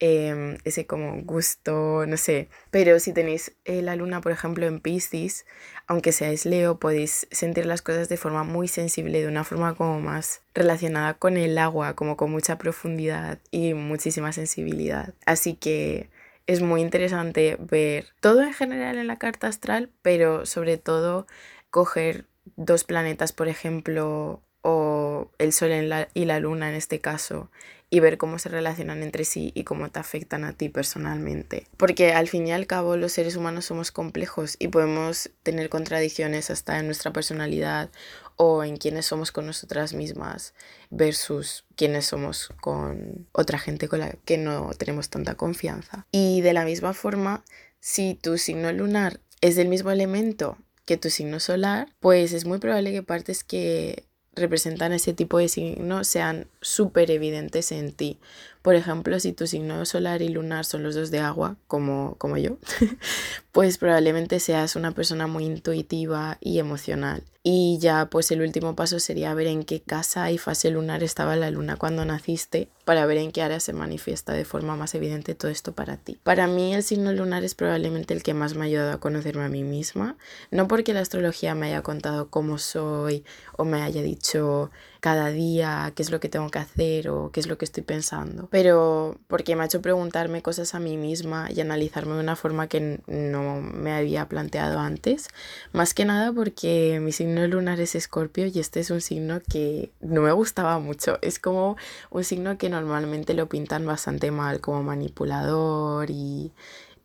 eh, 0.00 0.58
ese 0.64 0.86
como 0.86 1.22
gusto, 1.22 2.06
no 2.06 2.16
sé. 2.16 2.48
Pero 2.70 3.00
si 3.00 3.12
tenéis 3.12 3.52
eh, 3.64 3.82
la 3.82 3.96
luna, 3.96 4.20
por 4.20 4.32
ejemplo, 4.32 4.66
en 4.66 4.80
Piscis, 4.80 5.46
aunque 5.86 6.12
seáis 6.12 6.46
Leo, 6.46 6.78
podéis 6.78 7.26
sentir 7.30 7.66
las 7.66 7.82
cosas 7.82 8.08
de 8.08 8.16
forma 8.16 8.44
muy 8.44 8.68
sensible, 8.68 9.20
de 9.20 9.28
una 9.28 9.44
forma 9.44 9.74
como 9.74 10.00
más 10.00 10.42
relacionada 10.54 11.14
con 11.14 11.36
el 11.36 11.58
agua, 11.58 11.94
como 11.94 12.16
con 12.16 12.30
mucha 12.30 12.58
profundidad 12.58 13.38
y 13.50 13.74
muchísima 13.74 14.32
sensibilidad. 14.32 15.14
Así 15.26 15.54
que 15.54 16.10
es 16.46 16.62
muy 16.62 16.80
interesante 16.80 17.56
ver 17.60 18.06
todo 18.20 18.42
en 18.42 18.54
general 18.54 18.98
en 18.98 19.06
la 19.06 19.18
carta 19.18 19.48
astral, 19.48 19.90
pero 20.02 20.46
sobre 20.46 20.78
todo 20.78 21.26
coger 21.70 22.26
dos 22.56 22.84
planetas, 22.84 23.32
por 23.32 23.48
ejemplo, 23.48 24.42
o 24.62 25.30
el 25.38 25.52
Sol 25.52 25.70
y 26.14 26.24
la 26.24 26.40
Luna 26.40 26.68
en 26.68 26.74
este 26.74 27.00
caso, 27.00 27.50
y 27.90 28.00
ver 28.00 28.18
cómo 28.18 28.38
se 28.38 28.48
relacionan 28.48 29.02
entre 29.02 29.24
sí 29.24 29.52
y 29.54 29.64
cómo 29.64 29.90
te 29.90 29.98
afectan 29.98 30.44
a 30.44 30.52
ti 30.52 30.68
personalmente. 30.68 31.66
Porque 31.76 32.12
al 32.12 32.28
fin 32.28 32.46
y 32.46 32.52
al 32.52 32.66
cabo 32.66 32.96
los 32.96 33.12
seres 33.12 33.36
humanos 33.36 33.64
somos 33.64 33.90
complejos 33.90 34.56
y 34.58 34.68
podemos 34.68 35.30
tener 35.42 35.68
contradicciones 35.68 36.50
hasta 36.50 36.78
en 36.78 36.86
nuestra 36.86 37.12
personalidad 37.12 37.90
o 38.36 38.62
en 38.62 38.76
quiénes 38.76 39.06
somos 39.06 39.32
con 39.32 39.46
nosotras 39.46 39.94
mismas 39.94 40.54
versus 40.90 41.64
quiénes 41.76 42.06
somos 42.06 42.50
con 42.60 43.26
otra 43.32 43.58
gente 43.58 43.88
con 43.88 44.00
la 44.00 44.12
que 44.24 44.38
no 44.38 44.70
tenemos 44.76 45.08
tanta 45.08 45.34
confianza. 45.34 46.06
Y 46.12 46.40
de 46.42 46.52
la 46.52 46.64
misma 46.64 46.92
forma, 46.94 47.42
si 47.80 48.14
tu 48.14 48.38
signo 48.38 48.72
lunar 48.72 49.20
es 49.40 49.56
del 49.56 49.68
mismo 49.68 49.90
elemento 49.90 50.58
que 50.84 50.96
tu 50.96 51.10
signo 51.10 51.40
solar, 51.40 51.94
pues 52.00 52.32
es 52.32 52.44
muy 52.44 52.58
probable 52.58 52.92
que 52.92 53.02
partes 53.02 53.44
que 53.44 54.07
representan 54.38 54.92
ese 54.92 55.12
tipo 55.12 55.38
de 55.38 55.48
signos 55.48 56.08
sean 56.08 56.46
súper 56.60 57.10
evidentes 57.10 57.72
en 57.72 57.92
ti. 57.92 58.18
Por 58.62 58.74
ejemplo, 58.74 59.18
si 59.20 59.32
tu 59.32 59.46
signo 59.46 59.84
solar 59.84 60.22
y 60.22 60.28
lunar 60.28 60.64
son 60.64 60.82
los 60.82 60.94
dos 60.94 61.10
de 61.10 61.20
agua, 61.20 61.56
como, 61.66 62.16
como 62.18 62.36
yo, 62.36 62.58
pues 63.52 63.78
probablemente 63.78 64.40
seas 64.40 64.76
una 64.76 64.92
persona 64.92 65.26
muy 65.26 65.44
intuitiva 65.44 66.38
y 66.40 66.58
emocional. 66.58 67.22
Y 67.50 67.78
ya 67.80 68.10
pues 68.10 68.30
el 68.30 68.42
último 68.42 68.76
paso 68.76 69.00
sería 69.00 69.32
ver 69.32 69.46
en 69.46 69.64
qué 69.64 69.80
casa 69.80 70.30
y 70.30 70.36
fase 70.36 70.70
lunar 70.70 71.02
estaba 71.02 71.34
la 71.34 71.50
luna 71.50 71.76
cuando 71.76 72.04
naciste 72.04 72.68
para 72.84 73.06
ver 73.06 73.16
en 73.16 73.32
qué 73.32 73.42
área 73.42 73.58
se 73.58 73.72
manifiesta 73.72 74.32
de 74.32 74.44
forma 74.44 74.76
más 74.76 74.94
evidente 74.94 75.34
todo 75.34 75.50
esto 75.50 75.72
para 75.72 75.96
ti. 75.96 76.18
Para 76.24 76.46
mí 76.46 76.74
el 76.74 76.82
signo 76.82 77.12
lunar 77.12 77.44
es 77.44 77.54
probablemente 77.54 78.12
el 78.12 78.22
que 78.22 78.34
más 78.34 78.54
me 78.54 78.62
ha 78.62 78.66
ayudado 78.66 78.92
a 78.92 79.00
conocerme 79.00 79.44
a 79.44 79.48
mí 79.48 79.64
misma, 79.64 80.18
no 80.50 80.68
porque 80.68 80.92
la 80.92 81.00
astrología 81.00 81.54
me 81.54 81.68
haya 81.68 81.82
contado 81.82 82.28
cómo 82.28 82.58
soy 82.58 83.24
o 83.56 83.64
me 83.64 83.82
haya 83.82 84.02
dicho 84.02 84.70
cada 85.00 85.30
día 85.30 85.92
qué 85.94 86.02
es 86.02 86.10
lo 86.10 86.20
que 86.20 86.28
tengo 86.28 86.50
que 86.50 86.58
hacer 86.58 87.08
o 87.08 87.30
qué 87.30 87.40
es 87.40 87.46
lo 87.46 87.56
que 87.58 87.64
estoy 87.64 87.82
pensando, 87.82 88.48
pero 88.50 89.16
porque 89.28 89.54
me 89.54 89.62
ha 89.62 89.66
hecho 89.66 89.80
preguntarme 89.80 90.42
cosas 90.42 90.74
a 90.74 90.80
mí 90.80 90.96
misma 90.96 91.48
y 91.50 91.60
analizarme 91.60 92.14
de 92.14 92.20
una 92.20 92.36
forma 92.36 92.66
que 92.66 93.00
no 93.06 93.60
me 93.60 93.92
había 93.92 94.28
planteado 94.28 94.80
antes, 94.80 95.28
más 95.72 95.94
que 95.94 96.04
nada 96.04 96.32
porque 96.32 97.00
mi 97.00 97.12
signo 97.12 97.46
lunar 97.46 97.80
es 97.80 97.94
escorpio 97.94 98.46
y 98.46 98.58
este 98.58 98.80
es 98.80 98.90
un 98.90 99.00
signo 99.00 99.40
que 99.48 99.90
no 100.00 100.22
me 100.22 100.32
gustaba 100.32 100.78
mucho, 100.78 101.18
es 101.22 101.38
como 101.38 101.76
un 102.10 102.24
signo 102.24 102.58
que 102.58 102.68
normalmente 102.68 103.34
lo 103.34 103.48
pintan 103.48 103.86
bastante 103.86 104.30
mal, 104.30 104.60
como 104.60 104.82
manipulador 104.82 106.10
y 106.10 106.52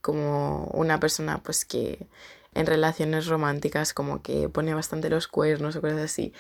como 0.02 0.66
una 0.74 1.00
persona 1.00 1.42
pues 1.44 1.64
que 1.64 2.08
en 2.56 2.66
relaciones 2.66 3.28
románticas 3.28 3.94
como 3.94 4.22
que 4.22 4.50
pone 4.50 4.74
bastante 4.74 5.10
los 5.10 5.28
cuernos 5.28 5.76
o 5.76 5.82
cosas 5.82 6.02
así. 6.02 6.34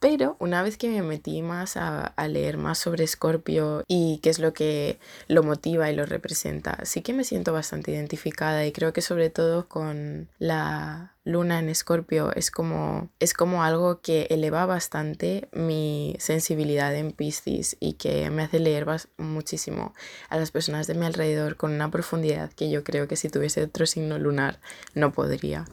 Pero 0.00 0.36
una 0.38 0.62
vez 0.62 0.78
que 0.78 0.88
me 0.88 1.02
metí 1.02 1.42
más 1.42 1.76
a, 1.76 2.14
leer 2.28 2.56
más 2.56 2.78
sobre 2.78 3.04
Escorpio 3.04 3.82
y 3.88 4.20
qué 4.22 4.30
es 4.30 4.38
lo 4.38 4.52
que 4.52 5.00
lo 5.26 5.42
motiva 5.42 5.90
y 5.90 5.96
lo 5.96 6.06
representa, 6.06 6.78
sí 6.84 7.02
que 7.02 7.12
me 7.12 7.24
siento 7.24 7.52
bastante 7.52 7.90
identificada 7.90 8.64
y 8.64 8.72
creo 8.72 8.92
que 8.92 9.00
sobre 9.00 9.30
todo 9.30 9.66
con 9.68 10.28
la 10.38 11.14
luna 11.24 11.58
en 11.58 11.68
Escorpio 11.68 12.32
es 12.34 12.50
como, 12.50 13.10
es 13.18 13.34
como 13.34 13.64
algo 13.64 14.00
que 14.00 14.28
eleva 14.30 14.66
bastante 14.66 15.48
mi 15.52 16.16
sensibilidad 16.20 16.94
en 16.94 17.10
Piscis 17.10 17.76
y 17.80 17.94
que 17.94 18.30
me 18.30 18.44
hace 18.44 18.60
leer 18.60 18.86
muchísimo 19.16 19.94
a 20.28 20.38
las 20.38 20.52
personas 20.52 20.86
de 20.86 20.94
mi 20.94 21.06
alrededor 21.06 21.56
con 21.56 21.72
una 21.72 21.90
profundidad 21.90 22.52
que 22.52 22.70
yo 22.70 22.84
creo 22.84 23.08
que 23.08 23.16
si 23.16 23.30
tuviese 23.30 23.64
otro 23.64 23.84
signo 23.84 24.18
lunar 24.18 24.60
no 24.94 25.12
podría. 25.12 25.64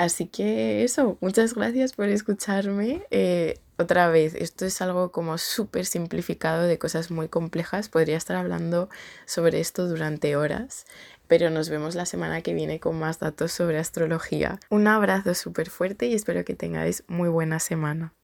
Así 0.00 0.28
que 0.28 0.82
eso, 0.82 1.18
muchas 1.20 1.52
gracias 1.52 1.92
por 1.92 2.08
escucharme. 2.08 3.02
Eh, 3.10 3.60
otra 3.76 4.08
vez, 4.08 4.34
esto 4.34 4.64
es 4.64 4.80
algo 4.80 5.12
como 5.12 5.36
súper 5.36 5.84
simplificado 5.84 6.62
de 6.62 6.78
cosas 6.78 7.10
muy 7.10 7.28
complejas. 7.28 7.90
Podría 7.90 8.16
estar 8.16 8.36
hablando 8.36 8.88
sobre 9.26 9.60
esto 9.60 9.86
durante 9.88 10.36
horas, 10.36 10.86
pero 11.28 11.50
nos 11.50 11.68
vemos 11.68 11.96
la 11.96 12.06
semana 12.06 12.40
que 12.40 12.54
viene 12.54 12.80
con 12.80 12.98
más 12.98 13.18
datos 13.18 13.52
sobre 13.52 13.78
astrología. 13.78 14.58
Un 14.70 14.86
abrazo 14.86 15.34
súper 15.34 15.68
fuerte 15.68 16.06
y 16.06 16.14
espero 16.14 16.46
que 16.46 16.54
tengáis 16.54 17.04
muy 17.06 17.28
buena 17.28 17.58
semana. 17.58 18.14